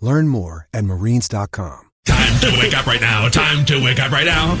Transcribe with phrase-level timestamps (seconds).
[0.00, 1.80] Learn more at marines.com.
[2.06, 3.28] Time to wake up right now.
[3.28, 4.54] Time to wake up right now.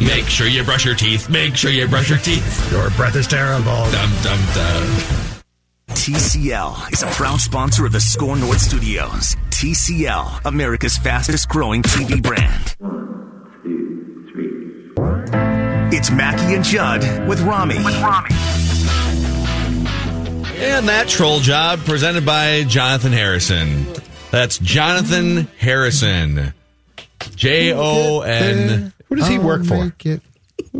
[0.00, 1.28] Make sure you brush your teeth.
[1.28, 2.72] Make sure you brush your teeth.
[2.72, 3.64] Your breath is terrible.
[3.92, 5.30] Dum dum dum.
[5.90, 9.36] TCL is a proud sponsor of the Score North Studios.
[9.50, 12.74] TCL, America's fastest growing TV brand.
[12.78, 15.96] One, two, three.
[15.96, 17.76] It's Mackie and Judd with Rami.
[17.84, 18.30] With Rami.
[20.62, 23.86] And that troll job presented by Jonathan Harrison.
[24.30, 26.52] That's Jonathan Harrison.
[27.34, 28.92] J O N.
[29.08, 29.92] Who does he work for?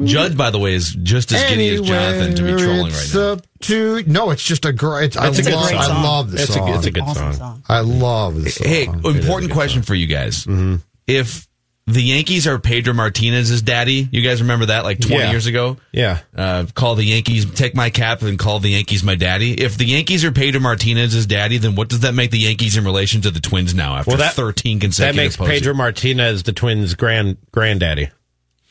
[0.05, 3.15] Judd, by the way, is just as giddy as Jonathan to be trolling right it's
[3.15, 3.33] now.
[3.33, 5.07] up to no, it's just a great.
[5.07, 5.79] It's, I, It's a good love, song.
[5.79, 7.33] I love the It's a, it's a good Awesome song.
[7.33, 7.63] song.
[7.69, 8.67] I love this song.
[8.69, 9.87] Hey, It is important question song.
[9.87, 10.45] for you guys.
[10.45, 10.77] Mm-hmm.
[11.07, 11.49] If
[11.93, 15.31] the Yankees are Pedro Martinez's daddy, you guys remember that like 20 Yeah.
[15.31, 15.77] years ago?
[15.93, 16.19] Yeah.
[16.37, 19.53] Uh, call the Yankees, take my cap and call the Yankees my daddy.
[19.55, 22.85] If the Yankees are Pedro Martinez's daddy, then what does that make the Yankees in
[22.85, 25.37] relation to the Twins now after Well, that- 13 That makes?
[25.37, 28.09] Pedro Martinez the Twins' grand granddaddy.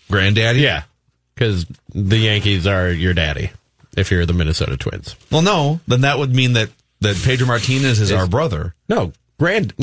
[0.09, 0.59] granddaddy?
[0.61, 0.83] Yeah,
[1.35, 3.51] because the Yankees are your daddy
[3.97, 5.15] if you're the Minnesota Twins.
[5.31, 6.69] Well, no, then that would mean that
[7.01, 8.75] that Pedro Martinez is our brother.
[8.89, 9.73] No, grand.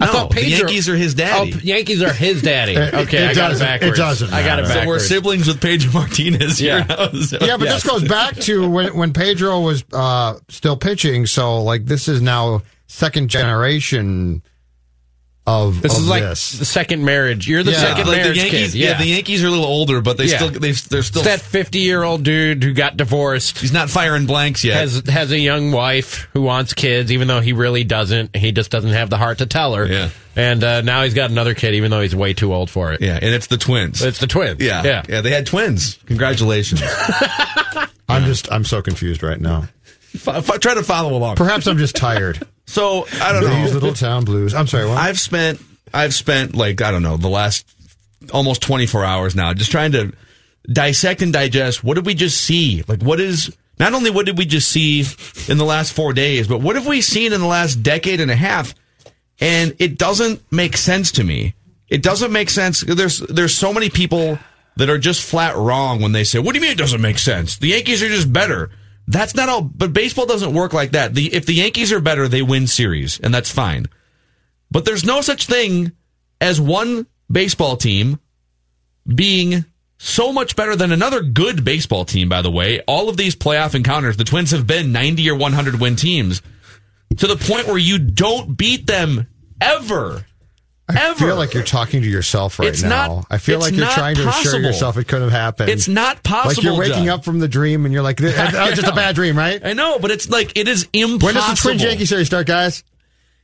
[0.00, 1.52] I No, thought the Yankees are his daddy.
[1.54, 2.76] Oh, Yankees are his daddy.
[2.78, 3.98] Okay, it I got it doesn't- it backwards.
[3.98, 4.80] doesn't I got it matter.
[4.82, 6.58] So we're siblings with Pedro Martinez.
[6.58, 6.84] here Yeah.
[6.84, 7.10] now.
[7.20, 11.26] So- Yeah, but this goes back to when when Pedro was uh, still pitching.
[11.26, 14.42] So like this is now second generation
[15.48, 16.52] of This of is like this.
[16.58, 17.48] the second marriage.
[17.48, 17.78] You're the Yeah.
[17.78, 18.78] second Like the marriage Yankees, kid.
[18.78, 18.98] yeah.
[18.98, 20.36] the Yankees are a little older, but they Yeah.
[20.36, 21.22] still they, they're still.
[21.22, 23.58] It's that 50 year old dude who got divorced.
[23.58, 24.76] he's not firing blanks yet.
[24.76, 28.36] has has a young wife who wants kids, even though he really doesn't.
[28.36, 29.86] He just doesn't have the heart to tell her.
[29.86, 30.10] Yeah.
[30.36, 33.00] And uh, now he's got another kid, even though he's way too old for it.
[33.00, 34.02] yeah, and it's the twins.
[34.02, 34.60] It's the twins.
[34.62, 35.02] yeah, yeah.
[35.08, 35.98] yeah, They had twins.
[36.06, 36.80] Congratulations.
[38.08, 39.68] I'm just I'm so confused right now.
[40.14, 41.36] F- f- try to follow along.
[41.36, 42.38] Perhaps I'm just tired.
[42.68, 43.62] So I don't know.
[43.62, 44.52] These little town blues.
[44.52, 44.86] I'm sorry.
[44.86, 44.98] What?
[44.98, 45.60] I've spent
[45.92, 47.66] I've spent like I don't know the last
[48.32, 50.12] almost 24 hours now just trying to
[50.70, 52.84] dissect and digest what did we just see?
[52.86, 55.02] Like what is not only what did we just see
[55.48, 58.30] in the last 4 days, but what have we seen in the last decade and
[58.30, 58.74] a half?
[59.40, 61.54] And it doesn't make sense to me.
[61.88, 62.82] It doesn't make sense.
[62.82, 64.38] There's there's so many people
[64.76, 67.18] that are just flat wrong when they say, "What do you mean it doesn't make
[67.18, 67.56] sense?
[67.56, 68.70] The Yankees are just better."
[69.08, 69.62] That's not all.
[69.62, 71.14] But baseball doesn't work like that.
[71.14, 73.86] The if the Yankees are better, they win series, and that's fine.
[74.70, 75.92] But there's no such thing
[76.40, 78.20] as one baseball team
[79.06, 79.64] being
[79.96, 82.80] so much better than another good baseball team, by the way.
[82.86, 86.42] All of these playoff encounters, the Twins have been 90 or 100 win teams
[87.16, 89.26] to the point where you don't beat them
[89.60, 90.26] ever.
[90.88, 91.18] I ever.
[91.18, 92.88] feel like you're talking to yourself right It's now.
[93.18, 95.68] not- I feel like you're trying to assure yourself it couldn't have happened.
[95.70, 96.48] It's not possible.
[96.54, 97.18] like you're waking Judd.
[97.20, 99.60] up from the dream and you're like, that was just a bad dream, right?
[99.64, 101.26] I know, but it's like it is impossible.
[101.26, 102.84] When does the Twin Yankee series start, guys?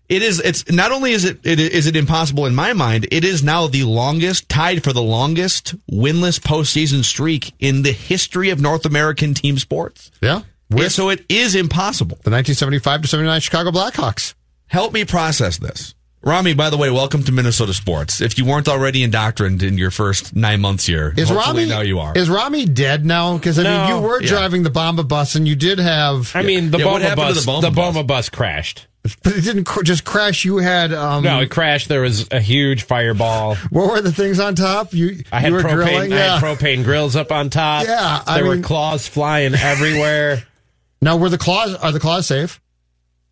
[0.07, 0.39] It is.
[0.41, 3.07] It's not only is it, it is it impossible in my mind.
[3.11, 8.51] It is now the longest, tied for the longest winless postseason streak in the history
[8.51, 10.11] of North American team sports.
[10.21, 10.43] Yeah.
[10.71, 12.17] Yeah, With so it is impossible.
[12.23, 14.35] the 1975 to 79 Chicago Blackhawks.
[14.67, 15.95] Help me process this.
[16.27, 18.23] Rami, by the way, welcome to Minnesota sports.
[18.23, 21.81] If you weren't already indoctrined in your first nine months here, Is hopefully Rami now
[21.83, 22.17] you are.
[22.17, 23.35] Is Rami dead now?
[23.37, 23.79] Because I No.
[23.79, 24.29] mean, you were Yeah.
[24.31, 27.29] driving the Bomba bus and you did have, I mean, the Yeah, what Bomba happened
[27.29, 27.45] to bus.
[27.63, 28.29] the Bomba the bus?
[28.29, 28.87] Bus crashed.
[29.23, 30.47] but it didn't cr- just crash.
[30.47, 31.91] You had, um, No, it crashed.
[31.91, 33.57] There was a huge fireball.
[33.69, 34.95] what were the things on top?
[34.95, 35.75] You, I had you were propane.
[35.75, 36.13] grilling.
[36.15, 36.41] I Yeah.
[36.41, 37.85] had propane grills up on top.
[37.87, 40.45] Yeah, I there were claws flying everywhere.
[41.03, 41.75] now, were the claws?
[41.75, 42.63] Are the claws safe?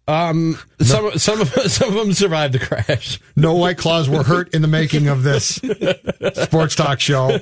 [0.08, 3.20] Um, some some of some of them survived the crash.
[3.36, 5.46] No white claws were hurt in the making of this
[6.34, 7.38] sports talk show.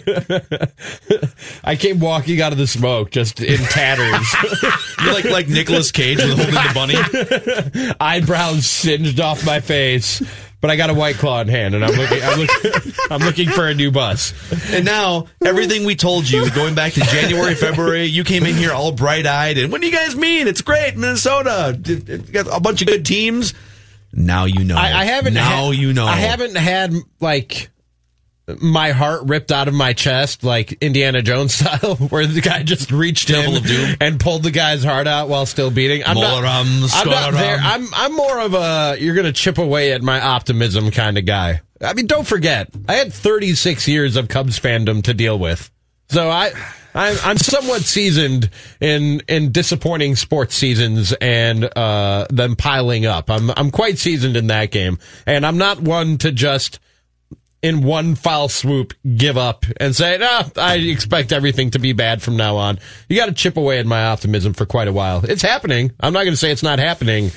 [1.65, 4.27] I came walking out of the smoke just in tatters,
[5.03, 7.95] You're like like Nicolas Cage holding the bunny.
[7.99, 10.23] eyebrows singed off my face,
[10.61, 12.23] but I got a white claw in hand, and I'm looking.
[12.23, 14.33] I'm looking, I'm looking for a new bus.
[14.73, 18.73] And now everything we told you going back to January, February, you came in here
[18.73, 19.59] all bright eyed.
[19.59, 20.49] And what do you guys mean?
[20.49, 21.79] It's great, Minnesota.
[21.85, 23.55] It- it got a bunch of good teams.
[24.13, 24.77] Now you know.
[24.77, 25.35] I, I haven't.
[25.35, 26.07] Now had- you know.
[26.07, 27.71] I haven't had like
[28.61, 32.91] my heart ripped out of my chest, like Indiana Jones style, where the guy just
[32.91, 33.97] reached Temple in of Doom.
[34.01, 36.03] and pulled the guy's heart out while still beating.
[36.05, 37.59] I'm not, I'm not there.
[37.61, 41.25] I'm I'm more of a you're going to chip away at my optimism kind of
[41.25, 41.61] guy.
[41.83, 45.71] I mean, don't forget, I had 36 years of Cubs fandom to deal with,
[46.09, 46.53] so I.
[46.93, 48.51] I'm, I'm somewhat seasoned
[48.81, 53.31] in in disappointing sports seasons and uh, them piling up.
[53.31, 56.81] I'm I'm quite seasoned in that game, and I'm not one to just
[57.63, 62.23] in one foul swoop give up and say, "No, I expect everything to be bad
[62.23, 62.79] from now on."
[63.09, 65.25] You got to chip away at my optimism for quite a while.
[65.25, 65.93] It's happening.
[66.01, 67.31] I'm not going to say it's not happening.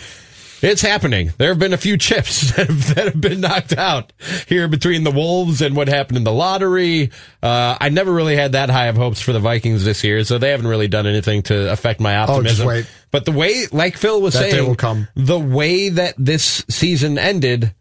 [0.62, 1.34] It's happening.
[1.38, 4.14] There have been a few chips that have, that have been knocked out
[4.48, 7.12] here between the Wolves and what happened in the lottery.
[7.42, 10.38] Uh, I never really had that high of hopes for the Vikings this year, so
[10.38, 12.66] they haven't really done anything to affect my optimism.
[12.66, 12.86] wait.
[13.12, 14.56] But the way, like Phil was That saying,
[15.16, 17.76] the way that this season ended,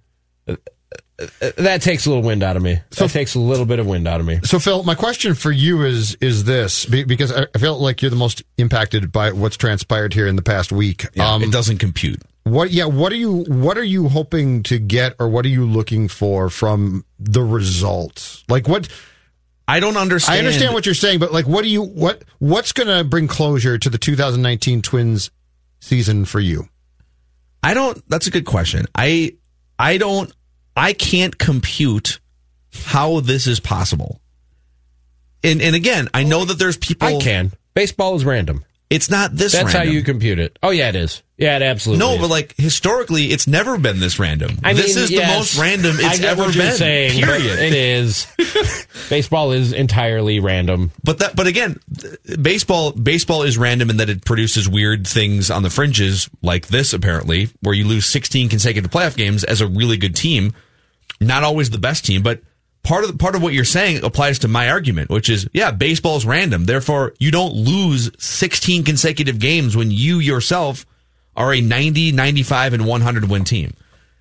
[1.59, 2.79] that takes a little wind out of me.
[2.91, 4.41] So, that takes a little bit of wind out of me.
[4.44, 8.11] So, Phil, my question for you is is this because I I feel like you're
[8.11, 11.06] the most impacted by what's transpired here in the past week.
[11.14, 12.20] Yeah, Um, it doesn't compute.
[12.44, 12.70] what?
[12.70, 12.87] Yeah.
[12.87, 13.44] What are you?
[13.44, 18.43] What are you hoping to get, or what are you looking for from the results?
[18.49, 18.88] Like what?
[19.69, 20.35] I don't understand.
[20.37, 21.82] I understand what you're saying, but like, what do you?
[21.82, 22.25] What?
[22.41, 25.31] What's going to bring closure to the 2019 Twins
[25.79, 26.69] season for you?
[27.62, 28.03] I don't.
[28.08, 28.87] That's a good question.
[28.94, 29.37] I
[29.79, 30.32] I don't.
[30.76, 32.20] I can't compute
[32.72, 34.20] how this is possible.
[35.44, 37.08] And and again, I know that there's people.
[37.08, 37.52] I can.
[37.74, 38.64] Baseball is random.
[38.93, 39.53] It's not this.
[39.53, 40.59] That's how you compute it.
[40.62, 41.23] Oh yeah, it is.
[41.39, 42.05] Yeah, it absolutely.
[42.05, 42.21] No, is.
[42.21, 44.59] but like historically, it's never been this random.
[44.62, 46.73] I this mean, is yes, the most random it's ever been.
[46.75, 47.59] saying, period.
[47.59, 48.27] It is.
[49.11, 50.93] Baseball is entirely random.
[51.03, 51.81] But that, but again,
[52.41, 56.93] baseball, baseball is random in that it produces weird things on the fringes, like this
[56.93, 60.53] apparently, where you lose 16 consecutive playoff games as a really good team,
[61.21, 62.43] not always the best team, but
[62.82, 65.70] part of the, part of what you're saying applies to my argument, which is, yeah,
[65.70, 66.64] baseball is random.
[66.64, 70.84] Therefore, you don't lose 16 consecutive games when you yourself
[71.37, 73.75] are a 90, 95, and 100 win team.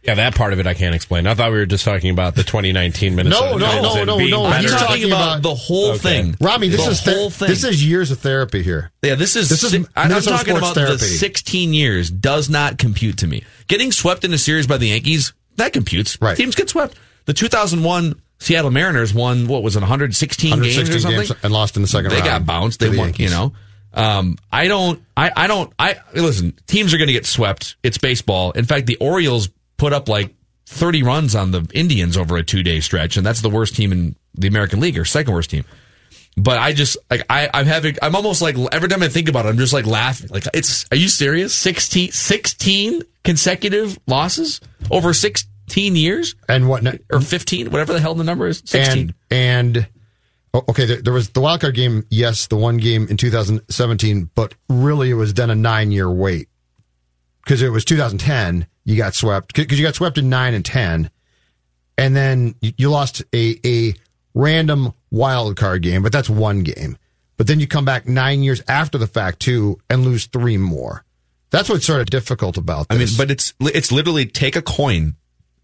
[0.04, 1.28] Yeah, that part of it I can't explain.
[1.28, 3.52] I thought we were just talking about the 2019 Minnesota.
[3.52, 4.46] No, no, Twins no, and no, no.
[4.46, 6.00] I'm You're talking talking about, about- the whole Okay.
[6.00, 6.36] thing.
[6.42, 7.50] Rami, this the is the- whole thing.
[7.50, 8.90] this is years of therapy here.
[9.04, 12.50] Yeah, this is This is si- I'm Minnesota talking sports about the 16 years does
[12.50, 13.44] not compute to me.
[13.68, 16.18] Getting swept in a series by the Yankees that computes.
[16.19, 16.36] Right.
[16.36, 16.96] Teams get swept.
[17.25, 21.20] The 2001 Seattle Mariners won what was it 116, games or 116 something?
[21.20, 22.26] games and lost in the second they round.
[22.26, 22.80] They got bounced.
[22.80, 23.08] They the won.
[23.10, 23.30] Yankees.
[23.32, 23.54] You know.
[23.94, 25.00] Um, I don't.
[25.16, 25.32] I.
[25.36, 25.72] I don't.
[25.78, 26.58] I listen.
[26.66, 27.76] Teams are going to get swept.
[27.84, 28.50] It's baseball.
[28.52, 30.34] In fact, the Orioles put up like
[30.66, 33.92] 30 runs on the Indians over a two day stretch, and that's the worst team
[33.92, 35.64] in the American League or second worst team.
[36.36, 39.46] But I just like I, I'm having I'm almost like every time I think about
[39.46, 40.30] it, I'm just like laughing.
[40.32, 41.54] Like it's are you serious?
[41.54, 45.14] 16, 16 consecutive losses over
[45.72, 46.86] 16 years And what?
[47.12, 48.62] or 15, whatever the hell the number is.
[48.66, 49.14] 16.
[49.30, 49.88] And and
[50.54, 52.06] oh, okay, there, there was the wild card game.
[52.10, 56.50] Yes, the one game in 2017, but really it was then a nine year wait
[57.44, 58.68] because it was 2010.
[58.84, 61.10] You got swept because you got swept in nine and ten,
[61.98, 63.94] and then you, you lost a a
[64.34, 66.98] random wild card game, but that's one game.
[67.38, 71.06] But then you come back nine years after the fact too and lose three more.
[71.51, 75.16] That's what's sort of difficult about I mean, but it's it's literally take a coin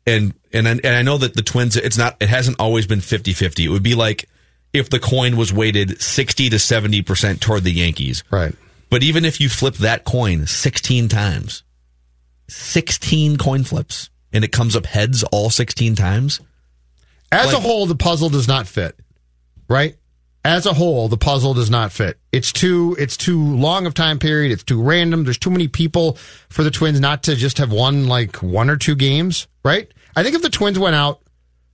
[0.08, 3.02] and and I- and I know that the Twins it's not it hasn't always been
[3.02, 3.66] 50-50.
[3.66, 4.28] It would be like
[4.74, 8.24] if the coin was weighted 60 to 70% toward the Yankees.
[8.32, 8.56] right.
[8.90, 11.64] But even if you flip that coin 16 times,
[12.48, 16.40] 16 coin flips and it comes up heads all 16 times,
[17.32, 18.98] As a whole, the puzzle does not fit.
[19.68, 19.98] Right?
[20.46, 22.18] As a whole, the puzzle does not fit.
[22.32, 24.54] It's too it's too long of time period.
[24.54, 25.26] It's too random.
[25.26, 26.14] There's too many people
[26.50, 29.48] for the Twins not to just have won like one or two games.
[29.66, 29.92] Right?
[30.18, 31.22] I think if the Twins went out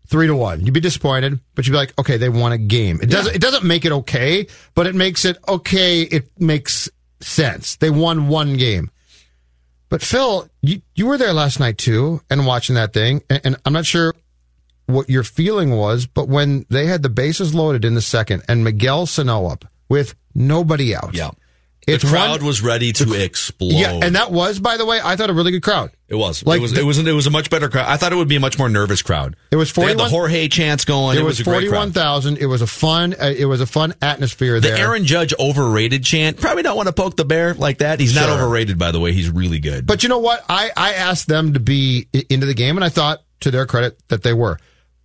[0.07, 2.99] three to one, you'd be disappointed, but you'd be like, okay, they won a game.
[3.01, 6.01] It doesn't it doesn't make it okay, but it makes it okay.
[6.01, 6.89] It makes
[7.21, 7.77] sense.
[7.77, 8.91] They won one game.
[9.87, 13.55] But Phil, you, you were there last night too, and watching that thing, and, and
[13.65, 14.13] I'm not sure
[14.87, 18.63] what your feeling was, but when they had the bases loaded in the second and
[18.63, 21.13] Miguel Sano up with nobody out.
[21.13, 21.31] yeah.
[21.87, 23.73] It's the crowd one- was ready to explode.
[23.73, 25.91] Yeah, and that was, by the way, I thought a really good crowd.
[26.07, 26.45] It was.
[26.45, 26.73] Like it was.
[26.73, 26.97] the- it was.
[26.99, 27.87] It was a much better crowd.
[27.89, 29.35] I thought it would be a much more nervous crowd.
[29.51, 31.17] It was They had the Jorge chants going.
[31.17, 31.79] It, It, was, was, a great forty crowd.
[31.79, 32.37] one thousand.
[32.37, 33.13] It was a fun.
[33.19, 34.77] Uh, it was a fun atmosphere The there.
[34.77, 36.37] Aaron Judge overrated chant.
[36.39, 37.99] Probably don't want to poke the bear like that.
[37.99, 39.11] He's not overrated, by the way.
[39.11, 39.85] He's really good.
[39.85, 40.45] But you know what?
[40.47, 43.99] I, I asked them to be into the game, and I thought to their credit
[44.07, 44.57] that they were.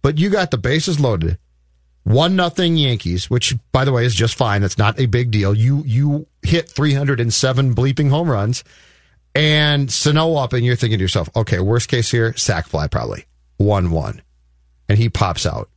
[0.03, 1.39] But you got the bases loaded.
[2.05, 4.63] One nothing Yankees, which by the way is just fine.
[4.63, 5.53] That's not a big deal.
[5.53, 8.65] You you hit 307 bleeping home runs
[9.35, 13.25] and Sano up and you're thinking to yourself, okay, worst case here, sack fly probably.
[13.61, 14.21] 1-1.
[14.89, 15.69] And he pops out.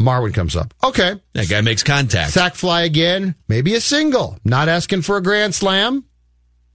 [0.00, 0.72] Marwin comes up.
[0.82, 1.20] Okay.
[1.34, 2.32] That guy makes contact.
[2.32, 4.38] Sack fly again, maybe a single.
[4.44, 6.04] Not asking for a grand slam.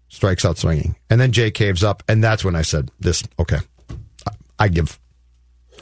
[0.09, 0.95] Strikes out swinging.
[1.09, 2.03] And then Jake Cave's up.
[2.07, 3.57] And that's when I said, this, okay.
[4.59, 4.99] I give.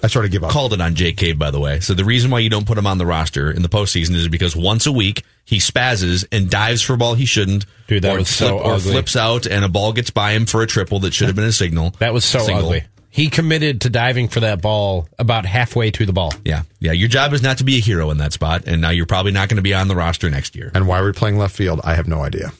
[0.03, 0.51] I sort of give up.
[0.51, 1.33] Called it on J.K.
[1.33, 1.79] by the way.
[1.79, 4.27] So the reason why you don't put him on the roster in the postseason is
[4.27, 7.65] because once a week he spazzes and dives for a ball he shouldn't.
[7.87, 8.91] Dude, that or was so or ugly.
[8.91, 11.45] flips out and a ball gets by him for a triple that should have been
[11.45, 11.91] a signal.
[11.99, 12.65] That was so Single.
[12.65, 12.83] ugly.
[13.09, 16.33] He committed to diving for that ball about halfway to the ball.
[16.43, 16.93] Yeah, yeah.
[16.93, 19.31] Your job is not to be a hero in that spot, and now you're probably
[19.31, 20.71] not going to be on the roster next year.
[20.73, 22.51] And why are we're playing left field, I have no idea.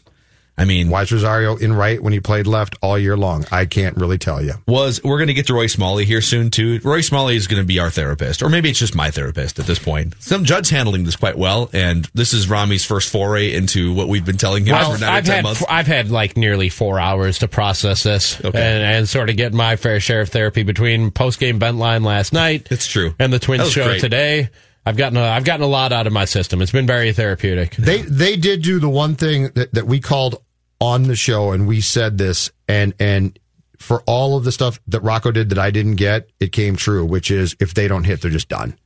[0.55, 3.43] I mean, Why is Rosario in right when he played left all year long?
[3.51, 4.53] I can't really tell you.
[4.67, 6.79] was we're going to get to Roy Smalley here soon too.
[6.83, 9.65] Roy Smalley is going to be our therapist, or maybe it's just my therapist at
[9.65, 10.13] this point.
[10.19, 14.25] Some Judd's handling this quite well, and this is Rami's first foray into what we've
[14.25, 15.63] been telling him for 9 I've or 10 had months.
[15.67, 18.57] I've had like nearly four hours to process this Okay.
[18.57, 22.03] and, and sort of get my fair share of therapy between post game bent line
[22.03, 22.67] last night.
[22.69, 23.15] It's true.
[23.19, 24.01] and the That Twins show great.
[24.01, 24.49] today.
[24.85, 26.61] I've gotten a, I've gotten a lot out of my system.
[26.61, 27.75] It's been very therapeutic.
[27.77, 30.43] They they did do the one thing that, that we called
[30.81, 33.37] on the show, and we said this, and and
[33.77, 37.05] for all of the stuff that Rocco did that I didn't get, it came true.
[37.05, 38.77] Which is, if they don't hit, they're just done.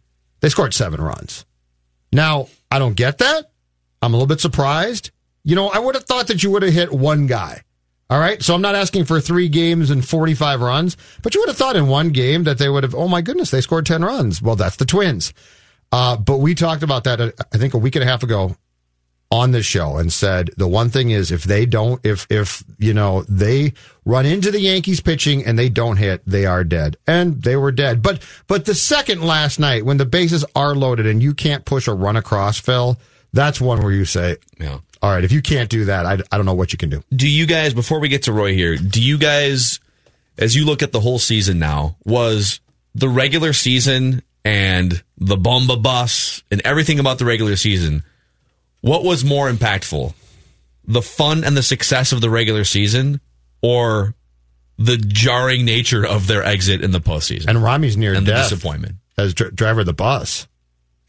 [0.42, 1.46] They scored seven runs.
[2.12, 3.52] Now I don't get that.
[4.02, 5.12] I'm a little bit surprised.
[5.44, 7.62] You know, I would have thought that you would have hit one guy.
[8.10, 8.42] All right.
[8.42, 11.76] So I'm not asking for three games and 45 runs, but you would have thought
[11.76, 14.42] in one game that they would have, oh my goodness, they scored 10 runs.
[14.42, 15.34] Well, that's the Twins.
[15.92, 18.56] Uh, but we talked about that, uh, I think a week and a half ago
[19.30, 22.94] on this show and said the one thing is if they don't, if, if, you
[22.94, 23.74] know, they
[24.06, 26.96] run into the Yankees pitching and they don't hit, they are dead.
[27.06, 28.02] And they were dead.
[28.02, 31.88] But, but the second last night when the bases are loaded and you can't push
[31.88, 32.98] a run across, Phil,
[33.34, 34.80] that's one where you say, Yeah.
[35.02, 37.04] all right, if you can't do that, I, I don't know what you can do.
[37.14, 39.80] do you guys before we get to Roy here, do you guys
[40.38, 42.60] as you look at the whole season now, was
[42.96, 48.04] the regular season and the bomba bus and everything about the regular season,
[48.82, 50.14] what was more impactful?
[50.86, 53.20] The fun and the success of the regular season
[53.62, 54.16] or
[54.78, 58.96] the jarring nature of their exit in the postseason And Rami's near and the disappointment?
[59.18, 60.48] as dr- driver of the bus.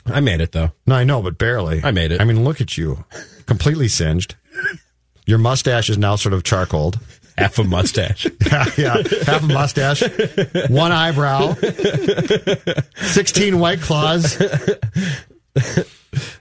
[0.07, 0.73] I made it though.
[0.87, 1.83] No, I know, but barely.
[1.85, 2.21] I made it.
[2.21, 3.05] I mean, look at you,
[3.47, 4.35] completely singed.
[5.27, 6.99] Your mustache is now sort of charcoaled.
[7.39, 8.27] Half a mustache.
[8.51, 10.03] yeah, yeah, half a mustache,
[10.69, 11.55] one eyebrow,
[12.97, 14.37] sixteen white claws.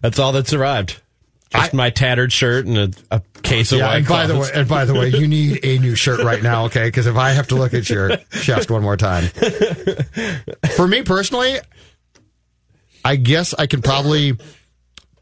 [0.02, 1.02] That's all that survived.
[1.52, 4.50] Just my tattered shirt and a, a case of Yeah, white and by the way,
[4.54, 6.86] and by the way, you need a new shirt right now, okay?
[6.86, 9.24] Because if I have to look at your chest one more time,
[10.76, 11.56] for me personally,
[13.06, 14.38] I guess I can probably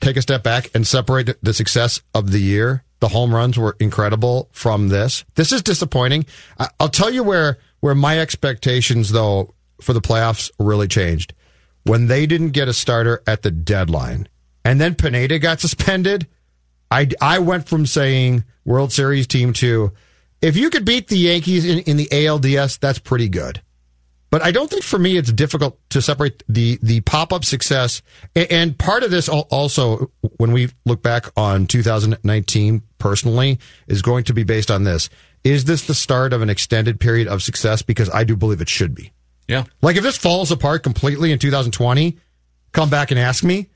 [0.01, 2.83] take a step back and separate the success of the year.
[3.05, 5.25] The home runs were incredible from this.
[5.35, 6.25] This is disappointing.
[6.79, 11.35] I'll tell you where where my expectations though for the playoffs really changed
[11.83, 14.27] when they didn't get a starter at the deadline,
[14.63, 16.25] and then Pineda got suspended.
[16.89, 19.91] I, I went from saying World Series team to
[20.41, 23.61] if you could beat the Yankees in, in the ALDS, that's pretty good.
[24.31, 28.01] But I don't think for me it's difficult to separate the the pop up success
[28.35, 34.33] and part of this also when we look back on 2019 personally is going to
[34.33, 35.09] be based on this.
[35.43, 37.81] Is this the start of an extended period of success?
[37.81, 39.11] Because I do believe it should be.
[39.47, 39.65] Yeah.
[39.81, 42.17] Like if this falls apart completely in 2020,
[42.71, 43.69] come back and ask me.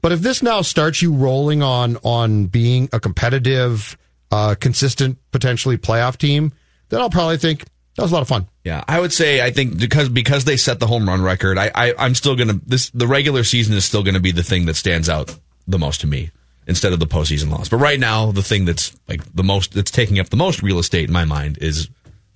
[0.00, 3.96] But if this now starts you rolling on on being a competitive,
[4.32, 6.52] uh, consistent, potentially playoff team,
[6.88, 7.64] then I'll probably think
[7.96, 8.46] that was a lot of fun.
[8.64, 11.70] Yeah, I would say I think because because they set the home run record, I,
[11.74, 14.76] I I'm still gonna this the regular season is still gonna be the thing that
[14.76, 16.30] stands out the most to me
[16.66, 17.68] instead of the postseason loss.
[17.68, 20.78] But right now, the thing that's like the most that's taking up the most real
[20.78, 21.88] estate in my mind is.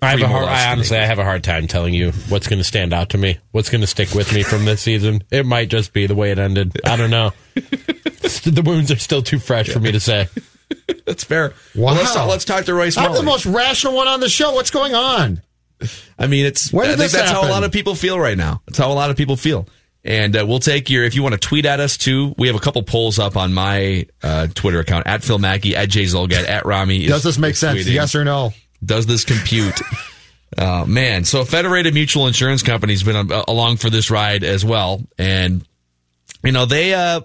[0.03, 2.59] I have a hard, I honestly, I have a hard time telling you what's going
[2.59, 5.25] to stand out to me, what's going to stick with me from this season.
[5.31, 6.79] It might just be the way it ended.
[6.85, 7.33] I don't know.
[7.55, 10.29] the wounds are still too fresh for me to say.
[11.07, 11.55] That's fair.
[11.75, 11.87] Wow.
[11.87, 13.19] Well, let's, talk, let's talk to Roy I'm Smalley.
[13.19, 14.53] the most rational one on the show.
[14.53, 15.41] What's going on?
[16.19, 16.73] I mean, it's.
[16.73, 18.63] I think that's how a lot of people feel right now.
[18.67, 19.69] That's how a lot of people feel.
[20.05, 22.35] And uh, we'll take your if you want to tweet at us too.
[22.39, 25.89] We have a couple polls up on my uh, Twitter account at Phil Mackey at
[25.89, 27.05] Jay Zulgad at Rami.
[27.05, 27.81] is- Does this make sense?
[27.81, 27.93] tweeting.
[27.93, 28.53] Yes or no?
[28.85, 29.81] Does this compute?
[30.59, 35.03] uh, man, so Federated Mutual Insurance Company's been uh, along for this ride as well,
[35.19, 35.67] and
[36.45, 36.95] you know they.
[36.95, 37.21] Uh,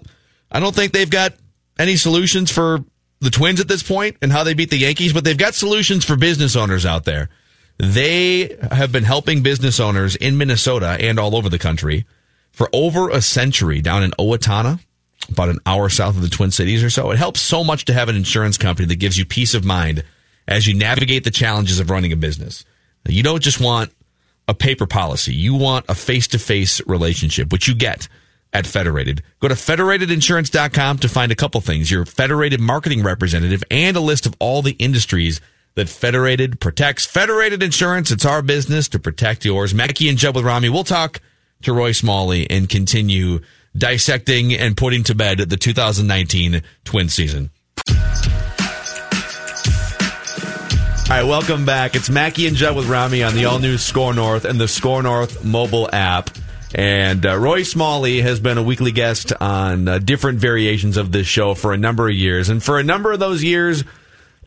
[0.50, 1.34] I don't think they've got
[1.78, 2.84] any solutions for
[3.20, 6.04] the Twins at this point and how they beat the Yankees, but they've got solutions
[6.04, 7.28] for business owners out there.
[7.78, 12.06] They have been helping business owners in Minnesota and all over the country
[12.52, 14.78] for over a century down in Owatonna,
[15.28, 17.10] about an hour south of the Twin Cities or so.
[17.10, 20.04] It helps so much to have an insurance company that gives you peace of mind
[20.46, 22.64] as you navigate the challenges of running a business.
[23.08, 23.92] You don't just want
[24.48, 25.34] a paper policy.
[25.34, 28.08] You want a face to face relationship, which you get
[28.52, 29.22] at Federated.
[29.40, 34.26] Go to federatedinsurance.com to find a couple things your Federated marketing representative and a list
[34.26, 35.40] of all the industries
[35.74, 37.06] that Federated protects.
[37.06, 39.74] Federated Insurance, it's our business to protect yours.
[39.74, 40.68] Mackey and Judd with Rami.
[40.68, 41.20] We'll talk
[41.62, 43.40] to Roy Smalley and continue
[43.76, 47.50] dissecting and putting to bed the 2019 twin season.
[51.10, 51.94] All right, welcome back.
[51.94, 55.02] It's Mackey and Judd with Rami on the all new Score North and the Score
[55.02, 56.30] North mobile app.
[56.74, 61.26] And uh, Roy Smalley has been a weekly guest on uh, different variations of this
[61.26, 62.48] show for a number of years.
[62.48, 63.84] And for a number of those years,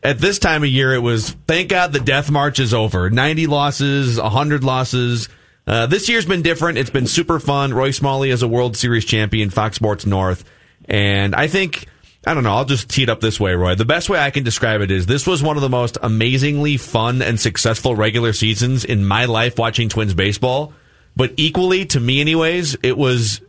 [0.02, 3.10] at this time of year, it was thank God the death march is over.
[3.10, 5.28] 90 losses, 100 losses.
[5.66, 6.78] Uh, this year's been different.
[6.78, 7.74] It's been super fun.
[7.74, 10.44] Roy Smalley is a World Series champion, Fox Sports North.
[10.88, 11.86] And I think
[12.26, 12.54] I don't know.
[12.54, 13.76] I'll just tee it up this way, Roy.
[13.76, 16.76] The best way I can describe it is this was one of the most amazingly
[16.76, 20.72] fun and successful regular seasons in my life watching Twins baseball.
[21.14, 23.40] But equally, to me, anyways, it was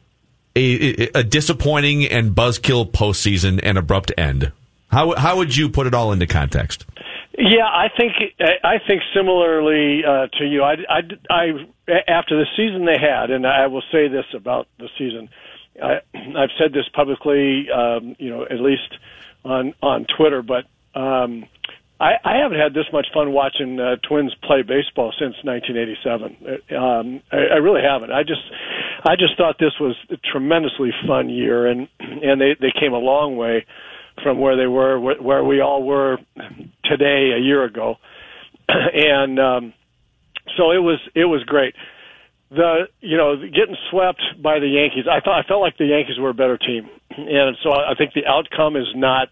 [0.55, 4.51] a, a disappointing and buzzkill postseason and abrupt end.
[4.87, 6.85] How how would you put it all into context?
[7.37, 10.63] Yeah, I think I think similarly uh, to you.
[10.63, 14.89] I, I, I after the season they had, and I will say this about the
[14.97, 15.29] season.
[15.81, 18.89] I, I've said this publicly, um, you know, at least
[19.45, 20.65] on on Twitter, but
[20.99, 21.45] um,
[21.99, 26.75] I, I haven't had this much fun watching uh, Twins play baseball since 1987.
[26.75, 28.11] Um, I, I really haven't.
[28.11, 28.41] I just
[29.03, 32.99] I just thought this was a tremendously fun year, and and they they came a
[32.99, 33.65] long way
[34.23, 36.17] from where they were where we all were
[36.85, 37.95] today a year ago,
[38.69, 39.73] and um,
[40.57, 41.75] so it was it was great
[42.49, 45.05] the you know getting swept by the Yankees.
[45.09, 48.13] I thought I felt like the Yankees were a better team, and so I think
[48.13, 49.29] the outcome is not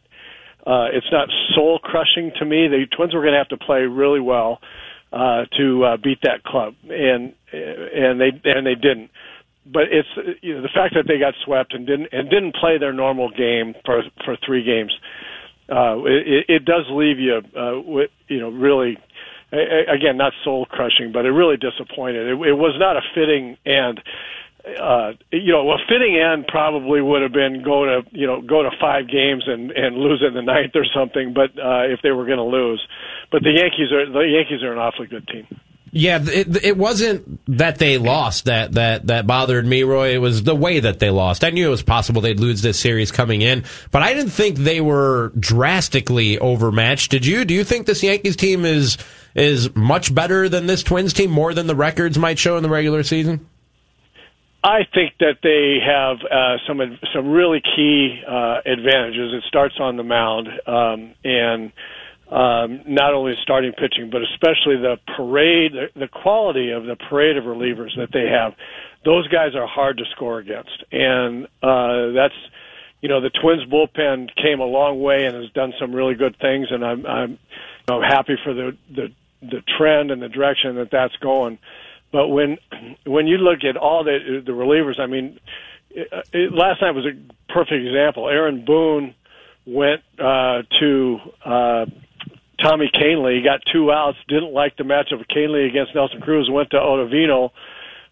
[0.67, 2.67] uh, it's not soul crushing to me.
[2.67, 4.59] The Twins were going to have to play really well
[5.13, 9.11] uh, to uh, beat that club, and and they and they didn't.
[9.65, 12.77] But it's you know the fact that they got swept and didn't and didn't play
[12.77, 14.93] their normal game for for three games.
[15.67, 18.97] Uh, it, it does leave you uh, with you know really
[19.51, 22.27] again, not soul crushing, but it really disappointed.
[22.27, 24.01] It, it was not a fitting end.
[24.65, 28.63] Uh, you know, a fitting end probably would have been go to you know go
[28.63, 31.33] to five games and and lose in the ninth or something.
[31.33, 32.81] But uh, if they were going to lose,
[33.31, 35.45] but the Yankees are the Yankees are an awfully good team.
[35.97, 40.13] Yeah, it, it wasn't that they lost that that that bothered me, Roy.
[40.13, 41.45] It was the way that they lost.
[41.45, 44.57] I knew it was possible they'd lose this series coming in, but I didn't think
[44.57, 47.11] they were drastically overmatched.
[47.11, 47.45] Did you?
[47.45, 48.97] Do you think this Yankees team is
[49.35, 52.69] is much better than this Twins team, more than the records might show in the
[52.69, 53.47] regular season?
[54.65, 59.31] I think that they have uh, some some really key uh, advantages.
[59.33, 61.71] It starts on the mound, um, and
[62.35, 67.37] um, not only starting pitching, but especially the parade, the, the quality of the parade
[67.37, 68.53] of relievers that they have.
[69.05, 72.35] Those guys are hard to score against, and uh, that's
[72.99, 76.35] you know the Twins bullpen came a long way and has done some really good
[76.37, 77.39] things, and I'm I'm,
[77.87, 81.57] I'm happy for the the the trend and the direction that that's going.
[82.11, 82.57] But when
[83.05, 85.39] when you look at all the the relievers, I mean,
[85.89, 87.13] it, it, last night was a
[87.53, 88.27] perfect example.
[88.27, 89.15] Aaron Boone
[89.65, 91.85] went uh, to uh,
[92.61, 93.35] Tommy Kahnle.
[93.35, 94.17] He got two outs.
[94.27, 96.49] Didn't like the matchup of Kahnle against Nelson Cruz.
[96.51, 97.51] Went to Ottavino.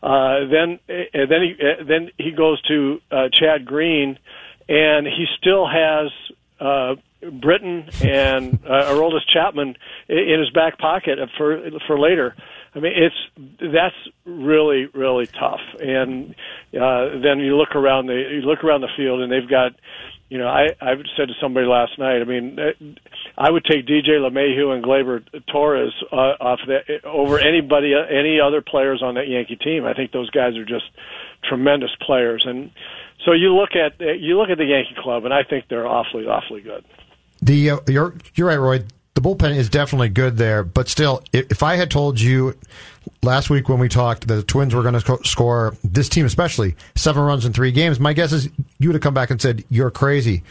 [0.02, 4.20] Uh, then uh, then he uh, then he goes to uh, Chad Green,
[4.68, 6.12] and he still has
[6.60, 6.96] uh,
[7.32, 9.78] Britton and uh, Aroldis Chapman
[10.10, 12.36] in his back pocket for for later.
[12.76, 13.16] I mean, it's
[13.62, 15.62] that's really really tough.
[15.80, 16.36] And
[16.74, 19.74] uh, then you look around the you look around the field, and they've got
[20.30, 22.22] you know, I I said to somebody last night.
[22.22, 22.58] I mean,
[23.38, 28.62] I would take DJ LeMahieu and Gleyber Torres uh, off that over anybody, any other
[28.62, 29.86] players on that Yankee team.
[29.86, 30.86] I think those guys are just
[31.44, 32.46] tremendous players.
[32.48, 32.72] And
[33.26, 36.26] so you look at you look at the Yankee club, and I think they're awfully
[36.26, 36.84] awfully good.
[37.42, 38.84] The uh, you're you're right, Roy.
[39.16, 42.58] The bullpen is definitely good there, but still, if I had told you
[43.22, 46.76] last week when we talked that the Twins were going to score this team especially
[46.96, 48.50] seven runs in three games, my guess is
[48.80, 50.42] you would have come back and said you're crazy.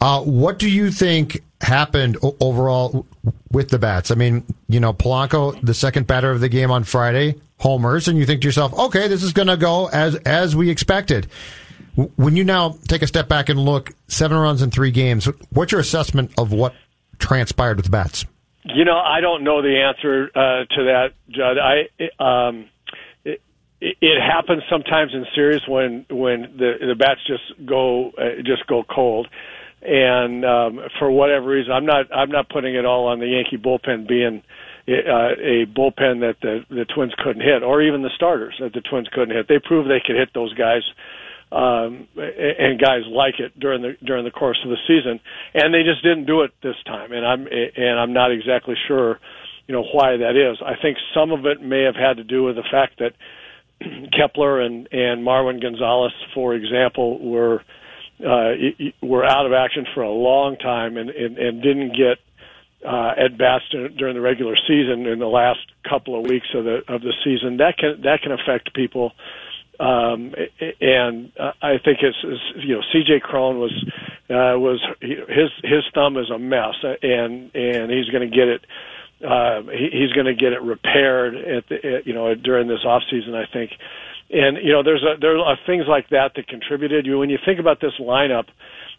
[0.00, 3.06] Uh, what do you think happened overall
[3.52, 4.10] with the bats?
[4.10, 8.18] I mean, you know, Polanco, the second batter of the game on Friday, homers, and
[8.18, 11.28] you think to yourself, okay, this is going to go as as we expected.
[12.16, 15.70] When you now take a step back and look, seven runs in three games, what's
[15.70, 16.74] your assessment of what
[17.20, 18.24] transpired with the bats?
[18.64, 21.56] You know, I don't know the answer uh, to that, Judd.
[21.58, 21.88] I
[22.22, 22.68] um,
[23.24, 23.40] it,
[23.80, 28.82] it happens sometimes in series when when the the bats just go uh, just go
[28.82, 29.28] cold,
[29.82, 33.56] and um, for whatever reason, I'm not I'm not putting it all on the Yankee
[33.56, 34.42] bullpen being
[34.86, 38.82] uh, a bullpen that the the Twins couldn't hit, or even the starters that the
[38.82, 39.48] Twins couldn't hit.
[39.48, 40.82] They proved they could hit those guys
[41.52, 45.20] um, and guys like it during the during the course of the season,
[45.54, 47.12] and they just didn't do it this time.
[47.12, 49.18] And I'm and I'm not exactly sure,
[49.66, 50.58] you know, why that is.
[50.64, 53.14] I think some of it may have had to do with the fact that
[54.16, 57.62] Kepler and and Marwin Gonzalez, for example, were
[58.24, 58.52] uh,
[59.02, 62.18] were out of action for a long time and and, and didn't get
[62.86, 63.64] uh, at bats
[63.98, 67.56] during the regular season in the last couple of weeks of the of the season.
[67.56, 69.12] That can that can affect people
[69.80, 70.34] um,
[70.82, 73.20] and I think it's, it's you know C.J.
[73.20, 73.72] Cron was
[74.28, 78.66] uh, was his his thumb is a mess, and and he's going to get it.
[79.24, 82.84] Uh, he, he's going to get it repaired at the at, you know during this
[82.84, 83.70] off season, I think.
[84.30, 87.06] And you know there's a, there are things like that that contributed.
[87.06, 88.44] You when you think about this lineup,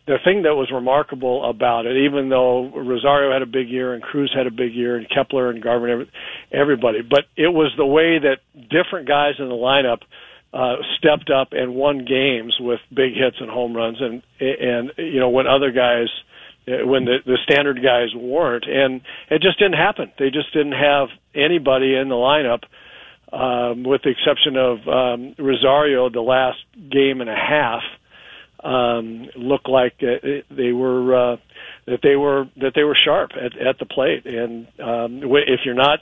[0.08, 4.02] the thing that was remarkable about it, even though Rosario had a big year and
[4.02, 6.06] Cruz had a big year and Kepler and Garver,
[6.52, 8.40] everybody, but it was the way that
[8.72, 10.00] different guys in the lineup
[10.54, 15.20] uh, stepped up and won games with big hits and home runs, and and you
[15.20, 16.08] know when other guys,
[16.68, 20.12] uh, when the the standard guys weren't, and it just didn't happen.
[20.20, 22.64] They just didn't have anybody in the lineup,
[23.32, 26.10] um, with the exception of um, Rosario.
[26.10, 27.84] The last game and a half
[28.62, 31.38] um, looked like they were uh,
[31.88, 35.76] that they were that they were sharp at, at the plate, and um, if you're
[35.76, 36.00] not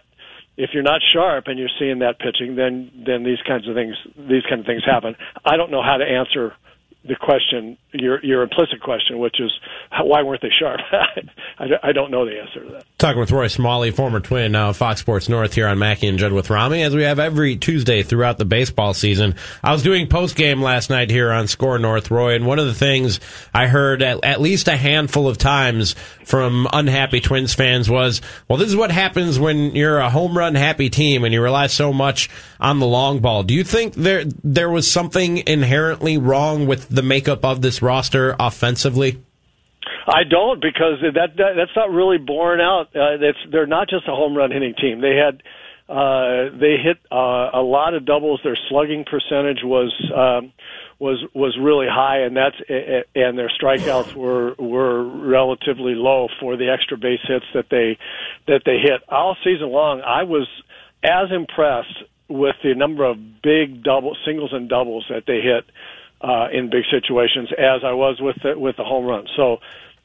[0.59, 3.95] if you're not sharp and you're seeing that pitching, then then these kinds of things
[4.17, 5.15] these kind of things happen.
[5.45, 6.53] I don't know how to answer
[7.07, 9.51] the question, your your implicit question, which is
[10.01, 10.81] why weren't they sharp?
[11.59, 12.85] I, I don't know the answer to that.
[12.99, 16.33] Talking with Roy Smalley, former Twin, now Fox Sports North here on Mackey and Judd
[16.33, 19.35] with Rami, as we have every Tuesday throughout the baseball season.
[19.63, 22.65] I was doing post game last night here on Score North, Roy, and one of
[22.65, 23.21] the things
[23.53, 28.57] I heard at, at least a handful of times from unhappy Twins fans was, "Well,
[28.57, 31.93] this is what happens when you're a home run happy team and you rely so
[31.93, 36.89] much on the long ball." Do you think there there was something inherently wrong with
[36.89, 39.19] the makeup of this roster offensively?
[40.08, 42.95] I don't because that, that that's not really borne out.
[42.95, 45.02] Uh, that's they're not just a home run hitting team.
[45.02, 45.41] They had
[45.89, 48.41] uh, they hit uh, a lot of doubles.
[48.43, 50.54] Their slugging percentage was um,
[50.99, 52.58] was was really high, and that's
[53.15, 57.97] and their strikeouts were were relatively low for the extra base hits that they
[58.47, 60.02] that they hit all season long.
[60.02, 60.47] I was
[61.04, 65.65] as impressed with the number of big double singles and doubles that they hit
[66.21, 69.27] uh, in big situations as I was with the, with the home run.
[69.36, 69.58] So,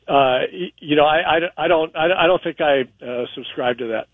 [0.07, 0.40] uh,
[0.79, 4.07] you know, I, I, I don't I, don't think I uh, subscribe to that.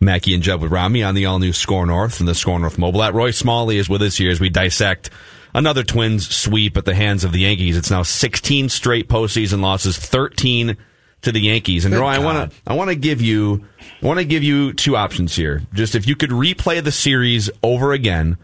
[0.00, 2.78] Mackey and Judd with Rami on the all new Score North and the Score North
[2.78, 3.14] mobile app.
[3.14, 5.10] Roy Smalley is with us here as we dissect
[5.54, 7.76] another Twins sweep at the hands of the Yankees.
[7.76, 10.76] It's now 16 straight postseason losses, 13
[11.22, 11.84] to the Yankees.
[11.84, 12.20] And Good Roy, God.
[12.20, 13.64] I want to I want to give you
[14.02, 15.62] I want to give you two options here.
[15.72, 18.38] Just if you could replay the series over again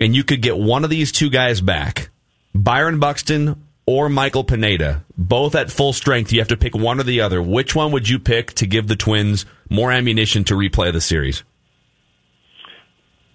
[0.00, 2.10] and you could get one of these two guys back,
[2.54, 7.02] Byron Buxton or Michael Pineda, both at full strength, you have to pick one or
[7.02, 7.42] the other.
[7.42, 11.44] Which one would you pick to give the Twins more ammunition to replay the series?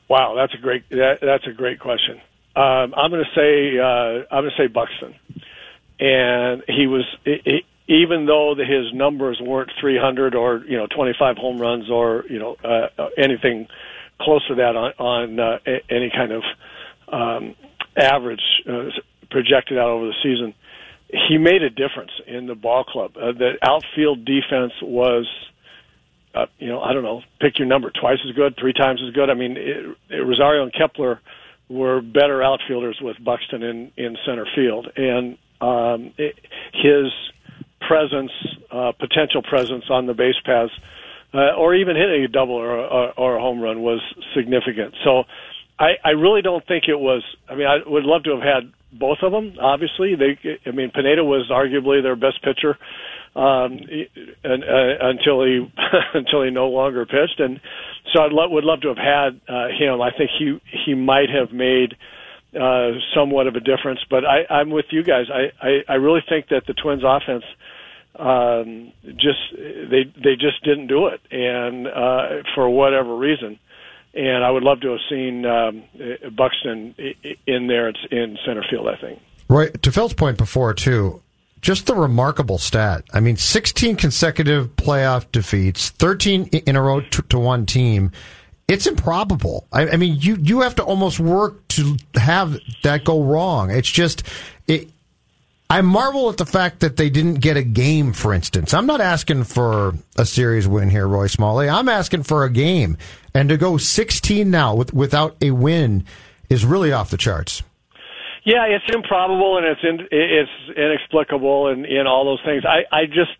[0.08, 2.20] Wow, that's a great that, that's a great question.
[2.56, 5.14] Um, I'm going to say uh, I'm going to say Buxton,
[6.00, 7.06] and he was
[7.88, 12.56] even though his numbers weren't 300 or you know 25 home runs or you know
[12.64, 13.68] uh, anything
[14.22, 15.58] close to that on, on uh,
[15.90, 16.44] any kind of
[17.12, 17.56] um,
[17.98, 18.90] average uh,
[19.32, 20.54] projected out over the season.
[21.28, 23.18] He made a difference in the ball club.
[23.18, 25.28] Uh, the outfield defense was,
[26.36, 29.14] uh, you know, I don't know, pick your number, twice as good, three times as
[29.14, 29.30] good.
[29.30, 31.20] I mean, it, it, Rosario and Kepler
[31.68, 36.36] were better outfielders with Buxton in in center field, and um, it,
[36.74, 37.12] his
[37.82, 38.32] presence,
[38.72, 40.72] uh, potential presence on the base paths
[41.34, 44.02] uh, or even hitting a double or, or, or a home run was
[44.36, 44.96] significant.
[45.04, 45.24] So
[45.80, 47.24] I, I really don't think it was.
[47.48, 49.56] I mean, I would love to have had both of them.
[49.62, 50.38] Obviously, they.
[50.66, 52.78] I mean, Pineda was arguably their best pitcher
[53.36, 53.80] um,
[54.44, 55.72] and, uh, until he
[56.14, 57.60] until he no longer pitched, and
[58.14, 60.02] so I lo- would love to have had uh, him.
[60.02, 61.96] I think he he might have made
[62.60, 64.00] uh, somewhat of a difference.
[64.10, 65.26] But I, I'm with you guys.
[65.32, 67.44] I, I I really think that the Twins' offense
[68.16, 73.60] um, just they they just didn't do it, and uh, for whatever reason.
[74.12, 75.84] And I would love to have seen um,
[76.36, 76.96] Buxton
[77.46, 78.88] in there in center field.
[78.88, 79.20] I think.
[79.48, 81.22] Right to Phil's point before too.
[81.62, 83.04] just the remarkable stat.
[83.14, 88.12] I mean, 16 consecutive playoff defeats, 13 in a row to, to one team.
[88.68, 89.68] It's improbable.
[89.72, 93.72] I, I, mean, you you have to almost work to have that go wrong.
[93.72, 94.24] It's just
[94.68, 94.90] it.
[95.72, 98.74] I marvel at the fact that they didn't get a game, for instance.
[98.74, 101.70] I'm not asking for a series win here, Roy Smalley.
[101.70, 102.98] I'm asking for a game.
[103.36, 106.06] And to go 16 now with, without a win
[106.50, 107.62] is really off the charts.
[108.46, 112.64] Yeah, it's improbable and it's in, it's inexplicable and in all those things.
[112.66, 113.38] I I just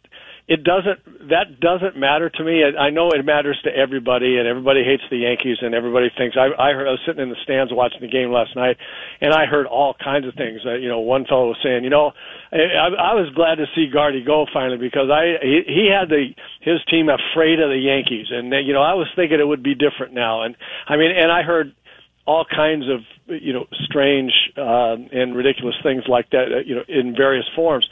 [0.50, 2.66] it doesn't that doesn't matter to me.
[2.66, 6.36] I know it matters to everybody, and everybody hates the Yankees, and everybody thinks.
[6.36, 8.78] I I, heard, I was sitting in the stands watching the game last night,
[9.22, 10.62] and I heard all kinds of things.
[10.66, 12.14] Uh, you know, one fellow was saying, you know,
[12.52, 16.34] I, I was glad to see Gardy go finally because I he, he had the
[16.62, 19.76] his team afraid of the Yankees, and you know I was thinking it would be
[19.78, 20.42] different now.
[20.42, 20.58] And
[20.90, 21.78] I mean, and I heard
[22.26, 23.06] all kinds of
[23.40, 27.86] you know strange uh, and ridiculous things like that uh, you know in various forms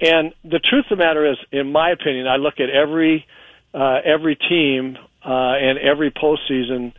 [0.00, 3.26] and the truth of the matter is in my opinion i look at every
[3.72, 6.92] uh, every team uh, and every postseason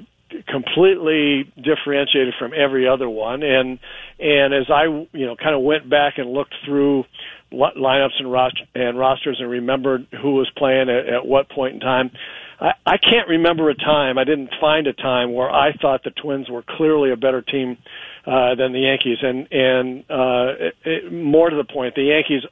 [0.48, 3.80] completely differentiated from every other one and
[4.20, 7.04] and as i you know kind of went back and looked through
[7.52, 11.80] lineups and, rost- and rosters and remembered who was playing at, at what point in
[11.80, 12.12] time
[12.60, 14.18] I, I can't remember a time.
[14.18, 17.78] I didn't find a time where I thought the Twins were clearly a better team
[18.26, 22.44] uh, than the Yankees, and and uh, it, it, more to the point, the Yankees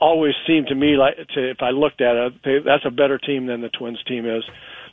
[0.00, 3.18] always seemed to me like to, if I looked at it, they, that's a better
[3.18, 4.42] team than the Twins team is.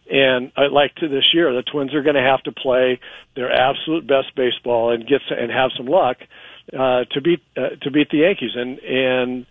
[0.10, 3.00] And I like to this year, the Twins are going to have to play
[3.36, 6.18] their absolute best baseball and get and have some luck
[6.72, 8.52] uh, to beat uh, to beat the Yankees.
[8.56, 9.46] And and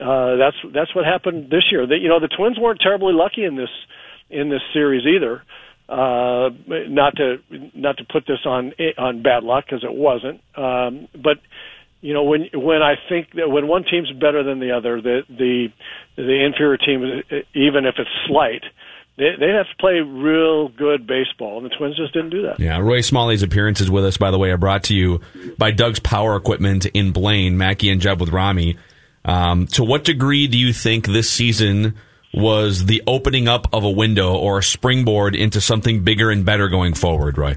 [0.00, 1.86] uh, that's that's what happened this year.
[1.86, 3.70] That you know the Twins weren't terribly lucky in this
[4.30, 5.36] in this series either.
[5.36, 5.42] Uh,
[5.88, 7.36] not to
[7.74, 11.38] not to put this on on bad luck because it wasn't, um, but
[12.00, 15.22] you know when when I think that when one team's better than the other, the
[15.28, 15.68] the
[16.16, 17.22] the inferior team,
[17.54, 18.64] even if it's slight,
[19.16, 22.60] they, they have to play real good baseball, and the Twins just didn't do that.
[22.60, 25.20] Yeah, Roy Smalley's appearances with us, by the way, are brought to you
[25.56, 28.76] by Doug's Power Equipment in Blaine, Mackey and Judd with Rami.
[29.24, 31.96] Um, to what degree do you think this season
[32.36, 36.68] was the opening up of a window or a springboard into something bigger and better
[36.68, 37.56] going forward, Roy?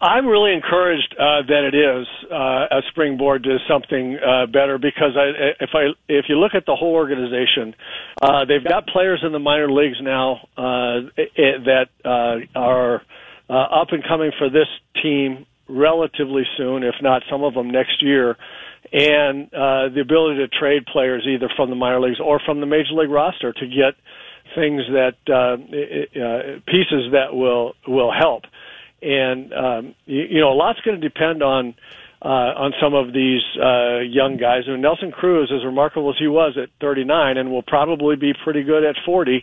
[0.00, 5.16] I'm really encouraged uh, that it is uh, a springboard to something uh, better because
[5.16, 7.76] I, if I if you look at the whole organization,
[8.20, 13.02] uh, they've got players in the minor leagues now uh, it, that uh, are
[13.48, 14.66] uh, up and coming for this
[15.00, 18.36] team relatively soon, if not some of them next year
[18.92, 22.66] and uh, the ability to trade players either from the minor leagues or from the
[22.66, 23.94] major league roster to get
[24.54, 28.44] things that uh, uh, pieces that will will help.
[29.00, 31.74] And um, you, you know, a lot's going to depend on
[32.20, 34.64] uh, on some of these uh, young guys.
[34.68, 38.32] I mean, Nelson Cruz, as remarkable as he was at 39, and will probably be
[38.44, 39.42] pretty good at 40.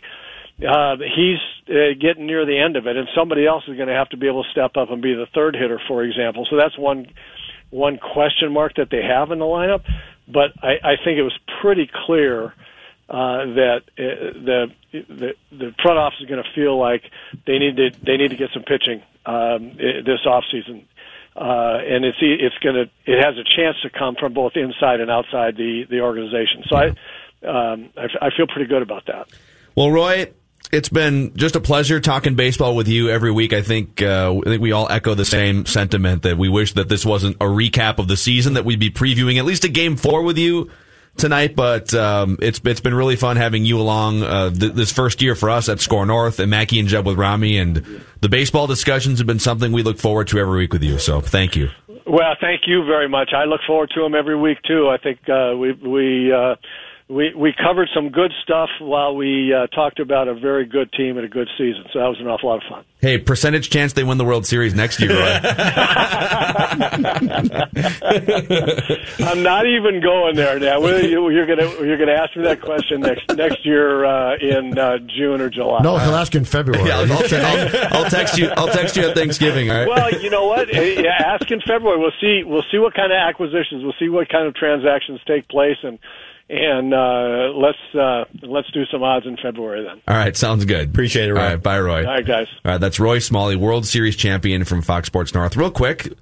[0.66, 3.94] Uh, he's uh, getting near the end of it, and somebody else is going to
[3.94, 6.46] have to be able to step up and be the third hitter, for example.
[6.48, 7.06] So that's one
[7.70, 9.82] one question mark that they have in the lineup,
[10.28, 12.54] but I, I think it was pretty clear
[13.08, 17.02] uh, that uh, the, the the front office is going to feel like
[17.46, 20.86] they need to they need to get some pitching um, this off season.
[21.36, 25.00] Uh, and it's it's going to it has a chance to come from both inside
[25.00, 26.62] and outside the the organization.
[26.68, 26.86] So I
[27.46, 29.28] um, I, I feel pretty good about that.
[29.74, 30.32] Well, Roy,
[30.72, 33.52] it's been just a pleasure talking baseball with you every week.
[33.52, 36.88] I think uh, I think we all echo the same sentiment that we wish that
[36.88, 39.96] this wasn't a recap of the season that we'd be previewing at least a game
[39.96, 40.70] four with you
[41.16, 41.56] tonight.
[41.56, 45.34] But um, it's it's been really fun having you along uh, th- this first year
[45.34, 49.18] for us at Score North and Mackey and Judd with Rami, and the baseball discussions
[49.18, 50.98] have been something we look forward to every week with you.
[50.98, 51.70] So thank you.
[52.06, 53.30] Well, thank you very much.
[53.34, 54.88] I look forward to them every week too.
[54.88, 56.32] I think uh, we we.
[57.10, 61.16] We we covered some good stuff while we uh, talked about a very good team
[61.16, 61.84] and a good season.
[61.92, 62.84] So that was an awful lot of fun.
[63.00, 65.40] Hey, percentage chance they win the World Series next year, Roy.
[69.26, 70.78] I'm not even going there now.
[70.86, 75.40] You're gonna you're gonna ask me that question next next year uh, in uh, June
[75.40, 75.82] or July.
[75.82, 76.86] No, he'll ask in February.
[76.88, 78.50] Yeah, I'll, I'll, I'll, text you.
[78.56, 79.68] I'll text you at Thanksgiving.
[79.68, 79.88] All right.
[79.88, 80.72] Well, you know what?
[80.72, 81.98] Yeah, ask in February.
[81.98, 82.44] We'll see.
[82.44, 83.82] We'll see what kind of acquisitions.
[83.82, 85.98] We'll see what kind of transactions take place and
[86.50, 90.02] and uh, let's uh, let's do some odds in February then.
[90.08, 90.88] All right, sounds good.
[90.88, 91.34] Appreciate it.
[91.34, 91.40] Roy.
[91.40, 91.98] All right, bye, Roy.
[91.98, 92.48] All right, guys.
[92.64, 95.56] All right, that's Roy Smalley, World Series champion from Fox Sports North.
[95.56, 96.12] Real quick,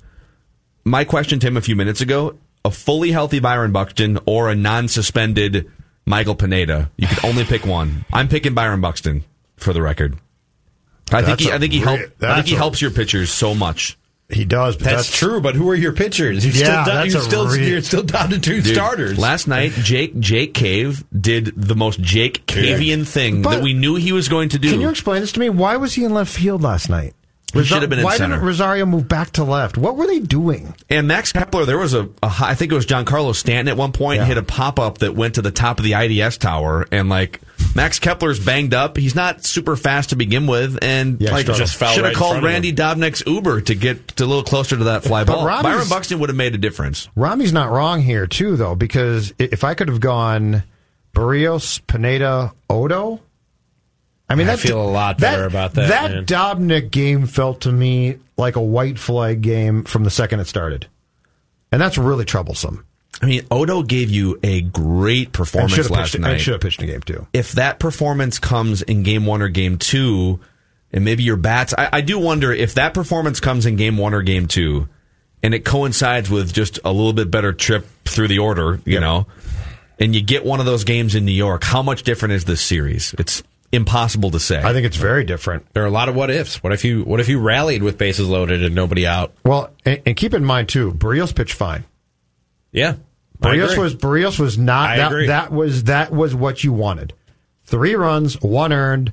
[0.84, 4.54] my question to him a few minutes ago: a fully healthy Byron Buxton or a
[4.54, 5.70] non-suspended
[6.04, 6.90] Michael Pineda?
[6.96, 8.04] You could only pick one.
[8.12, 9.24] I'm picking Byron Buxton
[9.56, 10.18] for the record.
[11.10, 13.96] I think he, I think he help, I think he helps your pitchers so much
[14.30, 14.76] He does.
[14.76, 16.44] But That's, true, but who are your pitchers?
[16.44, 18.74] You're Yeah, still down, that's you're a still, re- you're still down to two Dude,
[18.74, 19.18] starters.
[19.18, 23.94] Last night, Jake Jake Cave did the most Jake Cavian thing But- that we knew
[23.94, 24.70] he was going to do.
[24.70, 25.48] Can you explain this to me?
[25.48, 27.14] Why was he in left field last night?
[27.54, 28.34] He should have been in Why center.
[28.36, 29.78] didn't Rosario move back to left?
[29.78, 30.74] What were they doing?
[30.90, 33.76] And Max Kepler, there was a, a high- I think it was Giancarlo Stanton at
[33.78, 34.26] one point Yeah.
[34.26, 37.40] hit a pop up that went to the top of the IDS tower, and like
[37.74, 38.96] Max Kepler's banged up.
[38.98, 41.46] He's not super fast to begin with, and Yeah, like.
[41.46, 44.84] Just should have in called Randy Dobnak's Uber to get to a little closer to
[44.84, 45.46] that fly ball.
[45.46, 47.08] Robbie's- Byron Buxton would have made a difference.
[47.16, 50.64] Rami's not wrong here too, though, because if I could have gone
[51.14, 53.20] Berrios, Pineda, Odo.
[54.28, 56.24] I mean, I that- feel a lot better about that, That man.
[56.26, 60.86] Dobnak game felt to me like a white flag game from the second it started,
[61.72, 62.84] and that's really troublesome.
[63.22, 66.20] I mean, Odo gave you a great performance last pitched.
[66.20, 66.38] Night.
[66.40, 67.26] should have pitched a game too.
[67.32, 70.38] if that performance comes in game one or game two,
[70.92, 74.14] and maybe your bats, I, I do wonder if that performance comes in game one
[74.14, 74.88] or game two,
[75.42, 79.00] and it coincides with just a little bit better trip through the order, you Yep.
[79.00, 79.26] know,
[79.98, 82.60] and you get one of those games in New York, how much different is this
[82.60, 83.14] series?
[83.18, 84.62] It's impossible to say.
[84.62, 85.66] I think it's very different.
[85.74, 86.62] there are a lot of what ifs.
[86.62, 89.34] What if you what if you rallied with bases loaded and nobody out?
[89.44, 91.84] Well, and, and keep in mind too, Berrios pitched fine.
[92.72, 92.96] Yeah.
[93.40, 95.26] Berrios was Berrios was not I that agree.
[95.28, 97.12] that was that was what you wanted.
[97.64, 99.12] Three runs, one earned.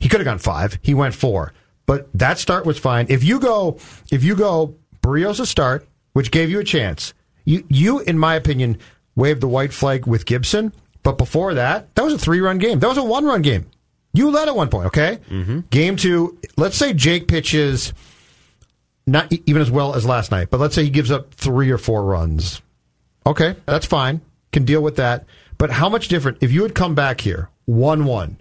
[0.00, 0.78] He could have gone five.
[0.82, 1.52] He went four.
[1.86, 3.06] But that start was fine.
[3.08, 3.78] If you go
[4.10, 8.34] if you go Berrios' a start, which gave you a chance, you you, in my
[8.34, 8.78] opinion,
[9.14, 10.72] waved the white flag with Gibson.
[11.08, 12.80] But before that, that was a three run game.
[12.80, 13.70] That was a one run game.
[14.12, 15.20] You led at one point, okay?
[15.30, 15.60] Mm-hmm.
[15.70, 17.94] Game two, let's say Jake pitches
[19.06, 21.78] not even as well as last night, but let's say he gives up three or
[21.78, 22.60] four runs.
[23.24, 24.20] Okay, that's fine.
[24.52, 25.24] Can deal with that.
[25.56, 28.38] But how much different if you had come back here one one?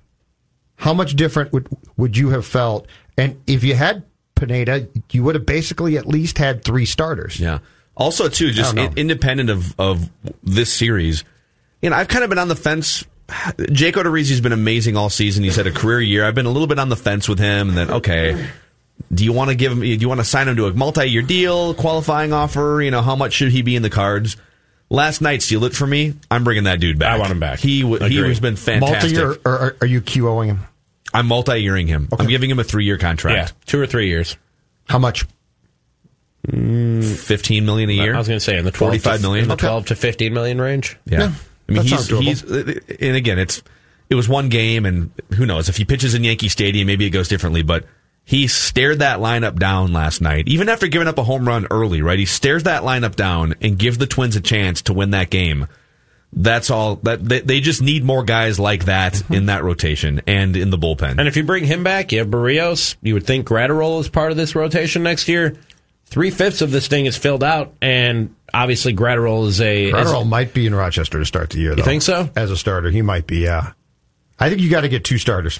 [0.75, 2.85] How much different would would you have felt?
[3.17, 4.03] And if you had
[4.35, 7.39] Pineda, you would have basically at least had three starters.
[7.39, 7.59] Yeah.
[7.95, 8.91] Also, too, just I don't know.
[8.91, 10.09] in- independent of, of
[10.43, 11.23] this series,
[11.81, 13.03] you know, I've kind of been on the fence.
[13.71, 15.43] Jake Odorizzi's been amazing all season.
[15.43, 16.25] He's had a career year.
[16.25, 18.47] I've been a little bit on the fence with him, and then okay,
[19.13, 19.81] do you want to give him?
[19.81, 22.81] Do you want to sign him to a multi-year deal, qualifying offer?
[22.81, 24.37] You know, how much should he be in the cards?
[24.89, 26.13] Last night, steal it for me.
[26.31, 27.13] I'm bringing that dude back.
[27.15, 27.59] I want him back.
[27.59, 29.17] He w- he has been fantastic.
[29.17, 30.59] Multi-year, or are, are you QOing him?
[31.13, 32.07] I'm multi-yearing him.
[32.17, 33.35] I'm giving him a three-year contract.
[33.35, 34.37] yeah, contract, two or three years.
[34.87, 35.25] How much?
[36.49, 38.15] fifteen million a year.
[38.15, 39.43] I was going to say in the 12 45 to, million?
[39.43, 40.97] in the 12 to 15 million range.
[41.05, 41.19] Yeah.
[41.19, 41.31] Yeah,
[41.69, 43.61] I mean, he's, he's, and again, it's,
[44.09, 47.09] it was one game and who knows if he pitches in Yankee Stadium, maybe it
[47.09, 47.85] goes differently, but
[48.23, 52.01] he stared that lineup down last night, even after giving up a home run early,
[52.01, 52.19] right?
[52.19, 55.67] He stares that lineup down and gives the Twins a chance to win that game.
[56.33, 59.33] That's all that they, they just need more guys like that Mm-hmm.
[59.33, 61.17] in that rotation and in the bullpen.
[61.19, 62.97] And if you bring him back, you have Berrios.
[63.01, 65.55] You would think Graterol is part of this rotation next year.
[66.09, 69.85] Three fifths of this thing is filled out, and obviously Graterol is a.
[69.89, 71.75] is- Graterol might be in Rochester to start the year.
[71.75, 71.83] Though.
[71.83, 72.29] think so?
[72.35, 73.39] As a starter, he might be.
[73.39, 73.73] Yeah,
[74.39, 75.59] I think you got to get two starters.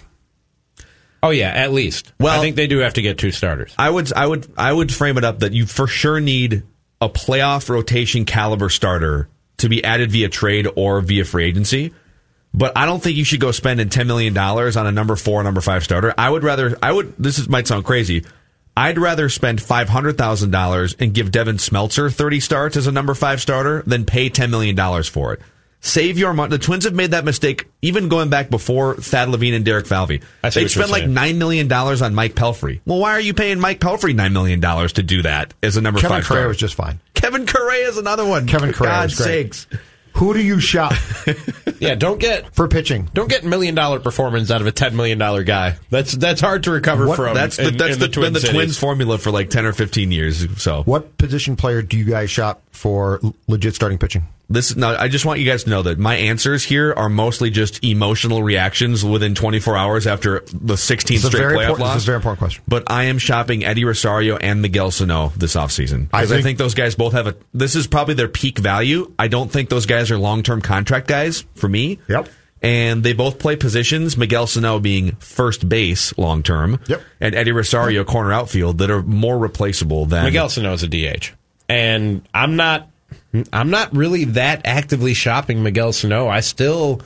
[1.22, 2.14] oh yeah, at least.
[2.20, 3.74] Well- I think they do have to get two starters.
[3.78, 6.64] I would I would I would frame it up that you for sure need
[7.02, 11.94] a playoff rotation caliber starter to be added via trade or via free agency.
[12.54, 15.44] But I don't think you should go spending ten million dollars on a number four,
[15.44, 16.14] number five starter.
[16.18, 18.24] I would rather I would this is, might sound crazy.
[18.78, 22.92] I'd rather spend five hundred thousand dollars and give Devin Smeltzer thirty starts as a
[22.92, 25.42] number five starter than pay ten million dollars for it.
[25.80, 26.52] Save your money.
[26.52, 30.22] The Twins have made that mistake even going back before Thad Levine and Derek Falvey.
[30.44, 32.82] They spent like nine million dollars on Mike Pelfrey.
[32.86, 35.82] Well, why are you paying Mike Pelfrey nine million dollars to do that as a
[35.82, 36.48] number Kevin five Correia starter?
[36.50, 37.00] was just fine.
[37.16, 38.46] Kevin Correia is another one.
[38.46, 39.54] Kevin For Correia was God's great.
[39.56, 39.68] sakes.
[40.18, 40.94] Who do you shop
[41.80, 43.08] Yeah, don't get for pitching?
[43.14, 45.78] don't get million dollar performance out of a ten million dollar guy.
[45.92, 47.36] That's that's hard to recover What- from.
[47.36, 49.74] That's the, in- that's in the, Twin been the Twins formula for like ten or
[49.74, 50.46] fifteen years.
[50.62, 54.26] So What position player do you guys shop for legit starting pitching?
[54.50, 57.50] This now I just want you guys to know that my answers here are mostly
[57.50, 61.94] just emotional reactions within 24 hours after the 16th This is straight playoff loss.
[61.96, 62.64] this is a very important question.
[62.68, 66.08] But I am shopping Eddie Rosario and Miguel Sano this offseason.
[66.14, 67.36] I Because I think- think those guys both have a.
[67.54, 69.12] This is probably their peak value.
[69.20, 72.00] I don't think those guys are long term contract guys for me.
[72.08, 72.30] Yep.
[72.62, 74.18] And they both play positions.
[74.18, 76.80] Miguel Sano being first base long term.
[76.88, 77.02] Yep.
[77.22, 81.34] And Eddie Rosario corner outfield that are more replaceable than Miguel Sano is a DH,
[81.70, 82.90] and I'm not.
[83.54, 86.28] I'm not really that actively shopping Miguel Sano.
[86.28, 87.02] I still,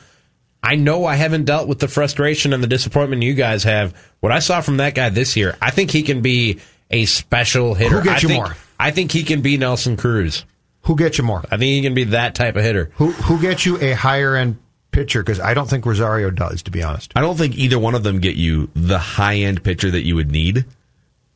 [0.64, 3.96] I know I haven't dealt with the frustration and the disappointment you guys have.
[4.20, 6.60] What I saw from that guy this year, I think he can be
[6.90, 8.00] a special hitter.
[8.00, 8.56] Who gets I you think, more?
[8.80, 10.46] I think he can be Nelson Cruz.
[10.84, 11.44] Who gets you more?
[11.46, 12.92] I think he can be that type of hitter.
[12.96, 14.58] Who who gets you a higher end
[14.92, 15.22] pitcher?
[15.24, 17.14] Because I don't think Rosario does, to be honest.
[17.16, 20.16] I don't think either one of them get you the high end pitcher that you
[20.16, 20.66] would need.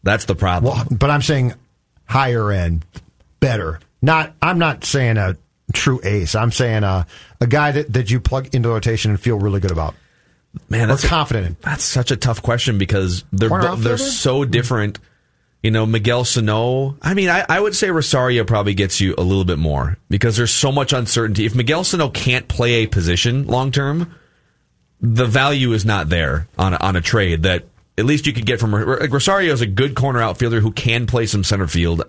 [0.04, 0.74] That's the problem.
[0.74, 1.54] Well, but I'm saying
[2.06, 2.86] higher end,
[3.40, 3.80] better.
[4.06, 5.36] Not I'm not saying a
[5.74, 6.36] true ace.
[6.36, 7.08] I'm saying a
[7.42, 9.96] a guy that, that you plug into rotation and feel really good about.
[10.70, 11.58] Man, Or that's confident in.
[11.62, 14.12] That's such a tough question because they're Corner bo- they're outfielder?
[14.12, 15.00] so different.
[15.64, 16.96] You know, Miguel Sano.
[17.02, 20.38] I mean, I, I would say Rosario probably gets you a little bit more because
[20.38, 21.46] there's so much uncertainty.
[21.48, 24.14] If Miguel Sano can't play a position long term,
[25.02, 27.66] the value is not there on a, on a trade that
[27.98, 31.08] at least you could get from like Rosario is a good corner outfielder who can
[31.08, 32.04] play some center field.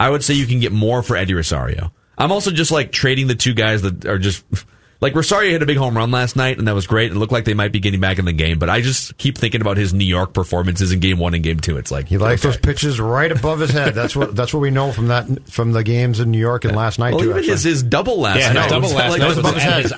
[0.00, 1.92] I would say you can get more for Eddie Rosario.
[2.16, 4.44] I'm also just like trading the two guys that are just
[5.00, 7.12] like Rosario hit a big home run last night and that was great.
[7.12, 9.38] It looked like they might be getting back in the game, but I just keep
[9.38, 11.78] thinking about his New York performances in game one and game two.
[11.78, 13.94] It's like He likes those pitches right above his head.
[13.94, 16.74] That's what that's what we know from that from the games in New York and
[16.76, 17.26] last night well, too.
[17.30, 17.52] even actually.
[17.52, 18.62] his, his double last Yeah, night.
[18.64, 19.82] his double was last like- night was was above his at head.
[19.82, 19.92] his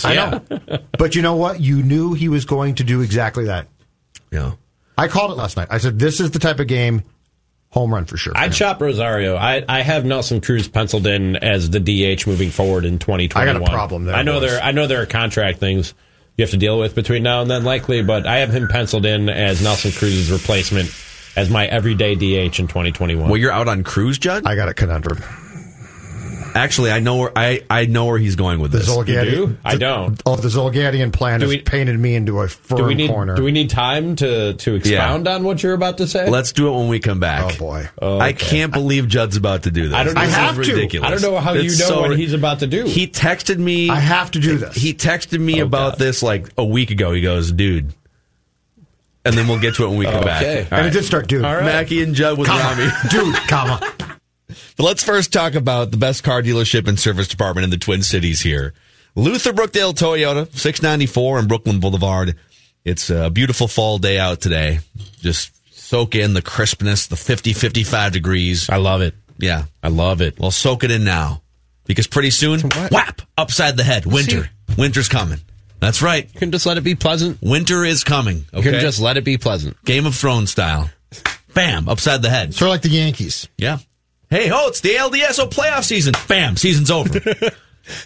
[0.00, 0.04] eyes.
[0.06, 0.78] I know.
[0.98, 1.60] But you know what?
[1.60, 3.68] You knew he was going to do exactly that.
[4.30, 4.52] Yeah.
[4.98, 5.68] I called it last night.
[5.70, 7.02] I said this is the type of game
[7.70, 8.32] home run for sure.
[8.36, 9.36] I'd chop Rosario.
[9.36, 13.48] I, I have Nelson Cruz penciled in as the DH moving forward in 2021.
[13.48, 14.50] I got a problem there, I know boys.
[14.50, 15.94] there I know there are contract things
[16.36, 19.06] you have to deal with between now and then, likely, but I have him penciled
[19.06, 20.90] in as Nelson Cruz's replacement
[21.34, 23.28] as my everyday DH in 2021.
[23.28, 24.46] Well, you're out on Cruz, Judd.
[24.46, 25.22] I got a conundrum.
[26.56, 28.88] Actually, I know where I, I know where he's going with The this.
[28.88, 29.58] Zulgadian, do?
[29.64, 30.20] I don't.
[30.24, 33.34] Oh, the Zulgadian plan Do has painted me into a firm do we need corner.
[33.36, 36.30] do we need time to to expound on what you're about to say?
[36.30, 37.54] Let's do it when we come back.
[37.54, 37.88] Oh, boy.
[38.00, 39.94] Oh, I can't believe Judd's about to do this.
[39.94, 40.20] I don't know.
[40.22, 41.00] This I is have to.
[41.02, 42.84] I don't know how you know so what he's about to do.
[42.84, 43.90] He texted me.
[43.90, 44.74] I have to do this.
[44.74, 45.98] He texted me Oh, about God.
[45.98, 47.12] this like a week ago.
[47.12, 47.92] He goes, "Dude,"
[49.24, 50.42] and then we'll get to it when we come back.
[50.42, 50.86] All and right.
[50.86, 51.44] it did start doing.
[51.44, 51.64] All right.
[51.64, 52.88] Mackey and Judd with Rami.
[52.88, 53.08] Comma.
[53.10, 53.92] Dude, comma.
[54.76, 58.02] But let's first talk about the best car dealership and service department in the Twin
[58.02, 58.74] Cities here.
[59.14, 62.36] Luther Brookdale Toyota, 694 and Brooklyn Boulevard.
[62.84, 64.80] It's a beautiful fall day out today.
[65.20, 68.68] Just soak in the crispness, the 50, 55 degrees.
[68.68, 69.14] I love it.
[69.38, 69.64] Yeah.
[69.82, 70.38] I love it.
[70.38, 71.42] Well, soak it in now.
[71.86, 72.60] Because pretty soon,
[72.90, 74.04] whap, upside the head.
[74.06, 74.50] Winter.
[74.76, 75.38] Winter's coming.
[75.78, 76.28] That's right.
[76.34, 77.38] You can just let it be pleasant.
[77.40, 78.38] Winter is coming.
[78.52, 78.72] You Okay.
[78.72, 79.82] can just let it be pleasant.
[79.84, 80.90] Game of Thrones style.
[81.54, 82.54] Bam, upside the head.
[82.54, 83.48] Sort of like the Yankees.
[83.56, 83.78] Yeah.
[84.28, 86.14] Hey, oh, it's the ALDSO playoff season.
[86.28, 87.20] Bam, season's over.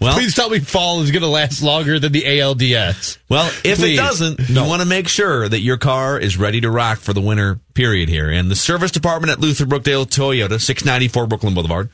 [0.01, 3.19] Well, Please tell me fall is going to last longer than the ALDS.
[3.29, 3.95] well, if Please.
[3.95, 7.13] it doesn't, you want to make sure that your car is ready to rock for
[7.15, 8.29] the winter period here.
[8.29, 11.89] And the service department at Luther Brookdale Toyota, 694 Brooklyn Boulevard,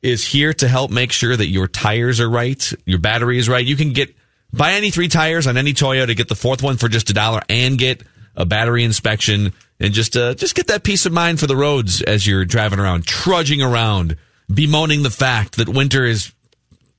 [0.00, 3.64] is here to help make sure that your tires are right, your battery is right.
[3.64, 4.14] You can get
[4.52, 7.42] buy any three tires on any Toyota, get the fourth one for just a dollar,
[7.48, 8.02] and get
[8.34, 12.02] a battery inspection, and just uh, just get that peace of mind for the roads
[12.02, 14.16] as you're driving around, trudging around,
[14.52, 16.32] bemoaning the fact that winter is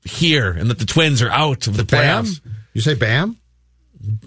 [0.03, 2.25] here and that the Twins are out of the Bam.
[2.25, 2.41] playoffs.
[2.73, 3.37] You say bam?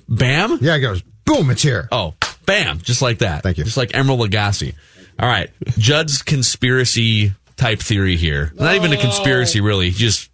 [0.09, 0.59] Bam.
[0.61, 1.51] Yeah, it goes boom.
[1.51, 1.89] It's here.
[1.93, 2.79] Oh, bam!
[2.81, 3.43] Just like that.
[3.43, 3.65] Thank you.
[3.65, 4.75] Just like Emeril Lagasse.
[5.19, 8.53] All right, Judd's conspiracy type theory here.
[8.57, 9.91] Not even a conspiracy, really.
[9.91, 10.31] Just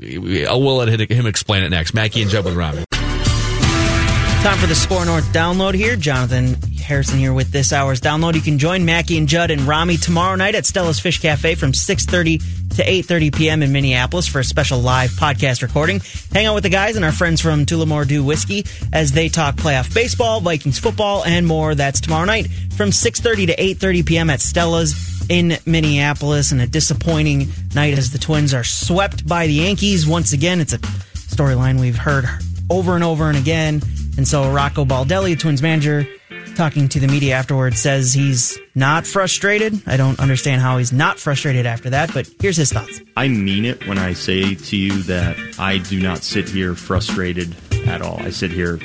[0.00, 1.94] we'll let him explain it next.
[1.94, 2.84] Mackey and Judd with Rami.
[4.42, 5.94] Time for the SKOR North download here.
[5.94, 8.34] Jonathan Harrison here with this hour's download.
[8.34, 11.70] You can join Mackey and Judd and Rami tomorrow night at Stella's Fish Cafe from
[11.70, 13.62] 6.30 to 8.30 p.m.
[13.62, 16.00] in Minneapolis for a special live podcast recording.
[16.32, 19.54] Hang out with the guys and our friends from Tullamore Dew Whiskey as they talk
[19.54, 21.76] playoff baseball, Vikings football, and more.
[21.76, 24.28] That's tomorrow night from 6.30 to 8.30 p.m.
[24.28, 26.50] at Stella's in Minneapolis.
[26.50, 30.04] And a disappointing night as the Twins are swept by the Yankees.
[30.04, 32.24] Once again, it's a storyline we've heard
[32.70, 33.82] over and over and again.
[34.16, 36.06] And so Rocco Baldelli, Twins manager,
[36.54, 39.80] talking to the media afterwards, says he's not frustrated.
[39.86, 43.00] I don't understand how he's not frustrated after that, but here's his thoughts.
[43.16, 47.54] I mean it when I say to you that I do not sit here frustrated
[47.86, 48.20] at all.
[48.20, 48.78] I sit here,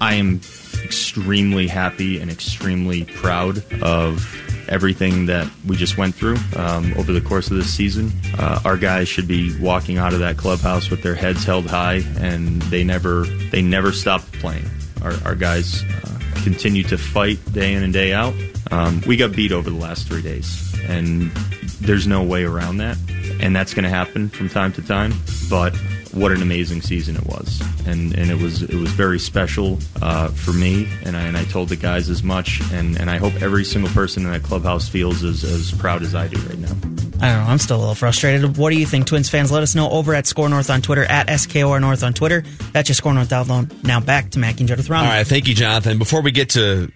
[0.00, 0.40] I am
[0.82, 4.20] extremely happy and extremely proud of
[4.68, 8.12] everything that we just went through um, over the course of this season.
[8.38, 12.02] Uh, our guys should be walking out of that clubhouse with their heads held high,
[12.18, 14.68] and they never they never stopped playing.
[15.02, 18.34] Our, our guys uh, continue to fight day in and day out.
[18.70, 21.30] Um, we got beat over the last three days, and
[21.80, 22.96] there's no way around that.
[23.40, 25.12] And that's going to happen from time to time.
[25.50, 25.74] But
[26.14, 30.28] what an amazing season it was, and and it was it was very special uh,
[30.28, 30.88] for me.
[31.04, 33.90] And I, and I told the guys as much, and, and I hope every single
[33.92, 36.70] person in that clubhouse feels as, as proud as I do right now.
[37.20, 37.50] I don't know.
[37.50, 38.56] I'm still a little frustrated.
[38.56, 39.52] What do you think, Twins fans?
[39.52, 42.44] Let us know over at SKOR North on Twitter, at SKOR North on Twitter.
[42.72, 43.84] That's your SKOR North download.
[43.84, 45.06] Now back to Mac and Judd with Rami.
[45.06, 45.98] All right, thank you, Jonathan.
[45.98, 46.90] Before we get to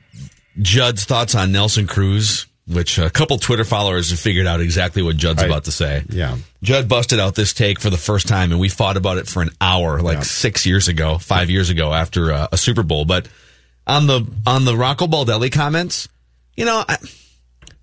[0.61, 5.17] Judd's thoughts on Nelson Cruz, which a couple Twitter followers have figured out exactly what
[5.17, 6.05] Judd's about to say.
[6.09, 6.37] Yeah.
[6.63, 9.43] Judd busted out this take for the first time, and we fought about it for
[9.43, 10.23] an hour, like Yeah.
[10.23, 13.05] six years ago, five years ago, after uh, a Super Bowl.
[13.05, 13.29] But
[13.87, 16.09] on the on the Rocco Baldelli comments,
[16.57, 16.99] you know, I,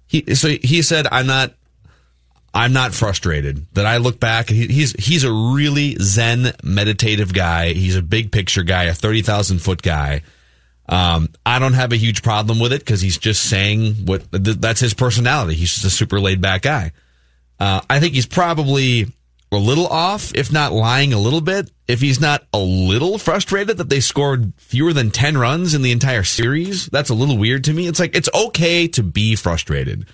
[0.08, 1.54] he so he said, "I'm not
[2.54, 3.66] I'm not frustrated.
[3.74, 7.74] That I look back, he, he's he's a really zen, meditative guy.
[7.74, 10.22] He's a big picture guy, a thirty thousand foot guy.
[10.88, 14.58] Um, I don't have a huge problem with it because he's just saying what th-
[14.58, 15.56] that's his personality.
[15.56, 16.92] He's just a super laid back guy.
[17.60, 19.08] Uh, I think he's probably
[19.52, 21.72] a little off, if not lying a little bit.
[21.88, 25.92] If he's not a little frustrated that they scored fewer than 10 runs in the
[25.92, 27.88] entire series, that's a little weird to me.
[27.88, 30.06] It's like, it's okay to be frustrated.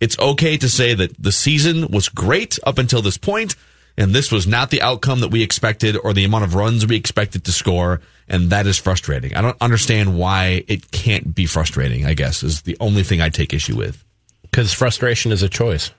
[0.00, 3.54] It's okay to say that the season was great up until this point,
[3.96, 6.96] and this was not the outcome that we expected or the amount of runs we
[6.96, 9.34] expected to score, and that is frustrating.
[9.34, 13.28] I don't understand why it can't be frustrating, I guess, is the only thing I
[13.28, 14.02] take issue with.
[14.42, 15.90] Because frustration is a choice.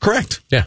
[0.00, 0.40] Correct.
[0.50, 0.64] Yeah.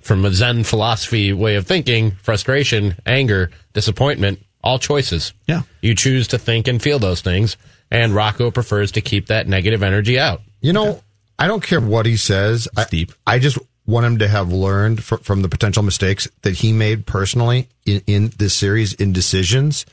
[0.00, 5.32] From a Zen philosophy way of thinking, frustration, anger, disappointment, all choices.
[5.46, 5.62] Yeah.
[5.80, 7.56] You choose to think and feel those things,
[7.90, 10.40] and Rocco prefers to keep that negative energy out.
[10.60, 11.02] You know,
[11.38, 12.68] I don't care what he says.
[12.76, 13.12] I, Steep.
[13.26, 17.06] I just want him to have learned fr- from the potential mistakes that he made
[17.06, 19.86] personally in, in this series in decisions.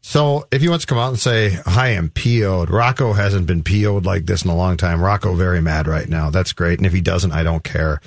[0.00, 3.62] So if he wants to come out and say, I am PO'd, Rocco hasn't been
[3.62, 5.00] PO'd like this in a long time.
[5.00, 6.28] Rocco very mad right now.
[6.28, 6.78] That's great.
[6.78, 8.00] And if he doesn't, I don't care.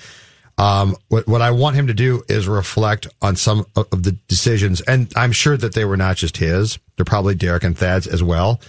[0.60, 4.82] Um, what, what I want him to do is reflect on some of the decisions.
[4.82, 6.78] And I'm sure that they were not just his.
[6.96, 8.60] They're probably Derek and Thad's as well.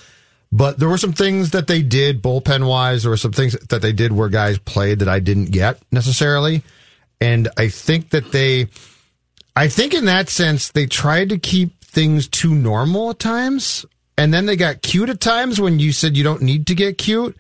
[0.51, 3.03] But there were some things that they did bullpen wise.
[3.03, 6.63] There were some things that they did where guys played that I didn't get necessarily.
[7.21, 8.69] And I think that they,
[9.55, 13.85] I think in that sense, they tried to keep things too normal at times.
[14.17, 16.99] And then they got cute at times when you said you don't need to get
[16.99, 17.37] cute.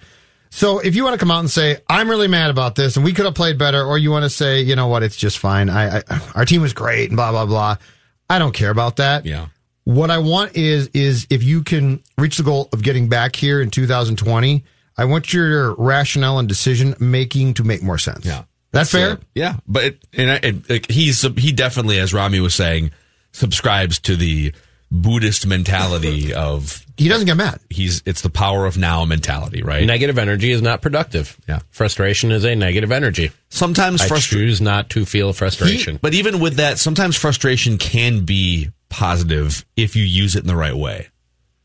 [0.50, 3.04] So if you want to come out and say, I'm really mad about this and
[3.04, 5.38] we could have played better, or you want to say, you know what, it's just
[5.38, 5.68] fine.
[5.68, 6.02] I, I
[6.34, 7.76] our team was great and blah, blah, blah.
[8.30, 9.26] I don't care about that.
[9.26, 9.48] Yeah.
[9.88, 13.62] What I want is is if you can reach the goal of getting back here
[13.62, 14.62] in 2020,
[14.98, 18.26] I want your rationale and decision making to make more sense.
[18.26, 18.44] Yeah.
[18.70, 19.16] That's fair.
[19.16, 22.90] So, yeah, but it, and I, it, like, he's he definitely, as Rami was saying,
[23.32, 24.52] subscribes to the
[24.90, 27.58] Buddhist mentality of He doesn't get mad.
[27.70, 29.86] he's it's the power of now mentality, right?
[29.86, 31.34] Negative energy is not productive.
[31.48, 31.60] Yeah.
[31.70, 33.30] Frustration is a negative energy.
[33.48, 35.98] Sometimes I frustration, choose not to feel frustration.
[36.02, 40.56] but even with that, sometimes frustration can be positive if you use it in the
[40.56, 41.08] right way.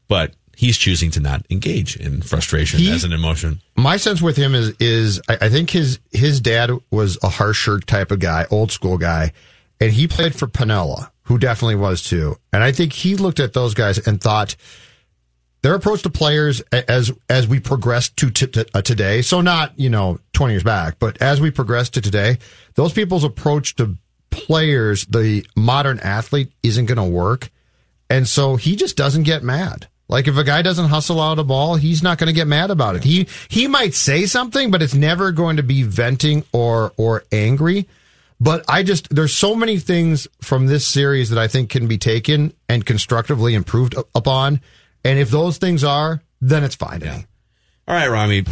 [0.07, 3.61] But he's choosing to not engage in frustration He- as an emotion.
[3.75, 8.11] My sense with him is is I, think his his dad was a harsher type
[8.11, 9.31] of guy, old school guy,
[9.79, 12.37] and he played for Piniella, who definitely was too.
[12.51, 14.55] And I think he looked at those guys and thought
[15.63, 19.21] their approach to players as as we progress to t- t- uh, today.
[19.21, 22.37] So not you know twenty years back, but as we progress to today,
[22.75, 23.97] those people's approach to
[24.33, 27.49] players, the modern athlete, isn't going to work.
[28.09, 29.87] And so he just doesn't get mad.
[30.09, 32.69] Like if a guy doesn't hustle out a ball, he's not going to get mad
[32.69, 33.03] about it.
[33.03, 37.87] He he might say something, but it's never going to be venting or or angry.
[38.39, 41.97] But I just there's so many things from this series that I think can be
[41.97, 44.61] taken and constructively improved upon.
[45.05, 47.25] And if those things are, then it's fine me.
[47.87, 48.43] All right, Rami,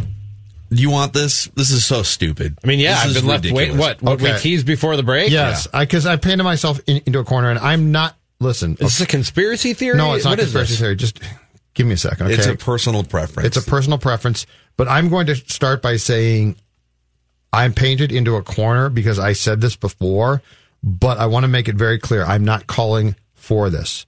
[0.80, 1.46] you want this?
[1.56, 2.58] This is so stupid.
[2.64, 3.52] I mean, yeah, This I've is been left.
[3.52, 4.02] Wait, what?
[4.02, 4.34] What Okay.
[4.34, 5.30] we teased before the break?
[5.32, 8.16] Yes, because I, painted myself in, into a corner, and I'm not.
[8.40, 9.98] Listen, Is this a conspiracy theory?
[9.98, 10.80] no, it's not What is conspiracy this?
[10.80, 10.96] theory.
[10.96, 11.20] Just
[11.76, 12.26] give me a second.
[12.28, 13.46] Okay, It's a personal preference.
[13.56, 14.48] It's a personal preference,
[14.78, 16.56] but I'm going to start by saying
[17.54, 20.42] I'm painted into a corner because I said this before,
[20.82, 22.24] but I want to make it very clear.
[22.26, 24.06] I'm not calling for this.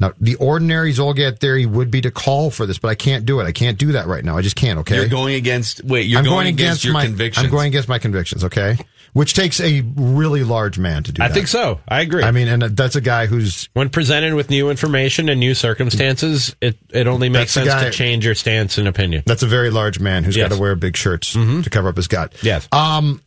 [0.00, 3.38] Now, the ordinary Zulgad theory would be to call for this, but I can't do
[3.40, 3.44] it.
[3.44, 4.36] I can't do that right now.
[4.36, 4.80] I just can't.
[4.80, 4.96] Okay.
[4.96, 5.84] You're going against.
[5.84, 7.44] Wait, you're I'm going, against, your my convictions.
[7.44, 8.42] I'm going against my convictions.
[8.44, 8.76] Okay.
[9.12, 11.34] Which takes a really large man to do I that.
[11.34, 11.78] think so.
[11.86, 12.24] I agree.
[12.24, 16.56] I mean, and that's a guy who's when presented with new information and new circumstances,
[16.60, 19.22] it, it only makes sense guy- to change your stance and opinion.
[19.24, 20.48] That's a very large man who's Yes.
[20.48, 22.34] got to wear big shirts to cover up his gut.
[22.42, 22.68] Yes.
[22.72, 23.22] Um.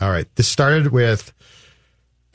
[0.00, 0.26] All right.
[0.36, 1.32] This started with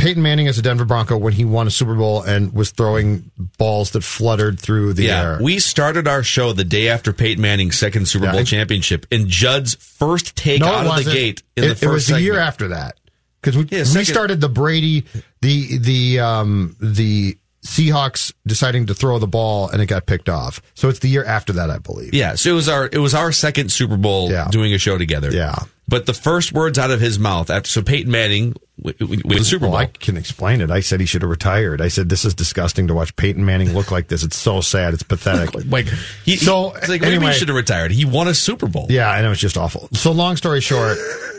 [0.04, 3.32] Peyton Manning as a Denver Bronco when he won a Super Bowl and was throwing
[3.58, 5.40] balls that fluttered through the yeah, air.
[5.42, 9.28] we started our show the day after Peyton Manning's second Super Yeah, Bowl championship, and
[9.28, 12.22] Judd's first take no, out of the gate in it, the first it was the
[12.22, 12.98] year after that.
[13.42, 15.06] Because we, Yeah, we started the Brady
[15.42, 20.62] the the um the Seahawks deciding to throw the ball and it got picked off.
[20.74, 22.14] So it's the year after that, I believe.
[22.14, 24.48] Yeah, so it was our it was our second Super Bowl Yeah.
[24.50, 25.32] doing a show together.
[25.32, 25.56] Yeah.
[25.88, 29.44] but the first words out of his mouth after so Peyton Manning w- w- the
[29.46, 29.80] Super Well, Bowl.
[29.80, 30.72] I can explain it.
[30.72, 31.82] I said he should have retired.
[31.82, 34.24] I said this is disgusting to watch Peyton Manning look like this.
[34.24, 34.94] It's so sad.
[34.94, 35.54] It's pathetic.
[35.72, 35.88] like
[36.26, 37.92] he, So, it's like maybe anyway- he should have retired.
[37.92, 38.88] He won a Super Bowl.
[38.90, 39.90] Yeah, I know it's just awful.
[39.94, 40.98] So long story short,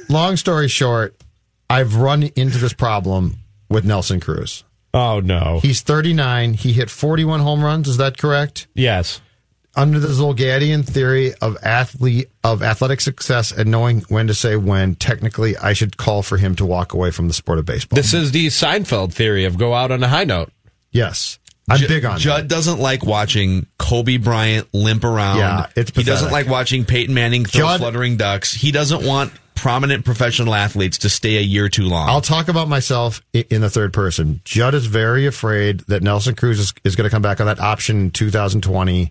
[0.09, 1.17] long story short,
[1.71, 3.37] I've run into this problem
[3.71, 4.63] with Nelson Cruz.
[4.95, 5.59] Oh no.
[5.61, 6.55] He's 39.
[6.55, 7.89] He hit 41 home runs.
[7.89, 8.67] Is that correct?
[8.75, 9.21] yes.
[9.77, 14.95] under the Zulgadian theory of athlete of athletic success and knowing when to say when,
[14.95, 17.97] technically, I should call for him to walk away from the sport of baseball.
[17.97, 20.53] This is the Seinfeld theory of go out on a high note.
[20.93, 22.49] yes, I'm Ju- big on Judd that.
[22.49, 25.39] doesn't like watching Kobe Bryant limp around.
[25.39, 25.97] Yeah, it's pathetic.
[25.97, 28.53] he doesn't like watching Peyton Manning throw Judd- fluttering ducks.
[28.55, 29.33] He doesn't want
[29.65, 32.07] prominent professional athletes to stay a year too long.
[32.07, 34.43] I'll talk about myself in the third person.
[34.45, 37.59] Judd is very afraid that Nelson Cruz is, is going to come back on that
[37.59, 39.11] option in 2020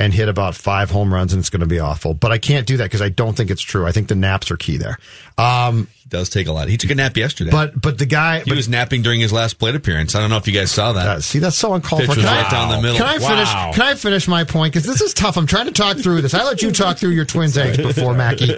[0.00, 2.14] and hit about five home runs, and it's going to be awful.
[2.14, 3.84] But I can't do that because I don't think it's true.
[3.84, 4.96] I think the naps are key there.
[5.36, 6.68] Um, he does take a lot.
[6.68, 7.50] He took a nap yesterday.
[7.50, 10.14] but but the guy, he but, was napping during his last plate appearance.
[10.14, 11.06] I don't know if you guys saw that.
[11.06, 12.14] uh, see, that's so uncalled Pitch for.
[12.16, 12.96] Can I- down the middle.
[12.96, 13.48] Can I finish?
[13.48, 13.72] Wow.
[13.74, 14.72] Can I finish my point?
[14.72, 15.36] Because this is tough.
[15.36, 16.32] I'm trying to talk through this.
[16.34, 18.56] I let you talk through your twins' eggs before, Mackey.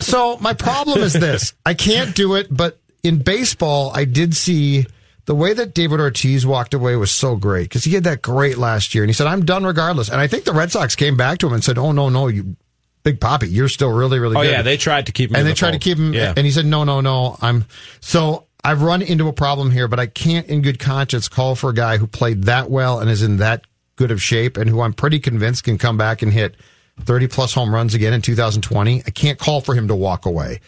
[0.00, 2.48] So my problem is this: I can't do it.
[2.50, 4.86] But in baseball, I did see
[5.30, 8.58] the way that David Ortiz walked away was so great because he had that great
[8.58, 11.16] last year, and he said, "I'm done regardless." And I think the Red Sox came
[11.16, 12.56] back to him and said, "Oh no, no, you."
[13.04, 14.50] Big Poppy, you're still really, really Oh good.
[14.50, 16.12] yeah, they tried to keep him, in and they the tried to keep him.
[16.12, 16.34] Yeah.
[16.36, 17.36] And he said, "No, no, no.
[17.40, 17.64] I'm
[18.00, 21.70] so I've run into a problem here, but I can't, in good conscience, call for
[21.70, 23.64] a guy who played that well and is in that
[23.94, 26.56] good of shape, and who I'm pretty convinced can come back and hit
[27.04, 29.04] 30 plus home runs again in 2020.
[29.06, 30.58] I can't call for him to walk away,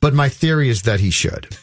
[0.00, 1.56] but my theory is that he should.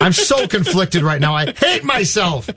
[0.00, 1.34] I'm so conflicted right now.
[1.34, 2.48] I hate myself.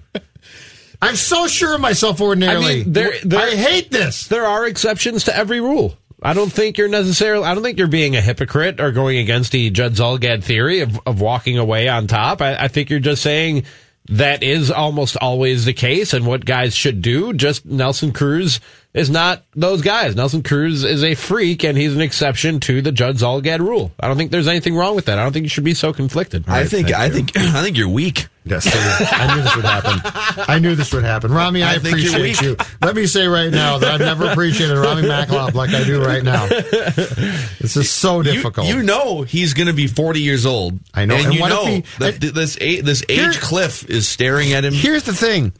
[1.01, 2.65] I'm so sure of myself ordinarily.
[2.81, 4.27] I mean, there- there- I hate this.
[4.27, 5.97] there are exceptions to every rule.
[6.21, 7.43] I don't think you're necessarily.
[7.45, 10.97] I don't think you're being a hypocrite or going against the Judd Zulgad theory of,
[11.05, 12.41] of walking away on top.
[12.41, 13.65] I, I think you're just saying
[14.09, 17.33] that is almost always the case, and what guys should do.
[17.33, 18.61] Just Nelson Cruz
[18.93, 20.15] is not those guys.
[20.15, 23.91] Nelson Cruz is a freak, and he's an exception to the Judd Zulgad rule.
[23.99, 25.17] I don't think there's anything wrong with that.
[25.17, 26.45] I don't think you should be so conflicted.
[26.47, 28.27] I think I think I think you're weak.
[28.45, 30.43] Yes, I knew this would happen.
[30.49, 31.31] I knew this would happen.
[31.31, 32.57] Rami, I, I appreciate you.
[32.81, 36.21] Let me say right now that I've never appreciated Rami Maklov like I do right
[36.21, 36.45] now.
[36.47, 38.67] This is so difficult.
[38.67, 40.77] you know he's going to be 40 years old.
[40.93, 41.15] I know.
[41.15, 43.31] and, And you what if know he- that and- th- this a- this age Here-
[43.41, 44.73] cliff is staring at him.
[44.73, 45.53] Here's the thing.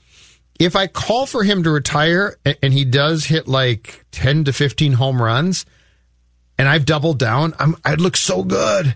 [0.66, 4.94] If I call for him to retire and he does hit like 10 to 15
[4.94, 5.66] home runs
[6.58, 8.96] and I've doubled down, I'm, I'd look so good.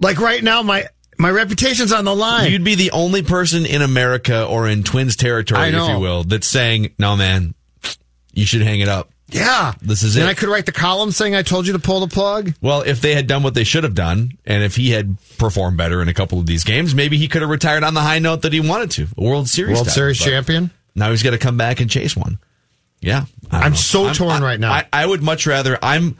[0.00, 0.86] Like right now, my,
[1.18, 2.52] my reputation's on the line.
[2.52, 6.46] You'd be the only person in America or in Twins territory, if you will, that's
[6.46, 7.54] saying, "No, man,
[8.34, 9.72] you should hang it up." Yeah.
[9.82, 10.20] This is it.
[10.20, 10.32] and it.
[10.32, 12.52] I could write the column saying I told you to pull the plug.
[12.60, 15.76] Well, if they had done what they should have done, and if he had performed
[15.76, 18.18] better in a couple of these games, maybe he could have retired on the high
[18.18, 19.94] note that he wanted to, a World Series, World title.
[19.94, 20.70] Series champion.
[20.94, 22.38] Now he's got to come back and chase one.
[23.00, 24.72] Yeah, I'm so torn I- right now.
[24.72, 25.78] I, I would much rather.
[25.82, 26.18] I'm.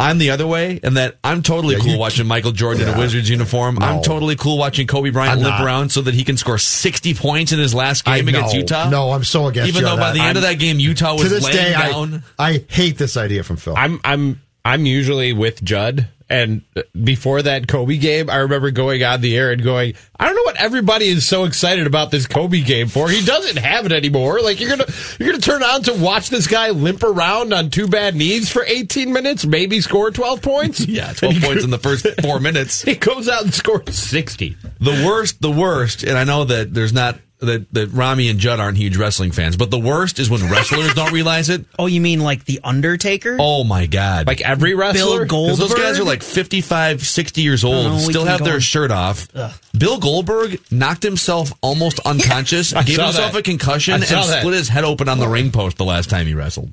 [0.00, 2.94] I'm the other way, and that I'm totally Yeah, cool you- watching Michael Jordan in
[2.94, 3.78] a Wizards uniform.
[3.82, 7.14] I'm totally cool watching Kobe Bryant I'm limp around so that he can score 60
[7.14, 8.60] points in his last I game against know.
[8.60, 8.88] Utah.
[8.90, 10.14] No, I'm so against Even you though on by that.
[10.14, 12.22] the end of I'm- that game, Utah was to this laying day, down.
[12.38, 13.74] I, I hate this idea from Phil.
[13.76, 16.06] I'm I'm I'm usually with Judd.
[16.30, 16.62] And
[17.02, 20.42] before that Kobe game, I remember going on the air and going, I don't know
[20.42, 23.08] what everybody is so excited about this Kobe game for.
[23.08, 24.40] He doesn't have it anymore.
[24.42, 27.88] Like you're gonna you're gonna turn on to watch this guy limp around on two
[27.88, 30.80] bad knees for 18 minutes, maybe score 12 points.
[30.86, 32.82] yeah, 12 points in the first four minutes.
[32.82, 34.56] He goes out and scores 60.
[34.80, 38.58] The worst, the worst, and I know that there's not that that Rami and Judd
[38.60, 41.64] aren't huge wrestling fans, but the worst is when wrestlers don't realize it.
[41.78, 43.36] Oh, you mean like the Undertaker?
[43.38, 44.26] Oh my god!
[44.26, 45.24] Like every wrestler.
[45.26, 48.54] Bill 'Cause those guys are like 55, 60 years oh, old, Oh, still have their
[48.54, 48.60] on.
[48.60, 49.28] shirt off.
[49.76, 53.38] Bill Goldberg knocked himself almost unconscious, I gave himself that.
[53.38, 54.40] a concussion, and that.
[54.40, 56.72] split his head open on the ring post the last time he wrestled.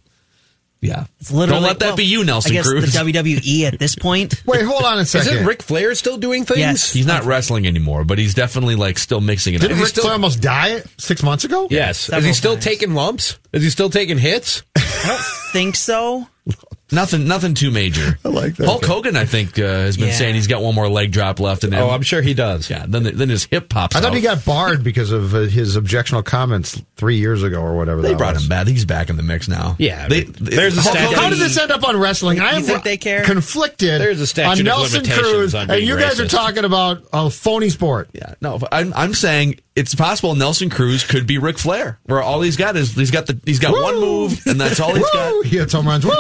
[0.81, 2.93] Yeah, It's literally- don't let that well, be you, Nelson I guess Cruz.
[2.93, 4.43] the WWE at this point.
[4.45, 5.33] Wait, hold on a second.
[5.33, 6.59] Isn't Ric Flair still doing things?
[6.59, 6.93] Yes.
[6.93, 9.83] He's not wrestling anymore, but he's definitely like still mixing it Didn't up.
[9.83, 11.67] Ric Flair almost die six months ago?
[11.71, 12.09] Yes.
[12.09, 12.65] Is he still times.
[12.65, 13.39] taking lumps?
[13.51, 14.61] Is he still taking hits?
[14.75, 16.27] I don't think so.
[16.91, 18.19] Nothing, nothing too major.
[18.25, 18.65] I like that.
[18.67, 20.13] Hulk Hogan, I think, uh, has been Yeah.
[20.13, 21.81] saying he's got one more leg drop left in him.
[21.81, 22.69] Oh, I'm sure he does.
[22.69, 22.85] yeah.
[22.87, 23.95] Then, then his hip pops.
[23.95, 24.15] I thought out.
[24.15, 28.03] he got barred because of uh, his objectional comments three years ago or whatever.
[28.03, 28.43] They that brought was.
[28.43, 28.67] him back.
[28.67, 29.75] He's back in the mix now.
[29.79, 32.39] Yeah, they, but there's a statute- How did this end up on wrestling?
[32.39, 33.23] I am think they care?
[33.23, 36.65] conflicted There's a statute on of Nelson limitations Cruz, on and you guys are talking
[36.65, 38.09] about a phony sport.
[38.13, 42.41] Yeah, no, I'm I'm saying it's possible Nelson Cruz could be Ric Flair, where all
[42.41, 45.09] he's got is he's got the he's got one move, and that's all he's Woo!
[45.13, 45.45] got.
[45.45, 46.05] He hits home runs.
[46.05, 46.13] Woo!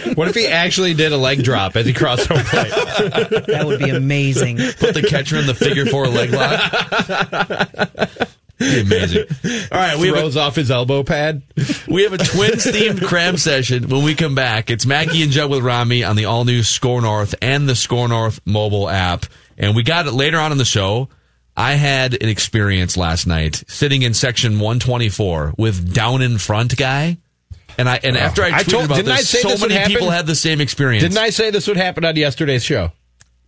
[0.14, 2.70] What if he actually did a leg drop as he crossed home plate?
[3.48, 4.56] That would be amazing.
[4.56, 8.08] Put the catcher in the figure four leg lock.
[8.58, 9.26] Be amazing.
[9.70, 11.42] All right, we have a Throws off his elbow pad.
[11.86, 14.70] We have a twins themed cram session when we come back.
[14.70, 18.08] It's Mackey and Judd with Rami on the all new SKOR North and the SKOR
[18.08, 19.26] North mobile app.
[19.56, 21.08] And we got it later on in the show.
[21.58, 27.18] I had an experience last night sitting in section 124 with down in front guy.
[27.76, 29.60] And I and after I tweeted I told- about didn't I this, say so this
[29.60, 30.16] would many people happen?
[30.16, 31.02] had the same experience.
[31.02, 32.92] Didn't I say this would happen on yesterday's show?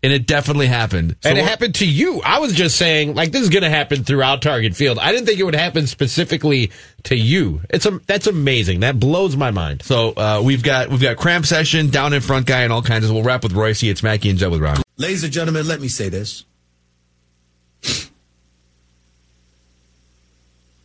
[0.03, 1.17] And it definitely happened.
[1.21, 2.23] So and it happened to you.
[2.25, 4.99] I was just saying, like, this is going to happen throughout Target Field.
[4.99, 6.71] I didn't think it would happen specifically
[7.03, 7.61] to you.
[7.69, 8.81] It's a, that's amazing.
[8.81, 9.83] That blows my mind.
[9.83, 13.05] So uh, we've got we've got cramp session, down in front guy, and all kinds
[13.05, 13.11] of.
[13.13, 13.83] We'll wrap with Royce.
[13.83, 14.83] It's Mackey and Judd with Ron.
[14.97, 16.45] Ladies and gentlemen, let me say this.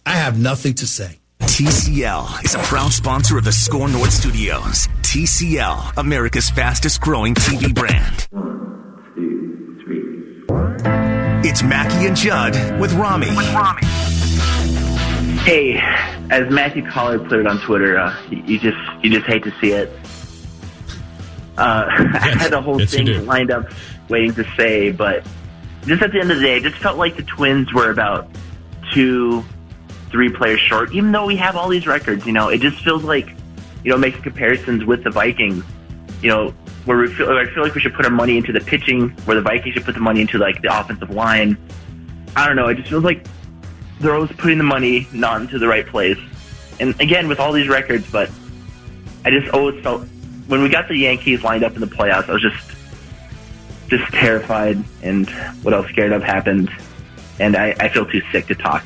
[0.05, 1.19] I have nothing to say.
[1.39, 4.87] TCL is a proud sponsor of the SKOR North Studios.
[5.01, 8.27] TCL, America's fastest growing TV brand.
[8.31, 11.49] One, two, three.
[11.49, 13.27] It's Mackey and Judd with Rami.
[13.35, 13.81] With Rami.
[15.43, 15.77] Hey,
[16.29, 19.51] as Matthew Coller put it on Twitter, uh, you you just you just hate to
[19.61, 19.89] see it.
[21.57, 23.71] Uh, I had the whole Yes, thing lined up,
[24.09, 25.25] waiting to say, but
[25.85, 28.27] just at the end of the day, it just felt like the Twins were about
[28.93, 29.45] two,
[30.11, 30.93] three players short.
[30.93, 33.29] Even though we have all these records, you know, it just feels like
[33.83, 35.63] you know making comparisons with the Vikings.
[36.21, 36.49] You know,
[36.85, 39.35] where we feel I feel like we should put our money into the pitching, where
[39.35, 41.57] the Vikings should put the money into like the offensive line.
[42.35, 42.67] I don't know.
[42.67, 43.25] It just feels like
[43.99, 46.19] they're always putting the money not into the right place.
[46.79, 48.29] And again, with all these records, but
[49.23, 50.05] I just always felt
[50.47, 52.71] when we got the Yankees lined up in the playoffs, I was just
[53.87, 55.29] just terrified, and
[55.61, 56.71] what else scared of happened,
[57.39, 58.83] and I, I feel too sick to talk.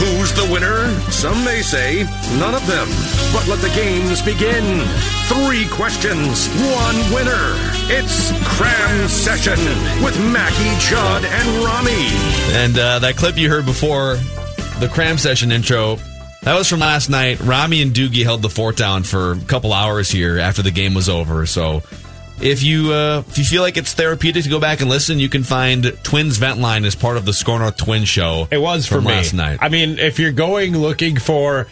[0.00, 0.88] Who's the winner?
[1.10, 2.04] Some may say
[2.38, 2.88] none of them.
[3.34, 4.80] But let the games begin.
[5.28, 7.52] Three questions, one winner.
[7.92, 9.58] It's Cram Session
[10.02, 12.08] with Mackey, Judd, and Rami.
[12.56, 14.16] And uh, that clip you heard before
[14.78, 15.96] the cram session intro,
[16.44, 17.38] that was from last night.
[17.40, 20.94] Rami and Doogie held the fort down for a couple hours here after the game
[20.94, 21.44] was over.
[21.44, 21.82] So
[22.40, 25.28] if you uh, if you feel like it's therapeutic to go back and listen, you
[25.28, 28.48] can find Twins Vent Line as part of the SKOR North Twin show.
[28.50, 29.08] It was for me.
[29.08, 29.58] last night.
[29.60, 31.66] I mean, if you're going looking for,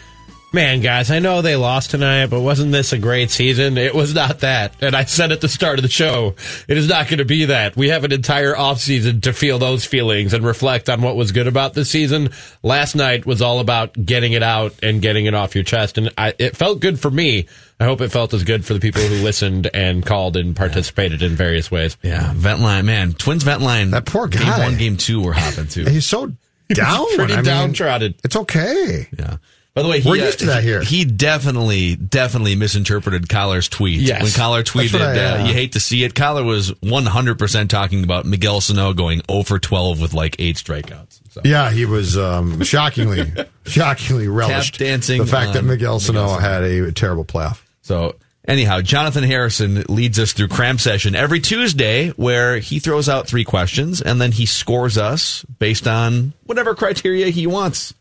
[0.51, 3.77] man, guys, I know they lost tonight, but wasn't this a great season?
[3.77, 4.81] It was not that.
[4.81, 6.35] And I said at the start of the show,
[6.67, 7.75] it is not going to be that.
[7.75, 11.47] We have an entire offseason to feel those feelings and reflect on what was good
[11.47, 12.29] about this season.
[12.63, 15.97] Last night was all about getting it out and getting it off your chest.
[15.97, 17.47] And I, it felt good for me.
[17.79, 21.21] I hope it felt as good for the people who listened and called and participated
[21.21, 21.95] in various ways.
[22.01, 23.91] Yeah, Vent Line, man, Twins Vent Line.
[23.91, 24.65] That poor Game guy.
[24.65, 25.85] one, game two, were hopping too.
[25.85, 26.33] He's so
[26.73, 27.05] down.
[27.15, 28.15] Pretty I mean, downtrodden.
[28.25, 29.07] It's okay.
[29.17, 29.37] Yeah.
[29.75, 30.81] By the way, he, We're uh, to that here.
[30.81, 34.01] He definitely, definitely misinterpreted Coller's tweet.
[34.01, 34.23] Yes.
[34.23, 37.69] When Coller tweeted, I, uh, uh, "You hate to see it." Coller was 100 percent
[37.69, 41.19] talking about Miguel Sano going 0 for 12 with like eight strikeouts.
[41.29, 41.41] So.
[41.45, 43.31] Yeah, he was um, shockingly,
[43.65, 46.49] shockingly relished dancing the fact that Miguel Sano Miguel Sano.
[46.49, 47.61] had a terrible playoff.
[47.83, 48.15] So
[48.45, 53.43] anyhow, Jonathan Harrison leads us through cram session every Tuesday, where he throws out three
[53.43, 57.93] questions and then he scores us based on whatever criteria he wants.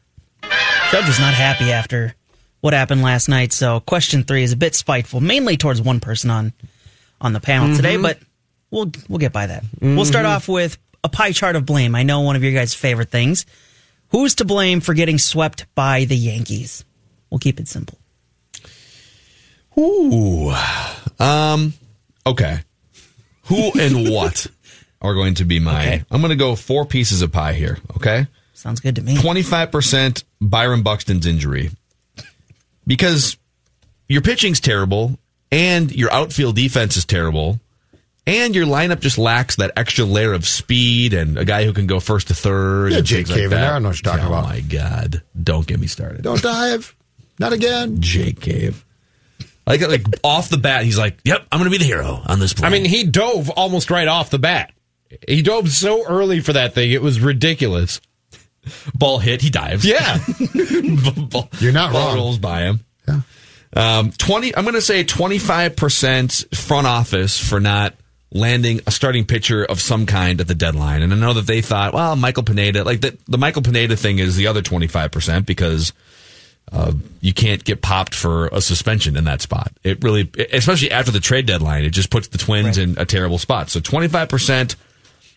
[0.90, 2.14] Judge was not happy after
[2.60, 6.30] what happened last night, so question three is a bit spiteful, mainly towards one person
[6.30, 6.52] on
[7.20, 8.18] on the panel today, but
[8.70, 9.64] we'll we'll get by that.
[9.82, 11.94] We'll start off with a pie chart of blame.
[11.94, 13.44] I know one of your guys' favorite things.
[14.08, 16.86] Who's to blame for getting swept by the Yankees?
[17.28, 17.98] We'll keep it simple.
[19.78, 20.54] Ooh.
[21.18, 21.74] Um.
[22.26, 22.60] Okay.
[23.44, 24.46] Who and what
[25.02, 25.80] are going to be my?
[25.80, 26.04] Okay.
[26.10, 27.76] I'm going to go four pieces of pie here.
[27.96, 28.26] Okay.
[28.58, 29.16] Sounds good to me.
[29.16, 31.70] Twenty five percent Byron Buxton's injury
[32.88, 33.36] because
[34.08, 35.16] your pitching's terrible
[35.52, 37.60] and your outfield defense is terrible.
[38.26, 41.86] And your lineup just lacks that extra layer of speed and a guy who can
[41.86, 42.90] go first to third.
[42.90, 43.70] Yeah, and Jake things like Cave in that.
[43.70, 43.80] there.
[43.80, 44.44] Know what you're talking oh about.
[44.44, 45.22] my God.
[45.40, 46.22] Don't get me started.
[46.22, 46.96] Don't dive.
[47.38, 48.00] Not again.
[48.00, 48.84] Jake Cave.
[49.68, 52.40] Like, like off the bat, he's like, yep, I'm going to be the hero on
[52.40, 52.66] this play.
[52.66, 54.72] I mean, he dove almost right off the bat.
[55.26, 58.00] He dove so early for that thing; it was ridiculous.
[58.94, 59.84] Ball hit, he dives.
[59.84, 60.18] Yeah,
[61.30, 62.16] ball, You're not ball wrong.
[62.16, 62.80] rolls by him.
[63.06, 63.20] Yeah.
[63.74, 64.54] Um, twenty.
[64.56, 67.94] I'm going to say 25 percent front office for not
[68.30, 71.00] landing a starting pitcher of some kind at the deadline.
[71.02, 74.18] And I know that they thought, well, Michael Pineda, like the the Michael Pineda thing
[74.18, 75.92] is the other 25 percent because.
[76.70, 76.92] Uh,
[77.22, 79.72] you can't get popped for a suspension in that spot.
[79.84, 83.38] It really, especially after the trade deadline, it just puts the Twins in a terrible
[83.38, 83.70] spot.
[83.70, 84.76] So 25%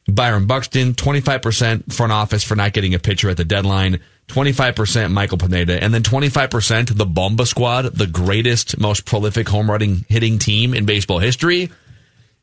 [0.07, 5.37] Byron Buxton, 25% front office for not getting a pitcher at the deadline, 25% Michael
[5.37, 10.73] Pineda, and then 25% the Bomba squad, the greatest, most prolific home running hitting team
[10.73, 11.69] in baseball history,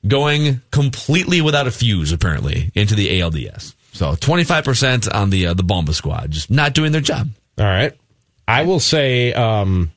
[0.07, 3.75] going completely without a fuse, apparently, into the ALDS.
[3.93, 7.29] So 25% on the, uh, the Bomba squad, just not doing their job.
[7.59, 7.93] All right.
[8.49, 9.93] I will say um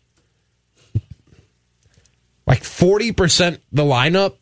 [2.46, 4.36] like 40% the lineup.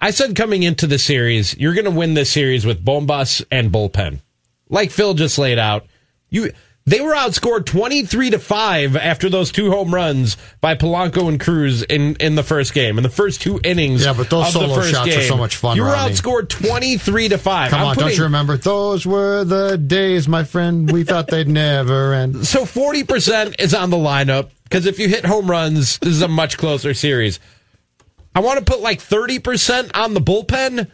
[0.00, 3.70] I said coming into the series, you're going to win this series with Bombas and
[3.72, 4.20] bullpen.
[4.68, 5.86] Like Phil just laid out.
[6.28, 6.52] You
[6.84, 11.82] They were outscored 23 to 5 after those two home runs by Polanco and Cruz
[11.82, 14.04] in, in the first game, in the first two innings.
[14.04, 16.14] Yeah, but those solo shots are so much fun, You were Rodney.
[16.14, 17.70] outscored 23 to 5.
[17.70, 18.56] Come I'm on, don't you remember?
[18.56, 20.90] Those were the days, my friend.
[20.92, 22.46] We thought they'd never end.
[22.46, 26.28] So 40% is on the lineup because if you hit home runs, this is a
[26.28, 27.40] much closer series.
[28.36, 30.90] I want to put like 30% on the bullpen.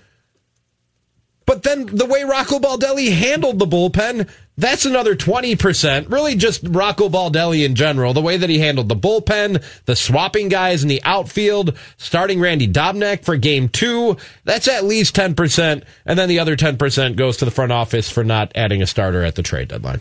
[1.45, 6.09] But then the way Rocco Baldelli handled the bullpen, that's another 20%.
[6.09, 8.14] Really just Rocco Baldelli in general.
[8.14, 12.68] The way that he handled the bullpen, the swapping guys in the outfield, starting Randy
[12.68, 15.82] Dobnak for game two, that's at least 10%.
[16.07, 19.24] And then the other 10% goes to the front office for not adding a starter
[19.24, 20.01] at the trade deadline.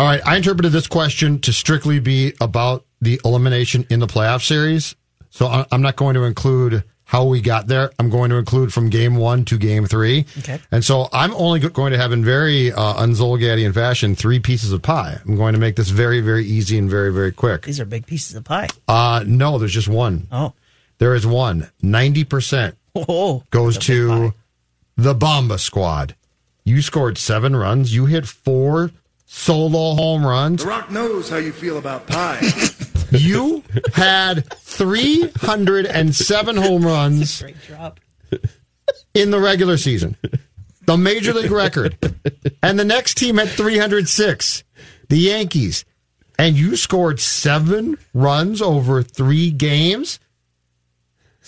[0.00, 4.44] All right, I interpreted this question to strictly be about the elimination in the playoff
[4.44, 4.96] series.
[5.30, 7.90] So I- I'm not going to include how we got there.
[7.98, 10.26] I'm going to include from game one to game three.
[10.40, 10.60] Okay.
[10.70, 14.82] And so I'm only going to have in very uh, unzulgadian fashion three pieces of
[14.82, 15.18] pie.
[15.26, 17.62] I'm going to make this very, very easy and very, very quick.
[17.62, 18.68] These are big pieces of pie.
[18.86, 20.26] Uh, no, there's just one.
[20.30, 20.52] Oh.
[20.98, 21.70] There is one.
[21.82, 23.96] 90% Oh, goes that's a big
[24.32, 24.34] to
[24.96, 26.14] the Bomba squad.
[26.64, 27.94] You scored seven runs.
[27.94, 28.90] You hit four
[29.24, 30.62] solo home runs.
[30.62, 32.40] The Rock knows how you feel about pie.
[33.10, 33.62] You
[33.94, 37.42] had 307 home runs
[39.14, 40.16] in the regular season,
[40.84, 41.96] the major league record.
[42.62, 44.64] And the next team had 306,
[45.08, 45.84] the Yankees.
[46.38, 50.20] And you scored seven runs over three games?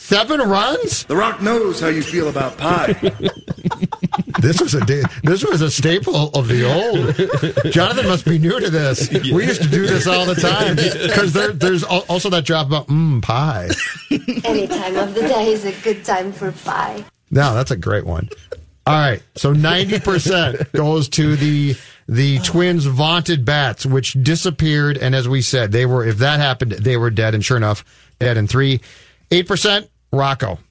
[0.01, 1.05] Seven runs?
[1.05, 2.95] The Rock knows how you feel about pie.
[4.41, 7.73] This was a da- this was a staple of the old.
[7.73, 9.11] Jonathan must be new to this.
[9.11, 10.77] We used to do this all the time
[11.09, 13.69] because there, there's also that drop about mmm pie.
[14.45, 17.05] Any time of the day is a good time for pie.
[17.31, 18.31] No, that's a great one.
[18.87, 21.77] All right, so ninety percent goes to the
[22.09, 26.73] the Twins' vaunted bats, which disappeared, and as we said, they were if that happened,
[26.73, 27.85] they were dead, and sure enough,
[28.19, 28.81] dead in three.
[29.31, 30.59] Eight percent, Rocco.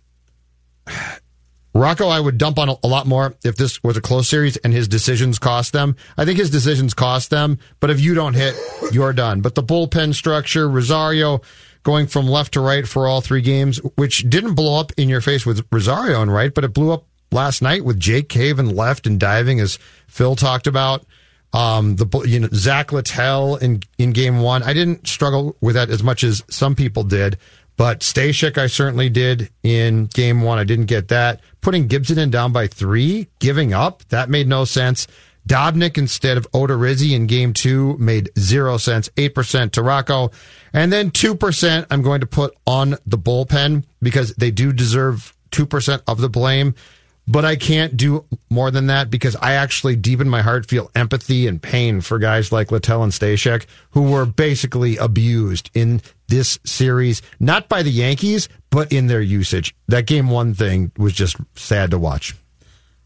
[1.73, 4.73] Rocco, I would dump on a, lot more if this was a close series and
[4.73, 5.95] his decisions cost them.
[6.17, 8.55] I think his decisions cost them, but if you don't hit,
[8.91, 9.41] you're done.
[9.41, 11.41] But the bullpen structure, Rosario
[11.83, 15.21] going from left to right for all three games, which didn't blow up in your
[15.21, 18.75] face with Rosario and right, but it blew up last night with Jake Cave and
[18.75, 21.05] left and diving, as Phil talked about.
[21.51, 25.89] Um, the you know Zach Littell in in game one, I didn't struggle with that
[25.89, 27.37] as much as some people did.
[27.79, 30.59] But Stashak, I certainly did in game one.
[30.59, 31.39] I didn't get that.
[31.61, 35.07] Putting Gibson in down by three, giving up, that made no sense.
[35.47, 39.07] Dobnak instead of Odorizzi in game two made zero sense.
[39.15, 40.31] 8% to Rocco.
[40.73, 46.01] And then 2% I'm going to put on the bullpen because they do deserve 2%
[46.05, 46.75] of the blame.
[47.29, 50.91] But I can't do more than that because I actually, deep in my heart, feel
[50.95, 56.59] empathy and pain for guys like Littell and Stashak who were basically abused in this
[56.65, 59.75] series, not by the Yankees, but in their usage.
[59.87, 62.35] That game one thing was just sad to watch.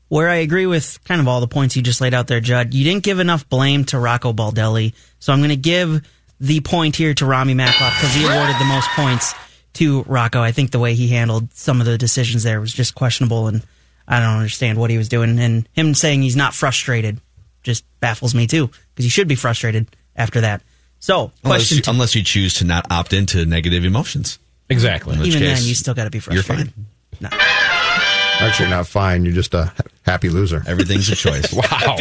[0.10, 2.74] Where I agree with kind of all the points you just laid out there, Judd,
[2.74, 4.94] you didn't give enough blame to Rocco Baldelli.
[5.20, 6.08] So I'm going to give
[6.40, 9.34] the point here to Rami Makloff because he awarded the most points
[9.74, 10.42] to Rocco.
[10.42, 13.64] I think the way he handled some of the decisions there was just questionable, and
[14.08, 15.40] I don't understand what he was doing.
[15.40, 17.20] And him saying he's not frustrated
[17.64, 20.62] just baffles me too because he should be frustrated after that.
[21.04, 24.40] So, Unless question you, unless you choose to not opt into negative emotions.
[24.70, 25.16] Exactly.
[25.16, 26.74] In which Even case, then, you still got to be frustrated.
[27.20, 27.30] You're frustrated.
[27.30, 28.48] fine.
[28.48, 29.26] Actually, not fine.
[29.26, 29.74] You're just a
[30.06, 30.64] happy loser.
[30.68, 31.54] Everything's a choice.
[31.64, 31.98] Wow.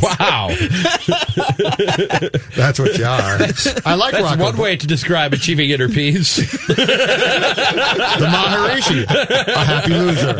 [0.00, 0.48] wow.
[2.56, 3.38] That's what you are.
[3.84, 4.42] I like That's Rocco.
[4.42, 6.36] one way to describe achieving inner peace.
[6.66, 6.74] the
[8.20, 10.34] Maharishi, a happy loser.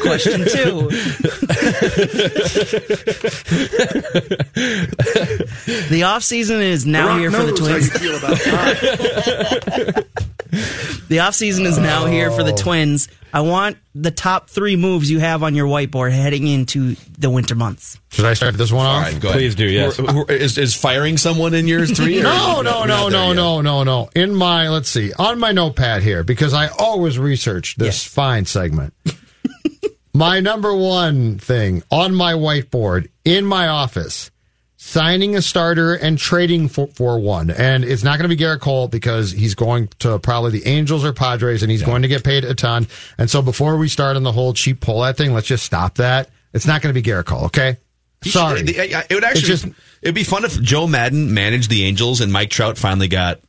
[0.00, 0.90] Question two.
[5.88, 7.92] the off season is now Rock here for the knows how Twins.
[7.92, 10.04] you feel about.
[11.08, 12.56] The off season is now here for the oh.
[12.56, 13.08] Twins.
[13.34, 17.56] I want the top three moves you have on your whiteboard heading into the winter
[17.56, 17.98] months.
[18.12, 19.02] Should I start this one off?
[19.02, 19.40] right, go ahead.
[19.40, 19.96] Please do, yes.
[19.96, 22.20] Who- who- is, is firing someone in yours three?
[22.20, 23.32] or- No, no, no, no, yet.
[23.36, 24.08] no, no, no.
[24.14, 28.04] In my, let's see, on my notepad here, because I always research this Yes.
[28.04, 28.94] fine segment.
[30.14, 34.30] my number one thing on my whiteboard in my office,
[34.84, 37.50] signing a starter and trading for, for one.
[37.50, 41.06] And it's not going to be Gerrit Cole because he's going to probably the Angels
[41.06, 42.86] or Padres and he's going to get paid a ton.
[43.16, 45.94] And so before we start on the whole cheap pull that thing, let's just stop
[45.94, 46.28] that.
[46.52, 47.78] It's not going to be Gerrit Cole, okay?
[48.24, 48.60] Sorry.
[48.60, 49.40] It, would actually.
[49.40, 49.66] Just-
[50.02, 53.40] it'd be fun if Joe Maddon managed the Angels and Mike Trout finally got,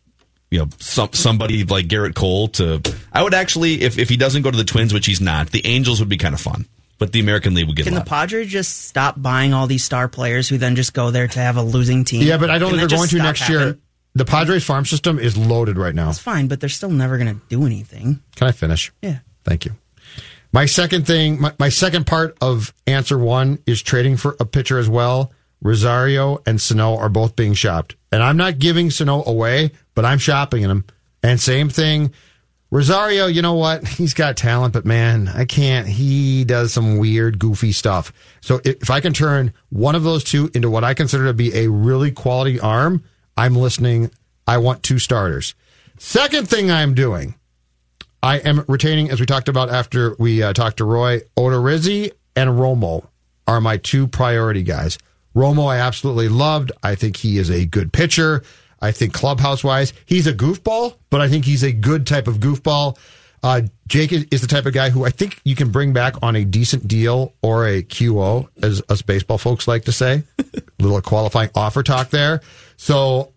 [0.50, 2.82] you know, some somebody like Gerrit Cole to.
[3.12, 5.66] I would actually, if if he doesn't go to the Twins, which he's not, the
[5.66, 6.66] Angels would be kind of fun.
[6.98, 8.06] But the American League would get Can a the.
[8.06, 11.58] Padres just stop buying all these star players who then just go there to have
[11.58, 12.22] a losing team?
[12.24, 13.62] Yeah, but I don't Can think they're going to next happening?
[13.62, 13.78] year.
[14.14, 16.10] The Padres farm system is loaded right now.
[16.10, 18.22] It's fine, but they're still never going to do anything.
[18.36, 18.94] Can I finish?
[19.02, 19.20] Yeah.
[19.44, 19.74] Thank you.
[20.54, 24.78] My second thing, my, my second part of answer one is trading for a pitcher
[24.78, 25.34] as well.
[25.62, 27.96] Rosario and Sano are both being shopped.
[28.12, 30.86] And I'm not giving Sano away, but I'm shopping him.
[31.22, 32.14] And same thing.
[32.72, 33.88] Rosario, you know what?
[33.88, 35.88] He's got talent, but man, I can't.
[35.88, 38.12] He does some weird, goofy stuff.
[38.42, 41.56] So if, I can turn one of those two into what I consider to be
[41.56, 43.04] a really quality arm,
[43.38, 44.12] I'm listening.
[44.48, 45.56] I want two starters.
[45.98, 47.36] Second thing I'm doing,
[48.22, 52.50] I am retaining, as we talked about after we uh, talked to Roy, Odorizzi and
[52.52, 53.08] Romo
[53.48, 54.98] are my two priority guys.
[55.36, 56.72] Romo, I absolutely loved.
[56.82, 58.44] I think he is a good pitcher.
[58.86, 62.38] I think clubhouse wise, he's a goofball, but I think he's a good type of
[62.38, 62.98] goofball.
[63.44, 66.36] Uh, Jake is, the type of guy who I think you can bring back on
[66.36, 70.24] a decent deal or a QO, as us baseball folks like to say.
[70.80, 72.42] little qualifying offer talk there.
[72.78, 73.34] So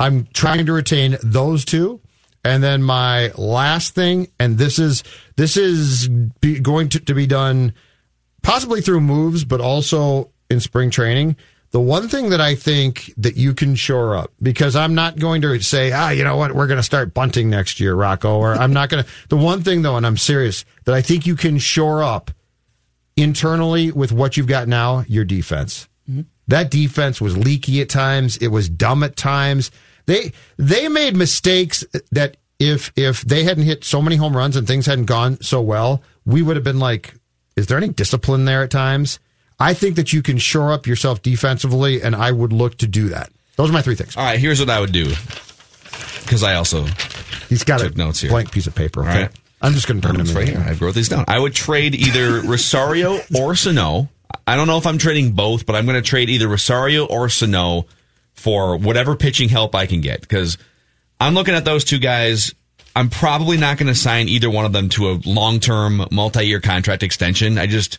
[0.00, 2.00] I'm trying to retain those two.
[2.44, 5.02] And then my last thing, and this is
[5.36, 7.72] this is be, going to, to be done
[8.42, 11.36] possibly through moves, but also in spring training.
[11.74, 15.42] The one thing that I think that you can shore up, because I'm not going
[15.42, 18.54] to say, ah, you know what, we're going to start bunting next year, Rocco, or
[18.54, 19.10] I'm not going to.
[19.28, 22.30] The one thing though, and I'm serious, that I think you can shore up
[23.16, 25.88] internally with what you've got now, your defense.
[26.46, 28.36] That defense was leaky at times.
[28.36, 29.72] It was dumb at times.
[30.06, 34.64] They they made mistakes that if if they hadn't hit so many home runs and
[34.64, 37.14] things hadn't gone so well, we would have been like,
[37.56, 39.18] is there any discipline there at times?
[39.58, 43.08] I think that you can shore up yourself defensively, and I would look to do
[43.10, 43.30] that.
[43.56, 44.16] Those are my three things.
[44.16, 45.14] All right, here's what I would do
[46.22, 46.86] because I also
[47.48, 48.30] He's got took a notes here.
[48.30, 49.02] blank piece of paper.
[49.02, 49.30] Okay, right.
[49.62, 50.58] I'm just going to turn them in right here.
[50.58, 51.24] I've wrote these down.
[51.28, 54.08] I would trade either Rosario or Sano.
[54.46, 57.28] I don't know if I'm trading both, but I'm going to trade either Rosario or
[57.28, 57.86] Sano
[58.34, 60.58] for whatever pitching help I can get because
[61.20, 62.52] I'm looking at those two guys.
[62.96, 66.46] I'm probably not going to sign either one of them to a long term, multi
[66.46, 67.56] year contract extension.
[67.58, 67.98] I just.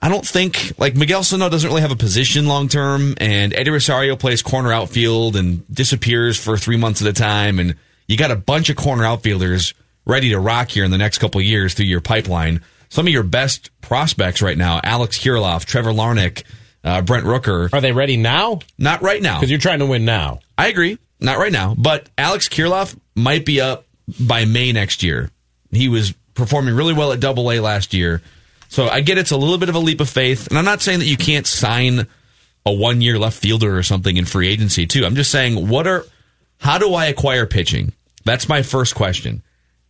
[0.00, 3.70] I don't think like Miguel Sano doesn't really have a position long term, and Eddie
[3.70, 7.74] Rosario plays corner outfield and disappears for three months at a time, and
[8.06, 9.74] you got a bunch of corner outfielders
[10.06, 12.62] ready to rock here in the next couple of years through your pipeline.
[12.90, 16.44] Some of your best prospects right now: Alex Kirilloff, Trevor Larnach,
[16.84, 17.72] uh, Brent Rooker.
[17.72, 18.60] Are they ready now?
[18.78, 20.40] Not right now, Because you're trying to win now.
[20.56, 20.98] I agree.
[21.20, 23.84] Not right now, but Alex Kirilloff might be up
[24.20, 25.30] by May next year.
[25.72, 28.22] He was performing really well at Double A last year.
[28.68, 30.82] So I get it's a little bit of a leap of faith, and I'm not
[30.82, 32.06] saying that you can't sign
[32.64, 35.04] a one year left fielder or something in free agency too.
[35.04, 36.04] I'm just saying what are
[36.58, 37.92] how do I acquire pitching?
[38.24, 39.42] That's my first question.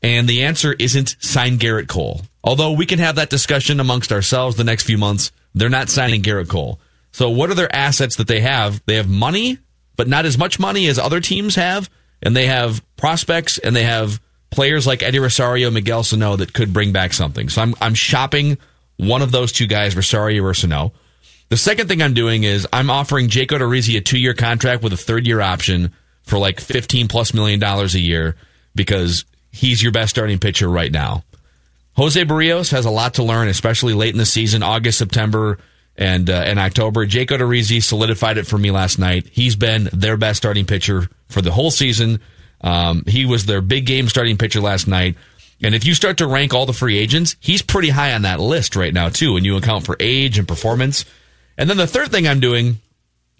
[0.02, 2.22] And the answer isn't sign Gerrit Cole.
[2.44, 6.22] Although we can have that discussion amongst ourselves the next few months, they're not signing
[6.22, 6.78] Gerrit Cole.
[7.10, 8.80] So what are their assets that they have?
[8.86, 9.58] They have money,
[9.96, 11.90] but not as much money as other teams have,
[12.22, 14.20] and they have prospects and they have
[14.50, 17.48] players like Eddie Rosario, Miguel Sano that could bring back something.
[17.48, 18.58] So I'm I'm shopping
[18.98, 20.92] one of those two guys, Rosario or Sano.
[21.48, 24.92] The second thing I'm doing is I'm offering Jake Odorizzi a two year contract with
[24.92, 25.92] a third year option
[26.24, 28.36] for like 15 plus million dollars a year
[28.74, 31.24] because he's your best starting pitcher right now.
[31.96, 35.58] Jose Berrios has a lot to learn, especially late in the season, August, September,
[35.96, 37.06] and uh, and October.
[37.06, 39.28] Jake Odorizzi solidified it for me last night.
[39.32, 42.20] He's been their best starting pitcher for the whole season.
[42.60, 45.16] Um, he was their big game starting pitcher last night.
[45.62, 48.40] And if you start to rank all the free agents, he's pretty high on that
[48.40, 49.32] list right now too.
[49.32, 51.04] When you account for age and performance.
[51.56, 52.78] And then the third thing I'm doing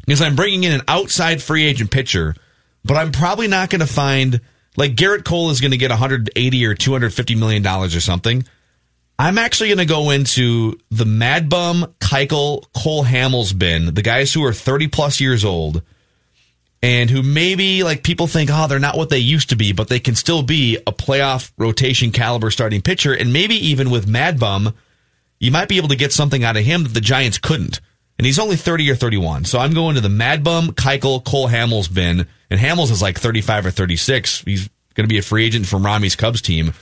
[0.09, 2.35] is I'm bringing in an outside free agent pitcher,
[2.85, 4.41] but I'm probably not going to find
[4.77, 8.45] like Gerrit Cole is going to get 180 or 250 million dollars or something.
[9.21, 14.33] I'm actually going to go into the Mad Bum, Keuchel, Cole Hamels bin, the guys
[14.33, 15.83] who are 30 plus years old
[16.83, 19.89] and who maybe like people think, oh, they're not what they used to be, but
[19.89, 23.13] they can still be a playoff rotation caliber starting pitcher.
[23.13, 24.75] And maybe even with Mad Bum,
[25.41, 27.81] you might be able to get something out of him that the Giants couldn't.
[28.19, 29.45] And he's only 30 or 31.
[29.45, 32.27] So I'm going to the Mad Bum, Keuchel, Cole Hamels bin.
[32.51, 34.43] And Hamels is like 35 or 36.
[34.43, 36.75] He's going to be a free agent from Rami's Cubs team.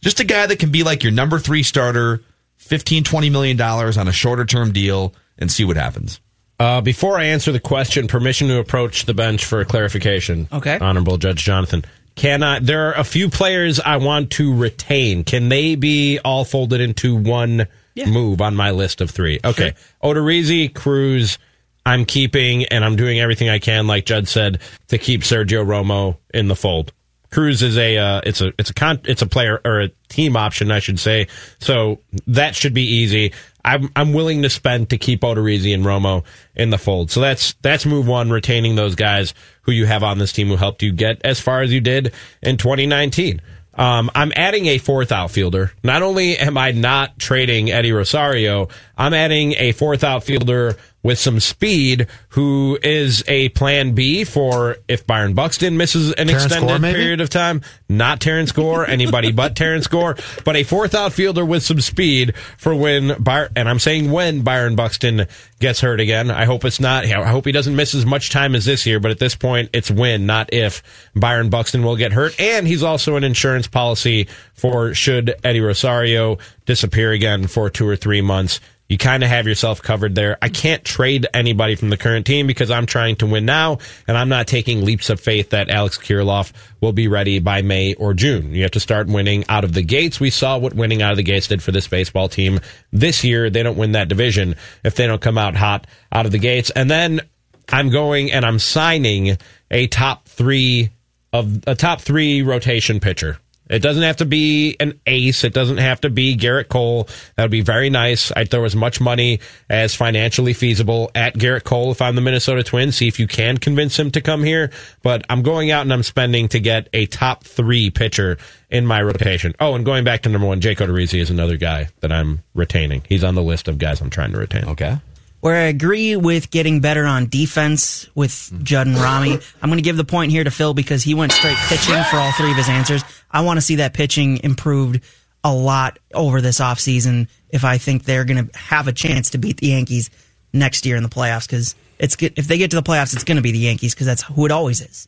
[0.00, 2.22] Just a guy that can be like your number three starter,
[2.56, 6.20] 15, 20 million dollars on a shorter term deal and see what happens.
[6.58, 10.48] Uh, before I answer the question, permission to approach the bench for a clarification.
[10.52, 10.78] Okay.
[10.80, 11.84] Honorable Judge Jonathan.
[12.16, 15.22] Can I, there are a few players I want to retain.
[15.22, 17.68] Can they be all folded into one
[18.06, 19.38] move on my list of three?
[19.44, 19.74] Okay.
[20.02, 21.38] Odorizzi, Cruz,
[21.86, 26.16] I'm keeping, and I'm doing everything I can, like Judd said, to keep Sergio Romo
[26.34, 26.92] in the fold.
[27.30, 30.36] Cruz is a uh, it's a it's a con- it's a player or a team
[30.36, 31.28] option, I should say.
[31.60, 33.32] So that should be easy.
[33.68, 36.24] I'm I'm willing to spend to keep Odorizzi and Romo
[36.56, 37.10] in the fold.
[37.10, 40.56] So that's that's move one, retaining those guys who you have on this team who
[40.56, 43.42] helped you get as far as you did in 2019.
[43.74, 45.72] Um, I'm adding a fourth outfielder.
[45.84, 51.40] Not only am I not trading Eddie Rosario, I'm adding a fourth outfielder with some
[51.40, 56.92] speed who is a plan B for if Byron Buxton misses an Terrence extended Gore,
[56.92, 57.62] period of time.
[57.88, 62.74] Not Terrence Gore, anybody but Terrence Gore, but a fourth outfielder with some speed for
[62.74, 65.26] when Byron, and I'm saying when Byron Buxton
[65.60, 66.30] gets hurt again.
[66.30, 69.00] I hope it's not, I hope he doesn't miss as much time as this year,
[69.00, 70.82] but at this point, it's when, not if
[71.14, 72.38] Byron Buxton will get hurt.
[72.40, 77.96] And he's also an insurance policy for should Eddie Rosario disappear again for two or
[77.96, 78.60] three months.
[78.88, 80.38] You kind of have yourself covered there.
[80.40, 84.16] I can't trade anybody from the current team because I'm trying to win now, and
[84.16, 88.14] I'm not taking leaps of faith that Alex Kirilloff will be ready by May or
[88.14, 88.54] June.
[88.54, 90.20] You have to start winning out of the gates.
[90.20, 92.60] We saw what winning out of the gates did for this baseball team
[92.90, 93.50] this year.
[93.50, 96.70] They don't win that division if they don't come out hot out of the gates.
[96.70, 97.20] And then
[97.68, 99.36] I'm going and I'm signing
[99.70, 100.90] a top three
[101.32, 103.38] of a top three rotation pitcher.
[103.68, 105.44] It doesn't have to be an ace.
[105.44, 107.08] It doesn't have to be Gerrit Cole.
[107.36, 108.32] That would be very nice.
[108.34, 112.62] I'd throw as much money as financially feasible at Gerrit Cole if I'm the Minnesota
[112.62, 112.96] Twins.
[112.96, 114.70] See if you can convince him to come here.
[115.02, 118.38] But I'm going out and I'm spending to get a top three pitcher
[118.70, 119.54] in my rotation.
[119.60, 123.02] Oh, and going back to number one, Jake Odorizzi is another guy that I'm retaining.
[123.08, 124.64] He's on the list of guys I'm trying to retain.
[124.64, 124.98] Okay.
[125.40, 129.82] Where I agree with getting better on defense with Judd and Rami, I'm going to
[129.82, 132.56] give the point here to Phil because he went straight pitching for all three of
[132.56, 133.04] his answers.
[133.30, 135.00] I want to see that pitching improved
[135.44, 139.38] a lot over this offseason if I think they're going to have a chance to
[139.38, 140.10] beat the Yankees
[140.52, 143.36] next year in the playoffs because it's if they get to the playoffs, it's going
[143.36, 145.06] to be the Yankees because that's who it always is.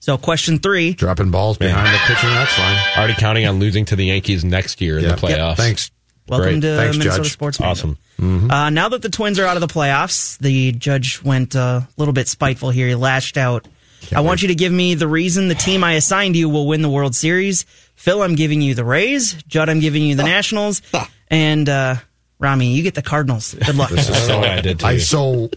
[0.00, 0.92] So question three.
[0.92, 2.78] Dropping balls behind the pitcher, that's fine.
[2.98, 5.14] Already counting on losing to the Yankees next year in Yeah.
[5.14, 5.48] the playoffs.
[5.48, 5.90] Yep, thanks.
[6.28, 6.62] Welcome Great.
[6.62, 7.32] to Thanks, Minnesota Judge.
[7.32, 7.58] Sports.
[7.58, 7.96] Fandom.
[8.18, 8.50] Awesome.
[8.50, 12.14] Uh, now that the Twins are out of the playoffs, the judge went a little
[12.14, 12.88] bit spiteful here.
[12.88, 13.68] He lashed out.
[14.14, 16.82] I want you to give me the reason the team I assigned you will win
[16.82, 17.64] the World Series.
[17.94, 19.34] Phil, I'm giving you the Rays.
[19.48, 20.82] Judd, I'm giving you the Nationals.
[21.28, 21.96] And uh,
[22.38, 23.54] Rami, you get the Cardinals.
[23.54, 23.90] Good luck.
[23.90, 25.50] This is so, I did I so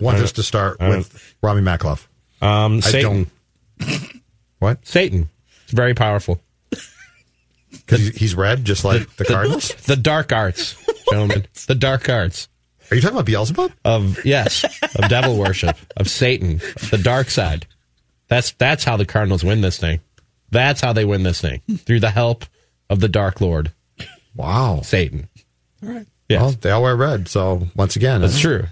[0.00, 2.06] want us to start with Rami Makloff.
[2.40, 3.30] Um, I Satan.
[3.78, 4.02] don't.
[4.58, 4.86] What?
[4.86, 5.30] Satan.
[5.64, 6.40] It's very powerful.
[7.86, 9.72] Because he's red, just like the Cardinals.
[9.86, 10.74] The dark arts,
[11.10, 11.46] gentlemen.
[11.68, 12.48] the dark arts
[12.90, 13.72] Are you talking about Beelzebub?
[13.84, 16.58] of yes, of devil worship, of Satan,
[16.90, 17.66] the dark side.
[18.28, 20.00] That's that's how the Cardinals win this thing.
[20.50, 22.44] That's how they win this thing through the help
[22.90, 23.72] of the Dark Lord,
[24.34, 24.80] Wow.
[24.82, 25.28] Satan.
[25.82, 26.06] All right.
[26.28, 26.40] Yes.
[26.40, 28.64] Well, they all wear red, so once again, That's uh, true.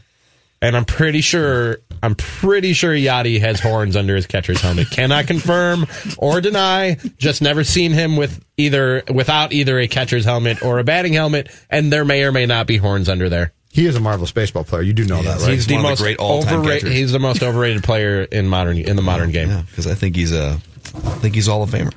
[0.65, 4.89] And I'm pretty sure I'm pretty sure Yadi has horns under his catcher's helmet.
[4.91, 5.87] Cannot confirm
[6.17, 6.97] or deny.
[7.19, 11.51] Just never seen him with either without either a catcher's helmet or a batting helmet,
[11.69, 13.53] and there may or may not be horns under there.
[13.73, 14.81] He is a marvelous baseball player.
[14.81, 15.51] You do know that, right?
[15.53, 16.83] He's the one of the most great all-time overrated.
[16.85, 16.97] catchers.
[16.97, 19.51] He's the most overrated player in modern in the modern game.
[19.51, 20.53] Yeah, because I think he's a,
[20.95, 21.93] I think he's all of Famer.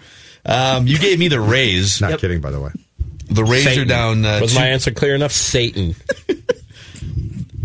[0.46, 2.02] Um, you gave me the Rays.
[2.02, 2.72] Not kidding, by the way.
[3.30, 3.84] The Rays Satan.
[3.84, 4.26] are down.
[4.26, 5.32] Uh, Was two, my answer clear enough?
[5.32, 5.96] Satan.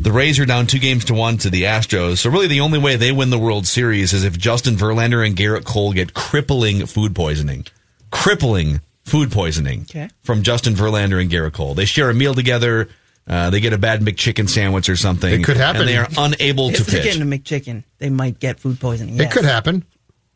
[0.03, 2.19] the Rays are down two games to one to the Astros.
[2.19, 5.37] So really, the only way they win the World Series is if Justin Verlander and
[5.37, 7.67] Gerrit Cole get crippling food poisoning.
[8.11, 10.09] Crippling food poisoning Okay.
[10.23, 11.75] from Justin Verlander and Gerrit Cole.
[11.75, 12.89] They share a meal together.
[13.27, 15.33] Uh, they get a bad McChicken sandwich or something.
[15.33, 15.83] It could happen.
[15.83, 17.17] And they are unable to if they're pitch.
[17.17, 19.19] a McChicken, they might get food poisoning.
[19.21, 19.85] It could happen.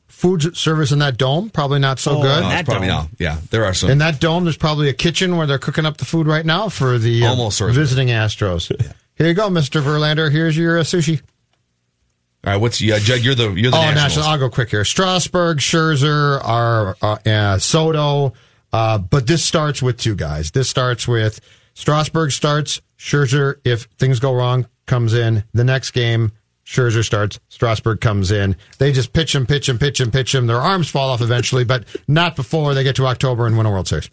[0.08, 2.42] Food service in that dome, probably not so Oh, good.
[2.42, 2.96] No, that probably dome.
[2.96, 3.08] not.
[3.18, 3.90] Yeah, there are some.
[3.90, 6.68] In that dome, there's probably a kitchen where they're cooking up the food right now
[6.70, 8.70] for the uh, Almost visiting Astros.
[9.16, 9.82] Here you go, Mr.
[9.82, 10.30] Verlander.
[10.30, 11.20] Here's your uh, sushi.
[12.44, 13.20] All right, what's yeah, Jug?
[13.20, 14.16] You're the you're the oh, Nationals.
[14.16, 14.26] National.
[14.26, 14.84] I'll go quick here.
[14.84, 18.34] Strasburg, Scherzer, are uh, uh, Soto.
[18.72, 20.51] Uh, but this starts with two guys.
[20.51, 21.40] This starts with
[21.74, 22.80] Strasburg starts.
[22.98, 25.44] Scherzer, if things go wrong, comes in.
[25.55, 26.32] The next game,
[26.64, 27.40] Scherzer starts.
[27.48, 28.56] Strasburg comes in.
[28.78, 30.47] They just pitch him, pitch him, pitch him, pitch him.
[30.47, 33.70] Their arms fall off eventually, but not before they get to October and win a
[33.70, 34.10] World Series.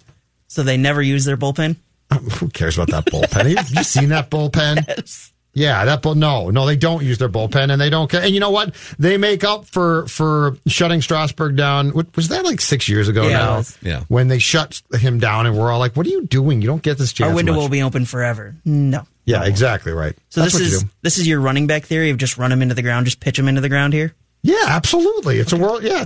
[0.48, 1.76] So they never use their bullpen?
[2.40, 3.56] Who cares about that bullpen?
[3.56, 4.86] Have you seen that bullpen?
[4.98, 5.30] Yes.
[5.56, 6.16] Yeah, that bull.
[6.16, 8.24] No, no, they don't use their bullpen, and they don't care.
[8.24, 8.74] And you know what?
[8.98, 11.92] They make up for for shutting Strasburg down.
[11.92, 13.58] What, was that like six years ago Yeah, now?
[13.58, 13.78] was.
[13.84, 14.04] Yeah.
[14.08, 16.64] When they shut him down, and we're all like, "What are you doing?
[16.64, 18.56] You don't get this chance." Our window much." will be open forever.
[18.66, 19.06] No.
[19.26, 20.18] Yeah, exactly right.
[20.30, 22.74] So That's this is this is your running back theory of just run him into
[22.74, 24.16] the ground, just pitch him into the ground here.
[24.42, 25.38] Yeah, absolutely.
[25.38, 25.84] It's a world.
[25.84, 26.06] Yeah,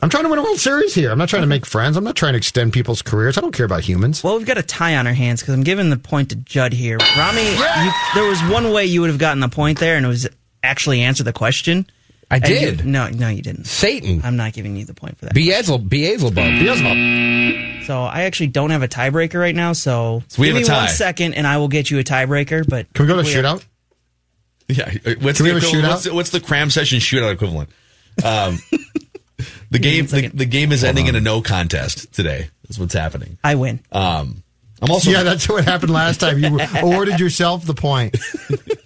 [0.00, 1.10] I'm trying to win a World Series here.
[1.10, 1.96] I'm not trying to make friends.
[1.96, 3.36] I'm not trying to extend people's careers.
[3.36, 4.22] I don't care about humans.
[4.24, 6.72] Well, we've got a tie on our hands because I'm giving the point to Judd
[6.72, 6.98] here.
[7.16, 10.08] Rami, you, there was one way you would have gotten the point there, and it
[10.08, 10.28] was
[10.62, 11.86] actually answer the question.
[12.30, 12.86] I And you- did.
[12.86, 13.66] no, no, you didn't.
[13.66, 14.22] Satan.
[14.24, 15.34] I'm not giving you the point for that.
[15.34, 15.88] Beelzebub.
[15.90, 17.84] Beelzebub.
[17.86, 19.72] So I actually don't have a tiebreaker right now.
[19.74, 20.84] So, So we give have a me tie.
[20.84, 22.66] one second, and I will get you a tiebreaker.
[22.66, 23.64] But Can we go to we- shootout?
[24.68, 24.90] Yeah.
[25.20, 25.88] What's Can we the, have a shootout?
[25.90, 27.68] what's, the, what's the cram session shootout equivalent?
[28.24, 28.58] Um,
[29.72, 32.50] the game the, the game is ending in a no contest today.
[32.64, 33.38] That's what's happening.
[33.42, 33.80] I win.
[33.90, 34.42] Um,
[34.80, 36.38] I'm also yeah, that's what happened last time.
[36.38, 38.16] You awarded yourself the point.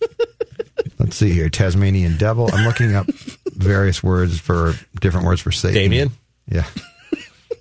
[0.99, 1.49] Let's see here.
[1.49, 2.49] Tasmanian devil.
[2.53, 3.07] I'm looking up
[3.55, 5.75] various words for different words for Satan.
[5.75, 6.11] Damien?
[6.49, 6.67] Yeah.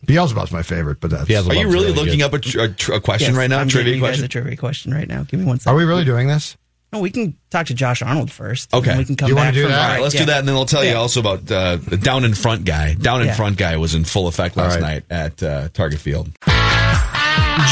[0.06, 1.30] Beelzebub's my favorite, but that's.
[1.30, 3.60] Are you really, looking up a, tr- a, tr- a question Yes, right now?
[3.60, 4.26] I'm trivia giving you question.
[4.26, 5.24] a trivia question right now.
[5.24, 5.74] Give me one second.
[5.74, 6.58] Are we really doing this?
[6.96, 8.74] No, we can talk to Josh Arnold first.
[8.74, 8.98] Okay.
[8.98, 9.82] we can come You wanna do that?
[9.82, 10.22] All right, let's yeah.
[10.22, 12.94] do that, and then I'll tell you also about uh, the down in front guy.
[12.94, 13.34] Down in Yeah.
[13.36, 14.82] front guy was in full effect last right.
[14.82, 16.30] night at uh, Target Field.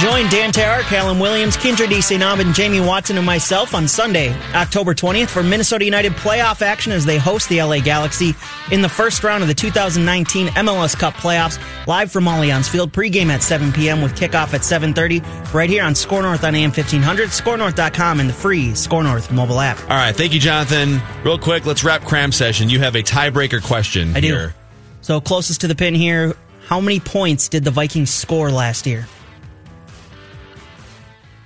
[0.04, 4.94] Join Dan Terrar, Callum Williams, Kendra DeSainab, and Jamie Watson and myself on Sunday, October
[4.94, 8.34] 20th for Minnesota United playoff action as they host the LA Galaxy
[8.72, 11.58] in the first round of the 2019 MLS Cup playoffs.
[11.88, 14.02] Live from Allianz Field, pregame at 7 p.m.
[14.02, 18.34] with kickoff at 7.30 right here on SKOR North on AM 1500, scorenorth.com, and the
[18.34, 19.80] free SKOR North mobile app.
[19.84, 21.02] All right, thank you, Jonathan.
[21.24, 22.70] Real quick, let's wrap cram session.
[22.70, 24.28] You have a tiebreaker question I do.
[24.28, 24.56] here.
[25.02, 26.36] So closest to the pin here,
[26.68, 29.08] how many points did the Vikings score last year?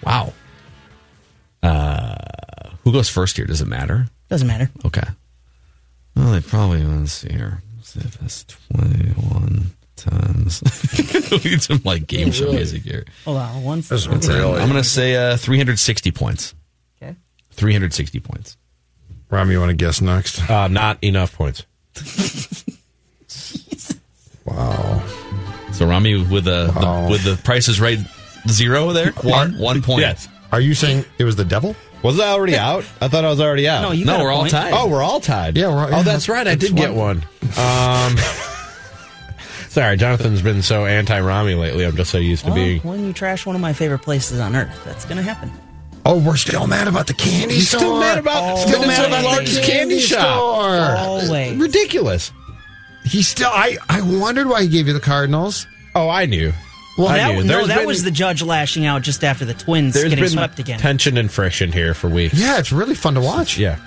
[0.07, 0.33] Wow.
[1.61, 3.45] Uh, who goes first here?
[3.45, 4.07] Does it matter?
[4.29, 4.69] Doesn't matter.
[4.85, 5.03] Okay.
[6.15, 7.61] Well, they probably let's see here.
[7.75, 10.63] Let's see if that's twenty-one times.
[11.31, 13.05] we need some like game show music here.
[13.25, 14.23] Hold on, one That's second.
[14.23, 14.35] it.
[14.35, 16.53] I'm going to say uh, 360 points.
[17.01, 17.15] Okay.
[17.51, 18.57] 360 points.
[19.29, 20.47] Ram, you want to guess next?
[20.49, 21.65] Uh, not enough points.
[24.45, 25.03] Wow.
[25.73, 27.05] So Rami with the, Wow.
[27.05, 27.99] the with the prices Right
[28.49, 29.11] zero there.
[29.23, 30.01] One one point.
[30.01, 30.27] Yes.
[30.51, 31.75] Are you saying it was the devil?
[32.03, 32.85] Was I already out?
[33.01, 33.81] I thought I was already out.
[33.81, 34.51] No, you No, got a we're all point.
[34.51, 34.73] tied.
[34.73, 35.57] Oh, we're all tied.
[35.57, 36.47] Yeah, we're all- oh, that's right.
[36.47, 37.25] I that's did get one.
[37.57, 38.15] Um,
[39.69, 41.85] sorry, Jonathan's been so anti-Rami lately.
[41.85, 42.81] I'm just so used to Well, being.
[42.81, 45.51] when you trash one of my favorite places on earth, that's going to happen.
[46.05, 47.79] Oh, we're still mad about the candy He's store.
[47.79, 50.19] still mad about Oh, still mad mad about about the largest candy shop.
[50.21, 50.95] store.
[50.97, 51.57] Always.
[51.57, 52.31] Ridiculous.
[53.03, 53.49] He still.
[53.51, 53.77] I.
[53.89, 55.67] I wondered why he gave you the Cardinals.
[55.95, 56.53] Oh, I knew.
[56.97, 59.53] Well, I that, no, There's that been- was the judge lashing out just after the
[59.53, 60.79] Twins There's getting been swept again.
[60.79, 62.33] tension and friction here for weeks.
[62.33, 63.57] Yeah, it's really fun to watch.
[63.57, 63.77] Yeah.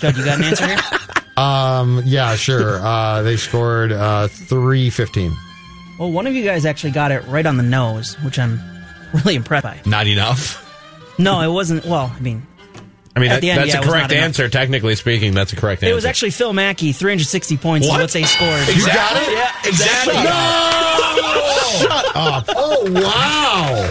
[0.00, 0.78] Judge, you got an answer here?
[1.38, 2.02] Um.
[2.04, 2.34] Yeah.
[2.34, 2.80] Sure.
[2.84, 3.22] Uh.
[3.22, 3.92] They scored.
[3.92, 4.26] Uh.
[4.26, 5.32] Three fifteen.
[5.96, 8.60] Well, one of you guys actually got it right on the nose, which I'm
[9.12, 9.80] really impressed by.
[9.86, 10.64] Not enough.
[11.16, 11.84] No, it wasn't.
[11.84, 12.44] Well, I mean,
[13.14, 14.24] I mean, that, end, that's yeah, a correct not enough.
[14.24, 14.48] answer.
[14.48, 15.92] Technically speaking, that's a correct answer.
[15.92, 18.00] it was actually Phil Mackey, 360 points What?
[18.00, 18.68] is what they scored.
[18.68, 18.92] Exactly.
[18.92, 19.32] got it?
[19.32, 20.14] Yeah, exactly.
[21.80, 22.44] Shut up!
[22.48, 23.90] Oh wow!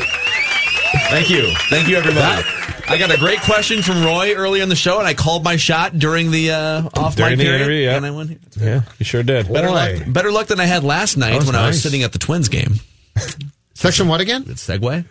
[1.10, 1.52] Thank you.
[1.70, 2.44] Thank you, everybody.
[2.90, 5.58] I got a great question from Roy early in the show, and I called my
[5.58, 7.98] shot during the uh, off During mic the period, interview, yeah.
[7.98, 8.40] and I won.
[8.60, 9.52] Yeah, you sure did.
[9.52, 12.14] Better luck, better luck than I had last night That when I was sitting at
[12.14, 12.76] the Twins game.
[13.74, 14.44] Section what again?
[14.44, 15.06] Good segue.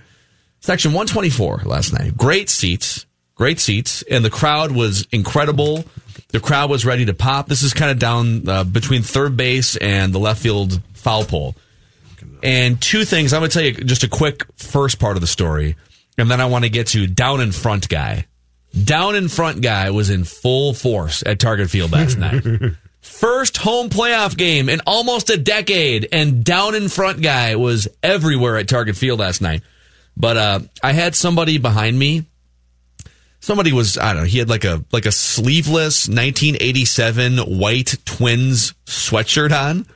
[0.60, 2.16] Section 124 last night.
[2.16, 3.06] Great seats.
[3.36, 4.02] Great seats.
[4.10, 5.84] And the crowd was incredible.
[6.28, 7.46] The crowd was ready to pop.
[7.46, 11.54] This is kind of down uh, between third base and the left field foul pole.
[12.42, 13.32] And two things.
[13.32, 15.76] I'm going to tell you just a quick first part of the story.
[16.18, 18.26] And then I want to get to down in front guy.
[18.84, 22.42] Down in front guy was in full force at Target Field last night.
[23.00, 28.56] First home playoff game in almost a decade, and down in front guy was everywhere
[28.56, 29.62] at Target Field last night.
[30.16, 32.24] But uh, I had somebody behind me.
[33.46, 34.28] Somebody was I don't know.
[34.28, 39.86] He had like a like a sleeveless 1987 white Twins sweatshirt on,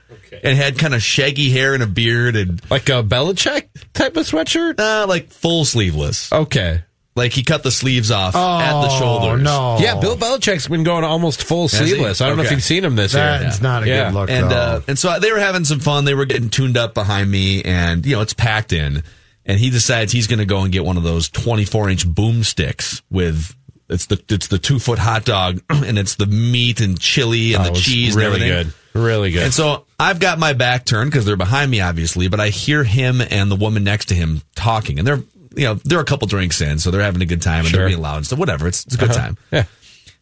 [0.45, 4.25] and had kind of shaggy hair and a beard and like a Belichick type of
[4.27, 4.79] sweatshirt.
[4.79, 6.33] uh, like full sleeveless.
[6.33, 6.85] Okay.
[7.17, 9.43] Like he cut the sleeves off at the Oh, shoulders.
[9.43, 9.79] no.
[9.81, 11.87] Yeah, Bill Belichick's been going almost full Has he?
[11.89, 12.21] sleeveless.
[12.21, 13.25] I don't know if you've seen him this year.
[13.41, 13.63] That's year.
[13.65, 14.05] not a Yeah.
[14.11, 14.31] good look.
[14.31, 14.57] and though.
[14.57, 16.05] uh, and so they were having some fun.
[16.05, 19.03] They were getting tuned up behind me, and you know it's packed in.
[19.47, 23.03] And he decides he's going to go and get one of those 24 inch boomsticks
[23.11, 23.55] with
[23.89, 27.67] it's the it's the two foot hot dog, and it's the meat and chili and
[27.67, 28.15] Oh, the cheese.
[28.15, 28.65] really and everything.
[28.93, 29.01] good.
[29.01, 29.43] Really good.
[29.45, 32.85] And so I've got my back turned because they're behind me, obviously, but I hear
[32.85, 35.23] him and the woman next to him talking, and they're
[35.57, 37.81] you know they're a couple drinks in, so they're having a good time and Sure.
[37.81, 38.39] they're being loud and stuff.
[38.39, 39.19] Whatever, it's, it's a good Uh-huh.
[39.21, 39.39] time.
[39.51, 39.65] Yeah.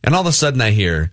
[0.05, 1.13] And all of a sudden I hear,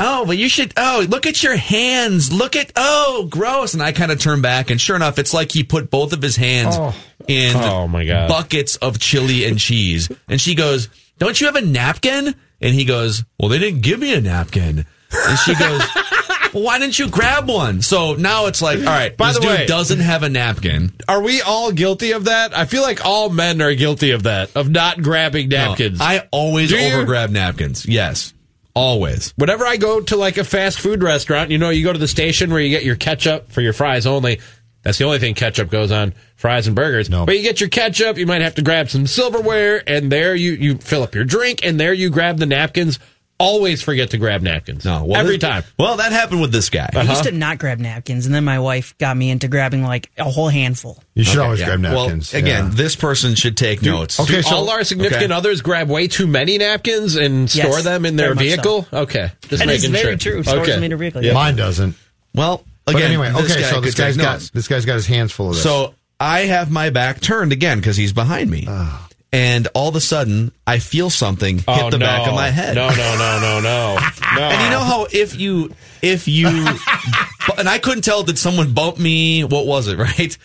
[0.00, 2.32] oh, but you should, oh, look at your hands.
[2.32, 3.74] Look at, oh, gross.
[3.74, 6.20] And I kind of turn back, and sure enough, it's like he put both of
[6.22, 6.94] his hands Oh.
[7.28, 8.28] in Oh, my God.
[8.28, 10.08] buckets of chili and cheese.
[10.28, 12.34] And she goes, don't you have a napkin?
[12.60, 14.84] And he goes, well, they didn't give me a napkin.
[15.12, 15.82] And she goes,
[16.54, 17.82] well, why didn't you grab one?
[17.82, 20.92] So now it's like, all right, By the way- doesn't have a napkin.
[21.08, 22.56] Are we all guilty of that?
[22.56, 26.00] I feel like all men are guilty of that, of not grabbing No, napkins.
[26.00, 26.94] I always Do you?
[26.94, 27.86] over grab napkins.
[27.86, 28.32] Yes.
[28.80, 29.34] Always.
[29.36, 32.08] Whenever I go to like a fast food restaurant, you know, you go to the
[32.08, 34.40] station where you get your ketchup for your fries only.
[34.82, 37.10] That's the only thing ketchup goes on fries and burgers.
[37.10, 37.26] No.
[37.26, 40.52] But you get your ketchup, you might have to grab some silverware, and there you,
[40.52, 42.98] you fill up your drink, and there you grab the napkins.
[43.40, 44.84] Always forget to grab napkins.
[44.84, 45.64] No, well, every this- time.
[45.78, 46.90] Well, that happened with this guy.
[46.92, 47.22] I used uh-huh.
[47.24, 50.48] to not grab napkins, and then my wife got me into grabbing like a whole
[50.50, 51.02] handful.
[51.14, 51.66] You should Okay, always yeah.
[51.66, 52.32] grab napkins.
[52.32, 52.70] Well, again, yeah.
[52.74, 54.20] this person should take notes.
[54.20, 55.32] okay, Do so- all our significant okay.
[55.32, 58.86] others grab way too many napkins and Yes, store them in their very much vehicle?
[58.92, 60.32] Okay, just That is making very sure.
[60.34, 60.42] true.
[60.42, 60.72] Stores okay.
[60.72, 61.32] them in a vehicle, Yeah.
[61.32, 61.96] mine doesn't.
[62.34, 64.50] Well, But again, anyway, this okay, guy so this could guy's got notes.
[64.50, 65.62] this guy's got his hands full of this.
[65.62, 68.66] So I have my back turned again because he's behind me.
[68.68, 69.06] Ah.
[69.32, 72.06] And all of a sudden, I feel something hit Oh, the no.
[72.06, 72.74] back of my head.
[72.74, 73.98] No, no, no, no, no.
[74.36, 74.42] no.
[74.42, 76.48] And you know how if you if you
[77.58, 79.44] and I couldn't tell did someone bump me?
[79.44, 80.36] What was it, right?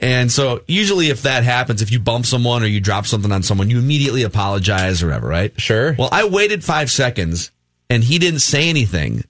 [0.00, 3.44] And so usually if that happens, if you bump someone or you drop something on
[3.44, 5.60] someone, you immediately apologize or whatever, right?
[5.60, 5.94] Sure.
[5.96, 7.52] Well, I waited five seconds
[7.88, 9.22] and he didn't say anything.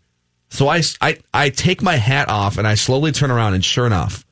[0.49, 3.87] So I, I, I take my hat off and I slowly turn around and sure
[3.87, 4.25] enough,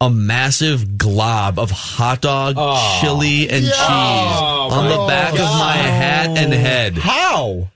[0.00, 5.38] a massive glob of hot dog, oh, chili, and cheese oh, on the back of
[5.38, 6.94] my hat and head.
[6.98, 7.68] How?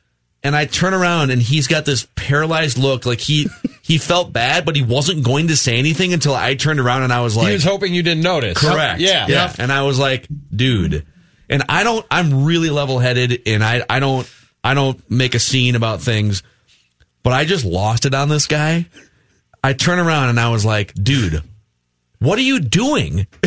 [0.43, 3.49] and I turn around and he's got this paralyzed look like he
[3.83, 7.13] he felt bad but he wasn't going to say anything until I turned around and
[7.13, 8.59] I was like he was hoping you didn't notice.
[8.59, 9.01] correct.
[9.01, 9.27] Yeah.
[9.29, 9.53] yeah.
[9.59, 11.07] And I was like dude.
[11.51, 14.31] And I don't I'm really level-headed and I I don't
[14.63, 16.43] I don't make a scene about things
[17.23, 18.87] but I just lost it on this guy.
[19.63, 21.43] I turn around and I was like dude
[22.21, 23.27] what are you doing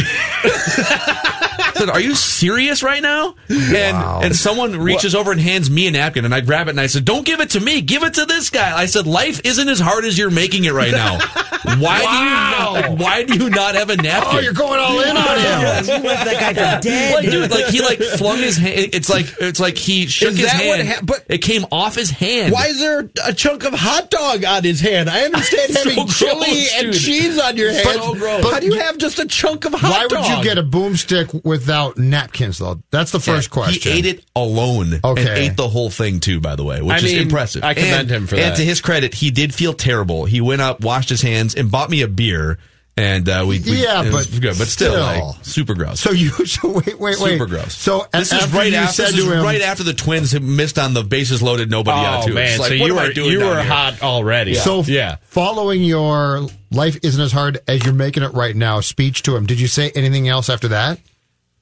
[1.81, 5.91] said, "Are you serious right now?" And and someone reaches over and hands me a
[5.91, 7.81] napkin, and I grab it and I said, "Don't give it to me.
[7.81, 10.73] Give it to this guy." I said, "Life isn't as hard as you're making it
[10.73, 11.19] right now.
[11.63, 14.51] Why do you not, like, why do you not have a oh, napkin?" oh, you're
[14.53, 15.85] going all in on him.
[16.01, 17.13] You left that guy for dead.
[17.15, 18.89] Like, dude, like he like flung his hand.
[18.93, 21.65] It's like it's like he shook Is his that what hand, hap- but- it came
[21.71, 22.51] off his hand.
[22.51, 25.07] Why is there a chunk of hot dog on his hand?
[25.09, 27.01] I understand So having chili gross, and dude.
[27.01, 27.87] cheese on your hand.
[27.87, 28.51] So gross.
[28.51, 30.11] How do you have just a chunk of hot Why dog?
[30.11, 32.81] Why would you get a boomstick without napkins, though?
[32.91, 33.91] That's the first Yeah, question.
[33.93, 35.45] He ate it alone and Okay.
[35.47, 37.63] ate the whole thing too, by the way, which I is mean, impressive.
[37.63, 38.43] I commend and, him for that.
[38.45, 40.25] And to his credit, he did feel terrible.
[40.25, 42.57] He went up, washed his hands, and bought me a beer.
[42.97, 44.99] And uh, we, we Yeah, but good, but still, still.
[45.27, 46.01] like, super gross.
[46.01, 47.15] So you, so wait, wait, wait.
[47.17, 47.73] super gross.
[47.73, 50.93] So this is right after said this is him, right after the Twins missed on
[50.93, 52.33] the bases loaded, nobody out Oh too.
[52.33, 53.71] man, like, so you were you down were here?
[53.71, 54.55] hot already.
[54.55, 55.15] So yeah.
[55.23, 59.45] following your life isn't as hard as you're making it right now speech to him,
[59.45, 60.99] did you say anything else after that?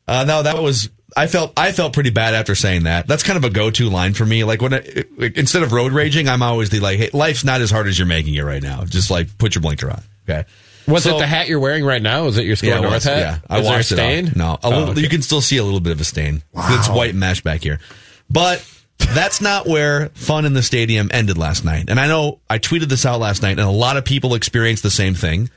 [0.10, 0.90] Uh, no, that was.
[1.18, 3.07] I felt I felt pretty bad after saying that.
[3.07, 4.44] That's kind of a go-to line for me.
[4.44, 4.84] Like when I,
[5.36, 8.07] instead of road raging, I'm always the like, "Hey, life's not as hard as you're
[8.07, 8.84] making it right now.
[8.86, 10.45] Just like put your blinker on." Okay.
[10.88, 12.26] Was So- it the hat you're wearing right now?
[12.27, 13.03] Is it your Score Yeah, North was.
[13.03, 13.18] hat?
[13.19, 14.06] Yeah, I Is there a washed it off.
[14.06, 14.34] stain?
[14.36, 15.02] No, a Oh, little, okay.
[15.02, 16.41] you can still see a little bit of a stain.
[16.53, 16.68] Wow.
[16.80, 17.80] It's white mesh back here,
[18.30, 18.64] but
[19.14, 21.86] that's not where fun in the stadium ended last night.
[21.90, 24.81] And I know I tweeted this out last night, and a lot of people experienced
[24.84, 25.49] the same thing.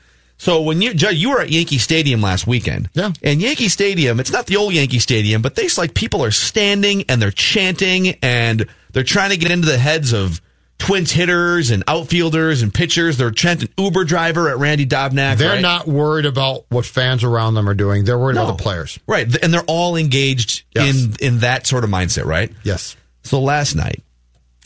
[0.43, 3.13] So when you Judd, you were at Yankee Stadium last weekend, Yeah.
[3.23, 7.05] and Yankee Stadium, it's not the old Yankee Stadium, but they like people are standing
[7.07, 10.41] and they're chanting and they're trying to get into the heads of
[10.79, 13.15] Twins hitters and outfielders and pitchers.
[13.15, 15.37] They're chanting Uber driver at Randy Dobnak.
[15.37, 15.61] They're right?
[15.61, 18.03] not worried about what fans around them are doing.
[18.03, 18.99] They're worried about the players.
[19.07, 19.33] Right.
[19.41, 20.93] And they're all engaged Yes.
[20.93, 22.51] in in that sort of mindset, right?
[22.63, 22.97] Yes.
[23.23, 24.03] So last night,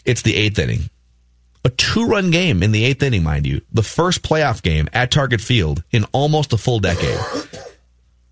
[0.05, 0.89] it's the eighth inning.
[1.67, 3.59] A two run game in the eighth inning, mind you.
[3.73, 7.19] The first playoff game at Target Field in almost a full decade.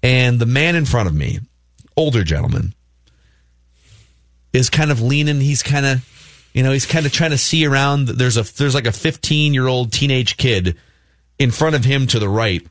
[0.01, 1.39] And the man in front of me,
[1.97, 2.73] older gentleman,
[4.53, 5.41] is kind of leaning.
[5.41, 8.07] He's kind of, you know, he's kind of trying to see around.
[8.07, 10.77] There's a there's like a 15 year old teenage kid
[11.37, 12.65] in front of him to the right,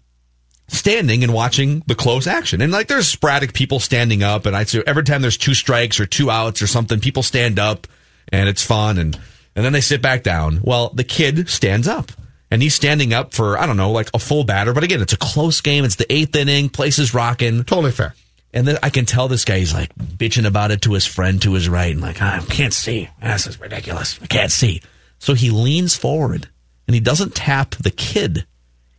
[0.69, 2.63] standing and watching the close action.
[2.63, 6.01] And like there's sporadic people standing up, and I see every time there's two strikes
[6.01, 7.87] or two outs or something, people stand up,
[8.33, 9.21] and it's fun, and
[9.57, 10.61] and then they sit back down.
[10.63, 12.11] Well, the kid stands up.
[12.51, 14.73] And he's standing up for, I don't know, like a full batter.
[14.73, 15.85] But again, it's a close game.
[15.85, 16.69] It's the eighth inning.
[16.69, 17.65] Place is rocking.
[17.65, 18.15] Totally fair.
[18.53, 21.43] And then I can tell this guy, he's like bitching about it to his friend
[21.43, 23.09] to his right and like, ah, I can't see.
[23.21, 24.21] This is ridiculous.
[24.23, 24.83] I can't see.
[25.19, 26.49] So he leans forward
[26.87, 28.47] and he doesn't tap the kid.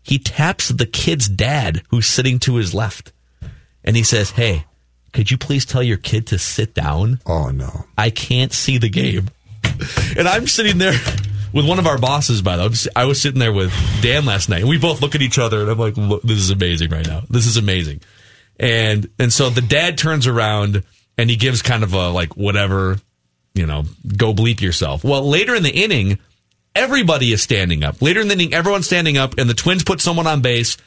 [0.03, 3.14] He taps the kid's dad who's sitting to his left.
[3.86, 4.65] And he says, Hey,
[5.14, 7.22] could you please tell your kid to sit down?
[7.26, 7.86] Oh, no.
[7.98, 9.30] I can't see the game.
[10.18, 10.94] And I'm sitting there
[11.52, 12.76] with one of our bosses, by the way.
[12.96, 15.62] I was sitting there with Dan last night, and we both look at each other,
[15.62, 17.24] and I'm like, look, this is amazing right now.
[17.30, 18.00] This is amazing.
[18.60, 20.84] And and so the dad turns around
[21.18, 22.98] and he gives kind of a like whatever,
[23.54, 23.84] you know,
[24.16, 25.04] go bleep yourself.
[25.04, 26.20] Well, later in the inning,
[26.74, 28.02] everybody is standing up.
[28.02, 30.78] Later in the inning, everyone's standing up, and the Twins put someone on base.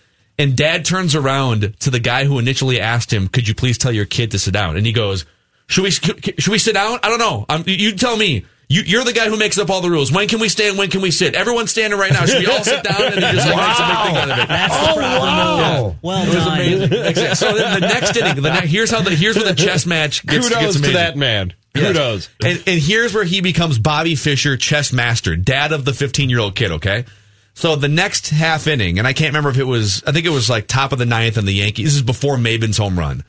[0.41, 3.91] And dad turns around to the guy who initially asked him, "Could you please tell
[3.91, 5.25] your kid to sit down?" And he goes,
[5.67, 7.01] "Should we should we sit down?
[7.03, 7.45] I don't know.
[7.49, 8.45] I'm, you tell me.
[8.71, 10.13] You, you're the guy who makes up all the rules.
[10.13, 10.77] When can we stand?
[10.77, 11.35] When can we sit?
[11.35, 12.27] Everyone's standing right now.
[12.27, 13.01] Should we all sit down?
[13.01, 14.49] And he just like makes a big thing out of it.
[14.49, 15.29] That's oh, the problem.
[15.59, 15.95] Yeah.
[16.03, 16.61] Well it was done.
[16.61, 17.35] amazing.
[17.35, 20.25] So then the next inning, the ne- here's how the here's where the chess match
[20.27, 21.55] gets, Kudos gets to that man.
[21.75, 21.87] Yes.
[21.87, 22.29] Kudos.
[22.45, 26.41] And, and here's where he becomes Bobby Fischer, chess master, dad of the 15 year
[26.41, 26.73] old kid.
[26.73, 27.07] Okay.
[27.55, 30.31] So the next half inning, and I can't remember if it was, I think it
[30.31, 31.87] was like top of the ninth and the Yankees.
[31.87, 33.25] This is before Maybin's home run.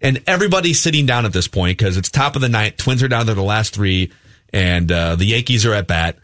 [0.00, 2.76] And everybody's sitting down at this point because it's top of the ninth.
[2.76, 4.12] Twins are down to the last three,
[4.52, 6.16] and uh, the Yankees are at bat.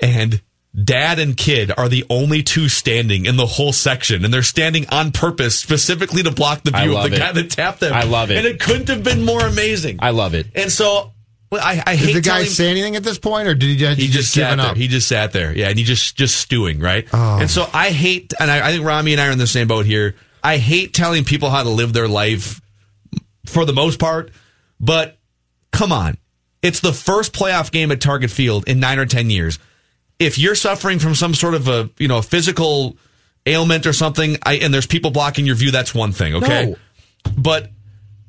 [0.00, 0.40] And
[0.84, 4.86] dad and kid are the only two standing in the whole section, and they're standing
[4.90, 7.18] on purpose specifically to block the view of the it.
[7.18, 7.92] guy that tapped them.
[7.92, 8.38] I love it.
[8.38, 9.98] And it couldn't have been more amazing.
[10.00, 10.46] I love it.
[10.54, 11.12] And so
[11.50, 13.66] well, I, I hate Did the guy telling- say anything at this point, or did
[13.70, 14.66] he just, he just sat given there.
[14.68, 14.76] up?
[14.76, 15.56] He just sat there.
[15.56, 17.08] Yeah, and he just just stewing, right?
[17.12, 17.38] Oh.
[17.40, 19.66] And so I hate, and I, I think Rami and I are in the same
[19.66, 20.14] boat here.
[20.44, 22.60] I hate telling people how to live their life
[23.46, 24.30] for the most part,
[24.78, 25.16] but
[25.72, 26.18] come on,
[26.62, 29.58] it's the first playoff game at Target Field in nine or ten years.
[30.18, 32.96] If you're suffering from some sort of a you know physical
[33.46, 36.66] ailment or something, I, and there's people blocking your view, that's one thing, okay?
[36.66, 36.76] No.
[37.36, 37.70] But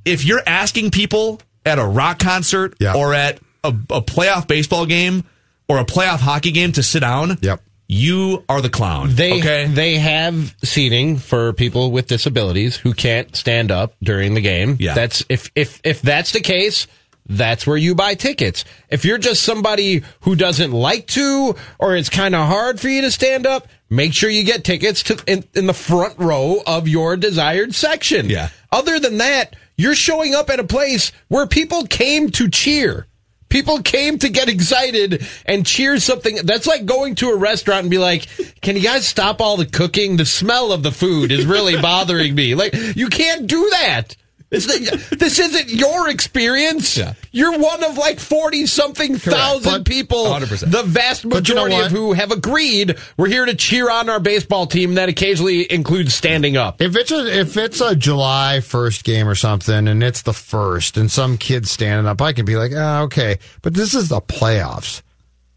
[0.06, 2.94] if you're asking people at a rock concert Yeah.
[2.96, 5.24] or at a, a playoff baseball game
[5.68, 7.62] or a playoff hockey game to sit down, Yep.
[7.88, 9.10] you are the clown.
[9.14, 9.66] They okay?
[9.68, 14.78] they have seating for people with disabilities who can't stand up during the game.
[14.80, 14.94] Yeah.
[14.94, 16.88] That's if if if that's the case,
[17.30, 18.66] that's where you buy tickets.
[18.90, 23.02] If you're just somebody who doesn't like to or it's kind of hard for you
[23.02, 26.88] to stand up, make sure you get tickets to in, in the front row of
[26.88, 28.30] your desired section.
[28.30, 28.50] Yeah.
[28.72, 33.06] Other than that, you're showing up at a place where people came to cheer.
[33.48, 36.38] People came to get excited and cheer something.
[36.44, 38.28] That's like going to a restaurant and be like,
[38.62, 40.18] "Can you guys stop all the cooking?
[40.18, 44.16] The smell of the food is really bothering me." Like, you can't do that.
[44.52, 46.98] This isn't your experience.
[46.98, 47.14] Yeah.
[47.32, 50.72] You're one of like 40 something thousand But- people, 100%.
[50.72, 54.10] the vast But you know majority of who have agreed we're here to cheer on
[54.10, 56.82] our baseball team that occasionally includes standing up.
[56.82, 60.98] If it's a if it's a July first game or something, and it's the first,
[60.98, 63.38] and some kid's standing up, I can be like, ah, okay.
[63.62, 65.04] But this is the playoffs.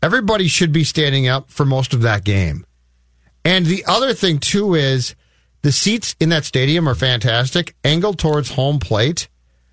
[0.02, 2.66] Everybody should be standing up for most of that game.
[3.44, 5.14] And the other thing too is
[5.62, 9.28] the seats in that stadium are fantastic, angled towards home plate.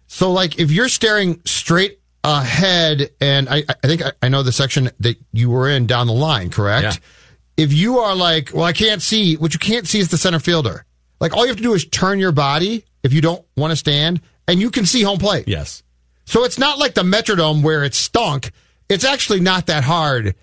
[0.07, 4.51] So like if you're staring straight ahead, and I, I think I, I know the
[4.51, 6.83] section that you were in down the line, correct?
[6.83, 7.63] Yeah.
[7.65, 10.39] If you are like, well, I can't see, what you can't see is the center
[10.39, 10.85] fielder.
[11.19, 13.75] Like all you have to do is turn your body if you don't want to
[13.75, 15.47] stand, and you can see home plate.
[15.47, 15.83] yes.
[16.25, 18.51] So it's not like the Metrodome where it's stunk.
[18.87, 20.35] It's actually not that hard,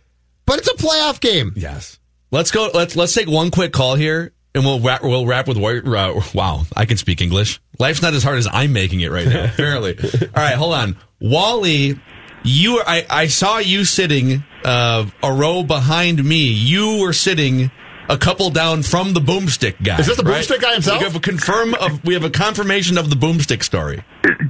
[0.45, 1.53] but it's a playoff game.
[1.55, 2.01] Yes.
[2.33, 2.71] Let's go.
[2.75, 5.03] Let's let's take one quick call here, and we'll wrap.
[5.03, 6.63] We'll wrap with uh, wow.
[6.75, 7.61] I can speak English.
[7.79, 9.45] Life's not as hard as I'm making it right now.
[9.53, 9.97] Apparently.
[9.99, 12.01] All right, hold on, Wally.
[12.43, 16.45] You, I, I saw you sitting uh, a row behind me.
[16.45, 17.71] You were sitting
[18.09, 19.99] a couple down from the boomstick guy.
[19.99, 20.45] Is this the right?
[20.45, 21.01] boomstick guy himself?
[21.01, 22.03] We have a confirm of.
[22.05, 24.05] We have a confirmation of the boomstick story.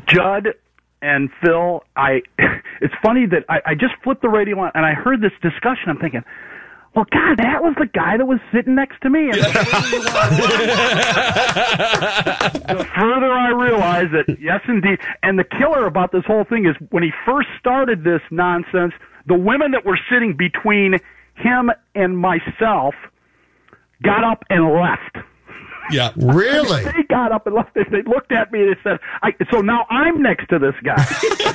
[0.06, 0.48] Judd
[1.02, 2.22] and Phil, I
[2.80, 5.88] it's funny that I, I just flipped the radio on and I heard this discussion.
[5.88, 6.22] I'm thinking,
[6.96, 9.28] well, God, that was the guy that was sitting next to me.
[9.30, 9.38] And
[12.78, 14.98] the further- I realize that, yes, indeed.
[15.22, 18.94] And the killer about this whole thing is when he first started this nonsense,
[19.26, 20.98] the women that were sitting between
[21.34, 22.94] him and myself
[24.02, 25.18] got up and left.
[25.90, 26.12] Yeah.
[26.26, 26.82] Really?
[26.84, 27.74] They got up and left.
[27.74, 30.74] They they looked at me and they said, I, "So now I'm next to this
[30.82, 30.96] guy."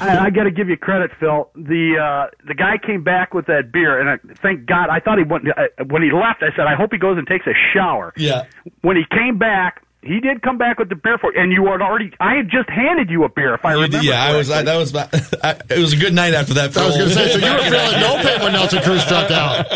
[0.00, 1.50] and I, I got to give you credit, Phil.
[1.54, 4.88] The uh, the guy came back with that beer, and I, thank God.
[4.88, 6.42] I thought he went uh, when he left.
[6.42, 8.44] I said, "I hope he goes and takes a shower." Yeah.
[8.82, 11.82] When he came back, he did come back with the beer for, and you had
[11.82, 12.12] already.
[12.20, 13.98] I had just handed you a beer, if I remember.
[14.02, 14.50] Yeah, I was.
[14.50, 14.94] I, that was.
[14.96, 16.76] I, it was a good night after that.
[16.76, 17.70] I was going to say, so you were Phil.
[17.70, 19.66] feeling no pain when Nelson Cruz struck out.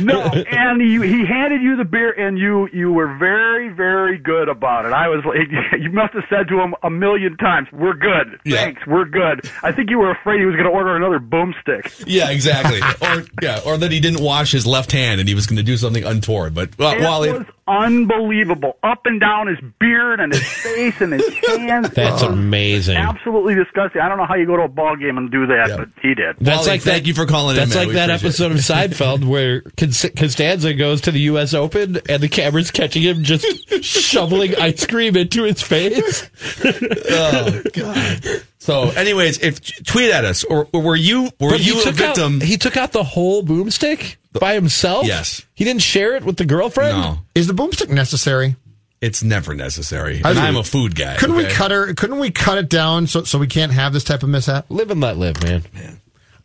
[0.00, 4.48] no, and you, he handed you the beer, and you you were very very good
[4.48, 4.92] about it.
[4.92, 5.36] I was like,
[5.80, 8.56] you must have said to him a million times, "We're good, Yeah.
[8.64, 12.04] thanks, we're good." I think you were afraid he was going to order another boomstick.
[12.06, 12.80] Yeah, exactly.
[13.00, 15.62] or yeah, or that he didn't wash his left hand and he was going to
[15.62, 16.54] do something untoward.
[16.54, 21.12] But well, it Wally, was unbelievable, up and down his beard and his face and
[21.12, 21.90] his hands.
[21.90, 22.96] That's It amazing.
[22.96, 24.00] Absolutely disgusting.
[24.00, 26.14] I don't know how you go to a ball game and do that, but he
[26.14, 26.36] did.
[26.40, 27.86] That's Wally, like thank that, you for calling in, That's man.
[27.86, 31.54] like that appreciate episode of Seinfeld where Cons- Costanza goes to the U.S.
[31.54, 33.44] Open and the camera's catching him just
[33.84, 36.30] shoveling ice cream into his face.
[36.64, 38.42] oh god.
[38.60, 42.36] So, anyways, if tweet at us or, or were you were But you a victim?
[42.36, 45.06] Out, he took out the whole boomstick by himself.
[45.06, 45.44] Yes.
[45.54, 46.98] he didn't share it with the girlfriend.
[46.98, 47.18] no.
[47.34, 48.56] Is the boomstick necessary?
[49.00, 50.20] It's never necessary.
[50.24, 50.44] I And do.
[50.44, 51.16] I'm a food guy.
[51.18, 51.94] Couldn't we cut her?
[51.94, 54.66] Couldn't we cut it down so so we can't have this type of mishap?
[54.70, 55.62] Live and let live, man.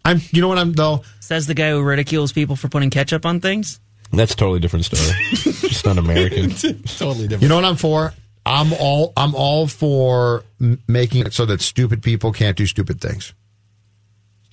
[0.06, 0.22] I'm.
[0.32, 1.03] You know what I'm though.
[1.20, 3.80] Says the guy who ridicules people for putting ketchup on things.
[4.11, 5.02] That's a totally different story.
[5.34, 6.52] Just not American.
[6.52, 7.41] totally different.
[7.41, 8.14] You know what I'm for?
[8.45, 9.14] I'm all.
[9.18, 13.34] I'm all for m- making it so that stupid people can't do stupid things.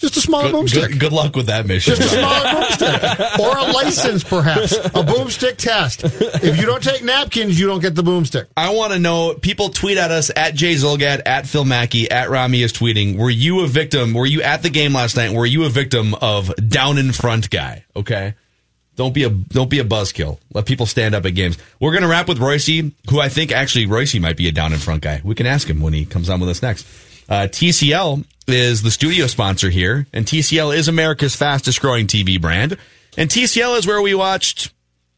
[0.01, 0.89] Just a smaller Good, boomstick.
[0.89, 1.95] good, good luck with that mission.
[1.95, 3.39] Just a smaller boomstick.
[3.39, 4.73] Or a license, perhaps.
[4.73, 6.05] A boomstick test.
[6.05, 8.47] If you don't take napkins, you don't get the boomstick.
[8.57, 9.35] I want to know.
[9.35, 13.19] People tweet at us at Jay Zulgad, at Phil Mackey, at Rami is tweeting.
[13.19, 14.15] Were you a victim?
[14.15, 15.33] Were you at the game last night?
[15.33, 17.85] Were you a victim of down in front guy?
[17.95, 18.35] Okay,
[18.97, 20.39] don't be a don't be a buzzkill.
[20.55, 21.59] Let people stand up at games.
[21.79, 24.79] We're gonna wrap with Reusse, who I think actually Reusse might be a down in
[24.79, 25.21] front guy.
[25.23, 26.87] We can ask him when he comes on with us next.
[27.29, 32.77] Uh, TCL is the studio sponsor here, and TCL is America's fastest growing TV brand.
[33.17, 34.73] And TCL is where we watched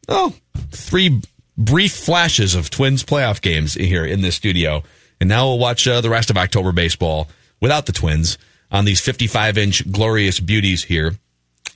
[0.09, 0.35] oh,
[0.71, 1.21] three
[1.57, 4.83] brief flashes of Twins playoff games here in this studio.
[5.21, 7.29] And now we'll watch uh, the rest of October baseball
[7.61, 8.39] without the Twins
[8.71, 11.15] on these 55 inch glorious beauties here.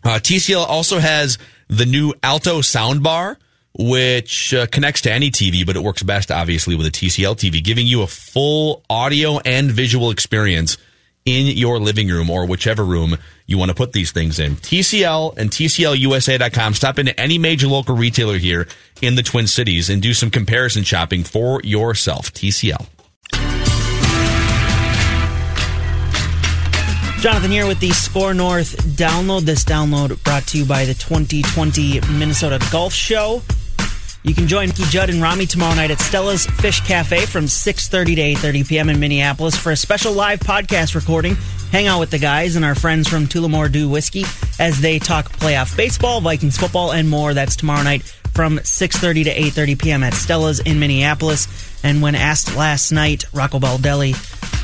[0.04, 1.38] Uh, TCL also has
[1.68, 3.36] the new Alto soundbar,
[3.78, 7.62] which uh, connects to any TV, but it works best, obviously, with a TCL TV,
[7.62, 10.78] giving you a full audio and visual experience
[11.26, 14.56] in your living room or whichever room you want to put these things in.
[14.56, 16.74] TCL and TCLUSA.com.
[16.74, 18.66] Stop into any major local retailer here
[19.02, 22.32] in the Twin Cities and do some comparison shopping for yourself.
[22.32, 22.86] TCL.
[27.20, 29.40] Jonathan here with the SKOR North download.
[29.40, 33.42] This download brought to you by the 2020 Minnesota Golf Show.
[34.26, 38.48] You can join Judd and Rami tomorrow night at Stella's Fish Cafe from 6.30 to
[38.48, 38.90] 8.30 p.m.
[38.90, 41.36] in Minneapolis for a special live podcast recording.
[41.70, 44.24] Hang out with the guys and our friends from Tullamore Dew Whiskey
[44.58, 47.34] as they talk playoff baseball, Vikings football, and more.
[47.34, 48.02] That's tomorrow night
[48.34, 50.02] from 6.30 to 8.30 p.m.
[50.02, 51.46] at Stella's in Minneapolis.
[51.84, 54.16] And when asked last night, Rocco Baldelli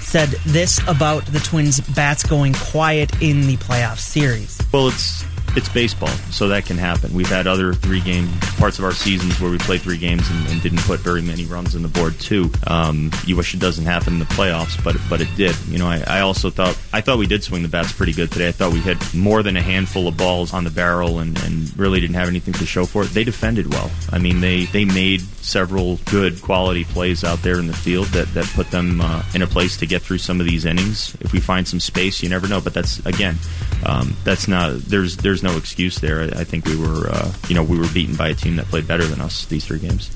[0.02, 4.60] said this about the Twins' bats going quiet in the playoff series.
[4.72, 5.24] Well, it's
[5.56, 7.12] it's baseball, so that can happen.
[7.12, 10.48] We've had other three game parts of our seasons where we played three games and,
[10.48, 12.50] and didn't put very many runs on the board too.
[12.66, 15.56] Um, you wish it doesn't happen in the playoffs, but but it did.
[15.66, 18.30] You know, I, I also thought I thought we did swing the bats pretty good
[18.30, 18.48] today.
[18.48, 21.78] I thought we hit more than a handful of balls on the barrel and, and
[21.78, 23.08] really didn't have anything to show for it.
[23.08, 23.90] They defended well.
[24.10, 28.32] I mean, they they made several good quality plays out there in the field that
[28.34, 31.16] that put them uh, in a place to get through some of these innings.
[31.20, 32.60] If we find some space, you never know.
[32.60, 33.36] But that's again,
[33.84, 36.22] um, that's not there's there's no excuse there.
[36.22, 38.66] I, I think we were uh, you know we were beaten by a team that
[38.66, 40.14] played better than us these three games.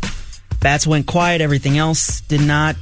[0.60, 1.40] Bats went quiet.
[1.40, 2.76] Everything else did not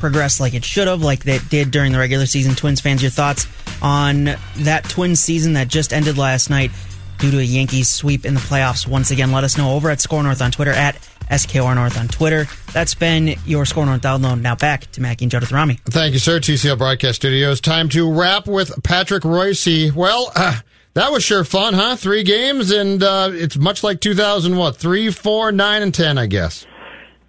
[0.00, 2.54] progress like it should have, like it did during the regular season.
[2.54, 3.46] Twins fans, your thoughts
[3.80, 6.70] on that Twins season that just ended last night
[7.18, 8.86] due to a Yankees sweep in the playoffs?
[8.86, 10.96] Once again, let us know over at SKOR North on Twitter at
[11.30, 12.46] SKOR North on Twitter.
[12.72, 14.40] That's been your SKOR North download.
[14.40, 15.78] Now back to Mackey and Judith Rami.
[15.86, 16.40] Thank you, sir.
[16.40, 17.60] TCL Broadcast Studios.
[17.60, 19.92] Time to wrap with Patrick Reusse.
[19.94, 20.60] Well, uh,
[20.94, 21.96] that was sure fun, huh?
[21.96, 24.76] Three games, and uh, it's much like 2000, what?
[24.76, 26.66] Three, four, nine, and 10, I guess.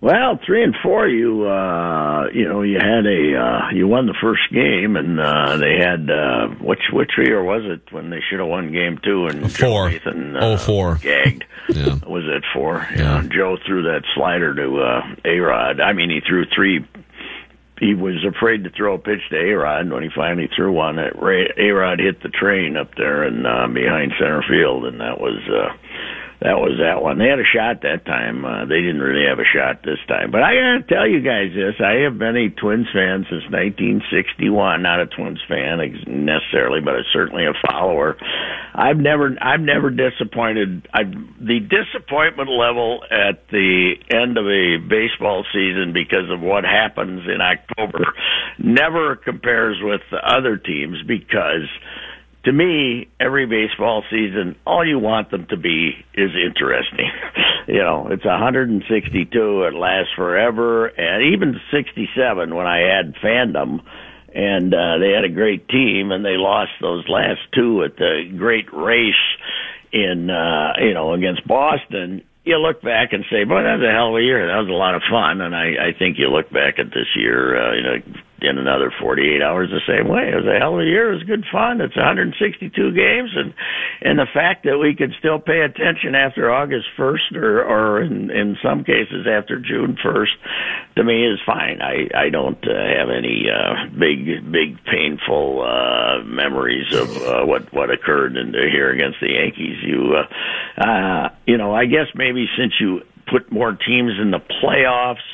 [0.02, 4.14] Well, three and four, you uh, you know, you had a uh, you won the
[4.22, 8.38] first game, and uh, they had uh, which which year was it when they should
[8.40, 9.90] have won game two and Four.
[9.90, 10.96] Joe Nathan uh, Oh, four.
[11.02, 11.46] gagged.
[11.70, 11.96] Yeah.
[12.06, 12.88] Was it four?
[12.96, 13.24] Yeah.
[13.24, 15.80] Joe threw that slider to uh, A Rod.
[15.82, 16.86] I mean, he threw three.
[17.80, 19.92] He was afraid to throw a pitch to A Rod.
[19.92, 21.12] When he finally threw one, A
[21.72, 25.40] Rod hit the train up there and uh, behind center field, and that was.
[25.50, 25.76] Uh,
[26.46, 27.18] that was that one.
[27.18, 28.46] They had a shot that time.
[28.46, 30.30] Uh, they didn't really have a shot this time.
[30.30, 34.46] But I gotta tell you guys this: I have been a Twins fan since 1961.
[34.86, 38.14] Not a Twins fan necessarily, but certainly a follower.
[38.78, 40.86] I've never, I've never disappointed.
[40.94, 41.10] I
[41.42, 47.42] the disappointment level at the end of a baseball season because of what happens in
[47.42, 48.06] October
[48.62, 51.66] never compares with the other teams because
[52.46, 57.10] to me, every baseball season, all you want them to be is interesting.
[57.68, 63.82] you know, it's 162, it lasts forever, and even 67 when I had fandom,
[64.34, 68.32] and uh, they had a great team, and they lost those last two at the
[68.38, 69.14] great race
[69.92, 72.24] in, uh, you know, against Boston.
[72.44, 74.46] You look back and say, "Boy, that was a hell of a year.
[74.46, 77.08] That was a lot of fun." And I, I think you look back at this
[77.16, 77.96] year, uh, you know,
[78.46, 80.30] in another 48 hours the same way.
[80.32, 81.12] It was a hell of a year.
[81.12, 81.82] It was good fun.
[81.82, 83.54] It's 162 games, and
[84.02, 88.30] and the fact that we could still pay attention after August 1st, or or in
[88.32, 90.36] in some cases after June 1st,
[90.98, 91.82] to me is fine.
[91.82, 97.72] I I don't uh, have any uh, big big painful uh, memories of uh, what
[97.74, 99.78] what occurred in here against the Yankees.
[99.84, 104.40] You uh, uh, you know, I guess maybe since you put more teams in the
[104.62, 105.26] playoffs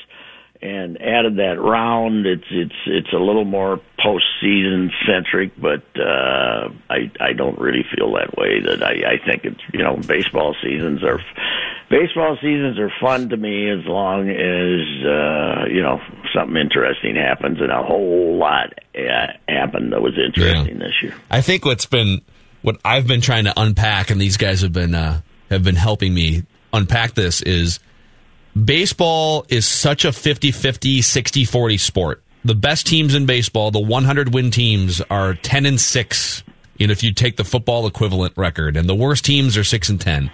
[0.62, 2.26] and added that round.
[2.26, 8.14] It's it's it's a little more postseason centric, but uh, I I don't really feel
[8.14, 8.62] that way.
[8.62, 11.20] That I I think it's you know baseball seasons are
[11.90, 16.00] baseball seasons are fun to me as long as uh, you know
[16.34, 21.16] something interesting happens, and a whole lot uh, happened that was interesting this year.
[21.30, 22.22] I think what's been
[22.62, 26.14] what I've been trying to unpack, and these guys have been uh, have been helping
[26.14, 26.44] me
[26.74, 27.80] unpack this is
[28.56, 32.24] baseball is such a 50-50, 60-40 sport.
[32.44, 36.44] The best teams in baseball, the 100 win teams, are 10 and six.
[36.78, 39.90] You know, if you take the football equivalent record, and the worst teams are six
[39.90, 40.32] and ten.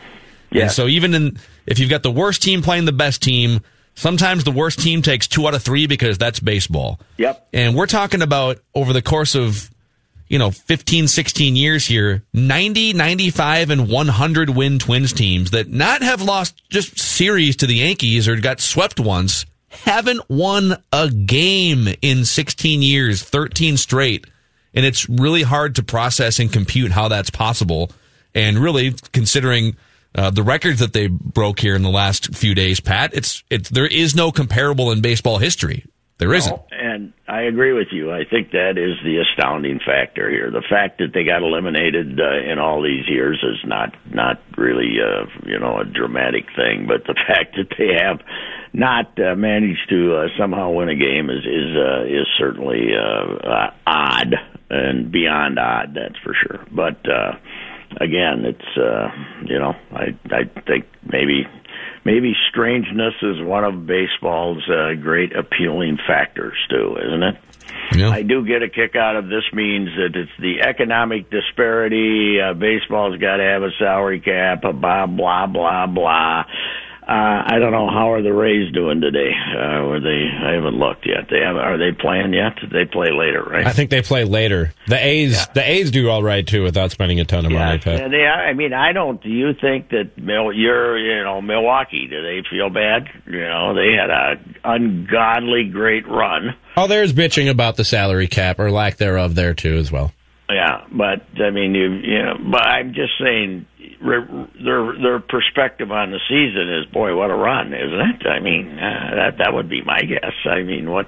[0.50, 0.64] Yeah.
[0.64, 3.60] And so even in if you've got the worst team playing the best team,
[3.96, 7.02] sometimes the worst team takes two out of three because that's baseball.
[7.18, 7.50] Yep.
[7.52, 9.70] And we're talking about over the course of,
[10.30, 16.02] you know, 15, 16 years here, 90, 95, and 100 win Twins teams that not
[16.02, 21.88] have lost just series to the Yankees or got swept once, haven't won a game
[22.02, 24.26] in 16 years, 13 straight.
[24.74, 27.92] And it's really hard to process and compute how that's possible.
[28.36, 29.76] And really, considering
[30.14, 33.70] uh, the records that they broke here in the last few days, Pat, it's it's
[33.70, 35.86] there is no comparable in baseball history.
[36.20, 36.60] There isn't.
[36.72, 38.12] And I agree with you.
[38.12, 40.50] I think that is the astounding factor here.
[40.50, 44.98] The fact that they got eliminated uh, in all these years is not not really
[44.98, 48.20] uh, you know a dramatic thing, but the fact that they have
[48.74, 53.48] not uh, managed to uh, somehow win a game is is uh, is certainly uh,
[53.48, 54.34] uh, odd
[54.72, 55.94] and beyond odd.
[55.94, 56.66] That's for sure.
[56.72, 57.38] But uh,
[58.02, 59.10] again, it's uh,
[59.46, 61.46] you know I I think maybe
[62.08, 67.36] maybe strangeness is one of baseball's uh, great appealing factors too, isn't it?
[67.96, 68.10] Yeah.
[68.10, 72.40] I do get a kick out of this means that it's the economic disparity.
[72.40, 74.62] Uh, baseball's got to have a salary cap.
[74.62, 76.44] Blah blah blah blah.
[77.08, 79.32] Uh, I don't know how are the Rays doing today.
[79.32, 80.28] Uh, were they?
[80.28, 81.28] I haven't looked yet.
[81.30, 81.56] They have.
[81.56, 82.58] Are they playing yet?
[82.70, 83.66] They play later, right?
[83.66, 84.74] I think they play later.
[84.88, 87.80] The A's, the A's do all right too without spending a ton of money.
[87.80, 88.02] Pat.
[88.02, 89.24] And they, I mean, I don't.
[89.24, 92.08] Do you think that Mil, you're, you know, Milwaukee?
[92.10, 93.08] Do they feel bad?
[93.26, 94.36] You know, they had a
[94.66, 96.58] ungodly great run.
[96.76, 100.12] Oh, there's bitching about the salary cap or lack thereof there too as well.
[100.50, 103.66] Yeah, but I mean, you, you know, but I'm just saying,
[104.02, 108.28] their their perspective on the season is, boy, what a run, isn't it?
[108.28, 110.34] I mean, uh, that that would be my guess.
[110.46, 111.08] I mean, what,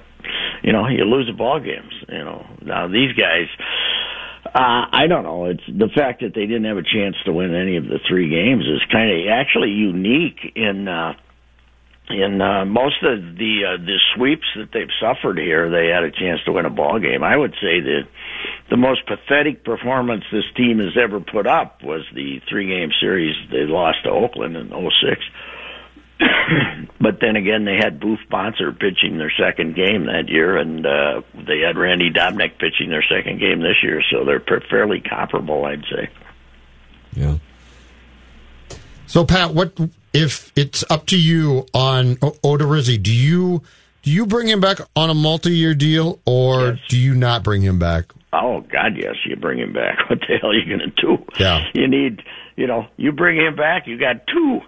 [0.63, 1.93] you know, you lose the ball games.
[2.07, 3.47] You know, now these guys.
[4.45, 5.45] Uh, I don't know.
[5.45, 8.29] It's the fact that they didn't have a chance to win any of the three
[8.29, 11.13] games is kind of actually unique in uh,
[12.09, 15.69] in uh, most of the uh, the sweeps that they've suffered here.
[15.69, 17.23] They had a chance to win a ball game.
[17.23, 18.03] I would say that
[18.69, 23.35] the most pathetic performance this team has ever put up was the three game series
[23.51, 25.21] they lost to Oakland in '06.
[27.01, 31.21] but then again, they had Boof Bonser pitching their second game that year, and uh,
[31.33, 35.83] they had Randy Dobnak pitching their second game this year, so they're fairly comparable, I'd
[35.83, 36.09] say.
[37.13, 37.37] Yeah.
[39.07, 39.73] So, Pat, what
[40.13, 43.01] if it's up to you on O- Odorizzi?
[43.01, 43.63] Do you
[44.03, 47.79] do you bring him back on a multi-year deal, or do you not bring him
[47.79, 48.13] back?
[48.31, 49.97] Oh God, yes, you bring him back.
[50.09, 51.17] What the hell are you going to do?
[51.39, 51.65] Yeah.
[51.73, 52.21] You need,
[52.55, 53.87] you know, you bring him back.
[53.87, 54.59] You got two.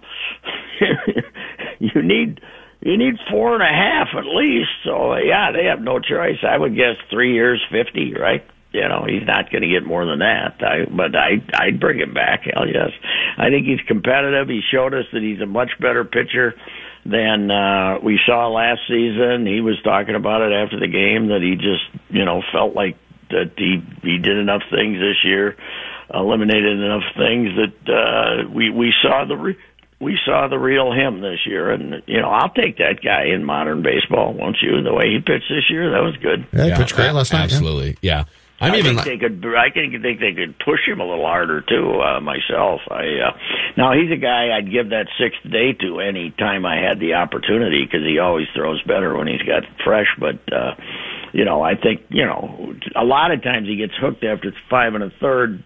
[1.80, 2.40] you need,
[2.80, 4.70] you need four and a half at least.
[4.84, 6.38] So yeah, they have no choice.
[6.46, 8.44] I would guess three years, fifty, right?
[8.72, 10.56] You know, he's not going to get more than that.
[10.60, 12.44] I, but I, I'd bring him back.
[12.44, 12.90] Hell yes.
[13.36, 14.48] I think he's competitive.
[14.48, 16.54] He showed us that he's a much better pitcher
[17.04, 19.46] than uh, we saw last season.
[19.46, 22.96] He was talking about it after the game that he just, you know, felt like
[23.30, 25.56] that he he did enough things this year,
[26.12, 29.36] eliminated enough things that uh, we we saw the.
[29.36, 29.58] Re-
[30.00, 33.44] we saw the real him this year, and you know I'll take that guy in
[33.44, 34.82] modern baseball, won't you?
[34.82, 36.44] The way he pitched this year, that was good.
[36.52, 37.38] Yeah, he pitched great last night.
[37.38, 37.44] yeah.
[37.44, 37.96] Absolutely.
[38.02, 38.24] Yeah.
[38.62, 38.96] I'm I even.
[38.96, 39.44] think they could.
[39.56, 42.00] I think think they could push him a little harder too.
[42.00, 43.36] Uh, myself, I uh,
[43.76, 47.14] now he's a guy I'd give that sixth day to any time I had the
[47.14, 50.06] opportunity because he always throws better when he's got fresh.
[50.16, 50.74] But uh,
[51.32, 54.94] you know, I think you know a lot of times he gets hooked after five
[54.94, 55.64] and a third.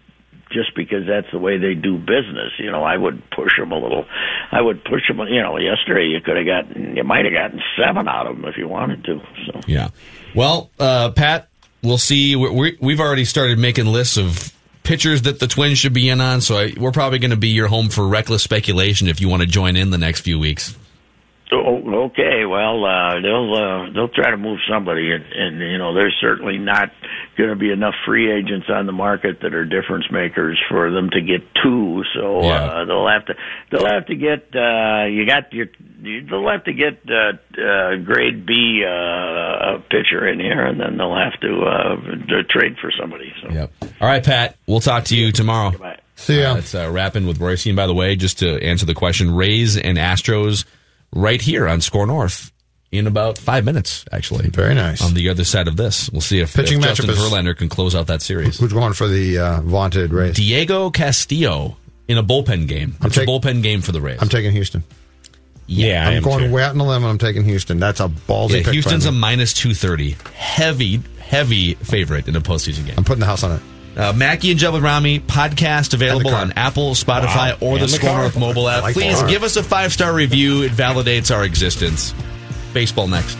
[0.49, 3.77] Just because that's the way they do business, you know, I would push him a
[3.77, 4.05] little.
[4.49, 5.19] I would push him.
[5.19, 8.45] You know, yesterday you could have gotten, you might have gotten seven out of him
[8.45, 9.19] if you wanted to.
[9.45, 9.89] So Yeah.
[10.33, 11.46] Well, uh, Pat,
[11.83, 12.35] we'll see.
[12.35, 16.41] We, we've already started making lists of pitchers that the Twins should be in on,
[16.41, 19.41] so I, we're probably going to be your home for reckless speculation if you want
[19.41, 20.75] to join in the next few weeks.
[21.49, 22.43] Oh, okay.
[22.45, 26.57] Well, uh, they'll uh, they'll try to move somebody, and, and you know they're certainly
[26.57, 26.91] not
[27.37, 31.09] going to be enough free agents on the market that are difference makers for them
[31.11, 32.03] to get two.
[32.13, 32.63] So Yeah.
[32.65, 33.35] uh, they'll have to
[33.71, 35.67] they'll have to get uh, you got your
[36.01, 40.97] you- they'll have to get uh, uh, grade B uh, pitcher in here, and then
[40.97, 41.95] they'll have to, uh,
[42.27, 43.33] to trade for somebody.
[43.41, 43.49] So.
[43.53, 43.71] Yep.
[44.01, 44.57] All right, Pat.
[44.67, 45.71] We'll talk to you tomorrow.
[46.15, 46.53] See ya.
[46.53, 47.67] Uh, it's uh, wrapping with Reusse.
[47.67, 50.65] And by the way, just to answer the question, Rays and Astros
[51.13, 52.51] right here on SKOR North
[52.91, 54.05] in about five minutes.
[54.11, 55.01] Actually, very nice.
[55.03, 57.69] On the other side of this, we'll see if, Pitching if matchup Justin Verlander can
[57.69, 58.59] close out that series.
[58.59, 60.35] Who's going for the uh, vaunted Rays?
[60.35, 61.77] Diego Castillo
[62.07, 62.95] in a bullpen game.
[63.01, 64.19] I'm It's take- a bullpen game for the Rays.
[64.21, 64.83] I'm taking Houston.
[65.69, 66.51] Yeah, I I'm am going too.
[66.53, 67.03] way out in the limb.
[67.03, 67.77] and I'm taking Houston.
[67.77, 68.71] That's a ballsy Yeah.
[68.71, 70.15] Houston's a minus two thirty.
[70.33, 72.95] Heavy, heavy favorite in a postseason game.
[72.97, 73.61] I'm putting the house on it.
[73.97, 77.57] Uh, Mackey and Judd with Rami podcast available on Apple, Spotify, Wow.
[77.61, 78.17] or the the SKOR.
[78.17, 78.83] North mobile app.
[78.83, 80.61] Like Please give us a five star review.
[80.61, 82.13] It validates our existence.
[82.73, 83.37] Baseball next.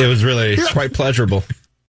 [0.00, 1.44] It was really quite pleasurable.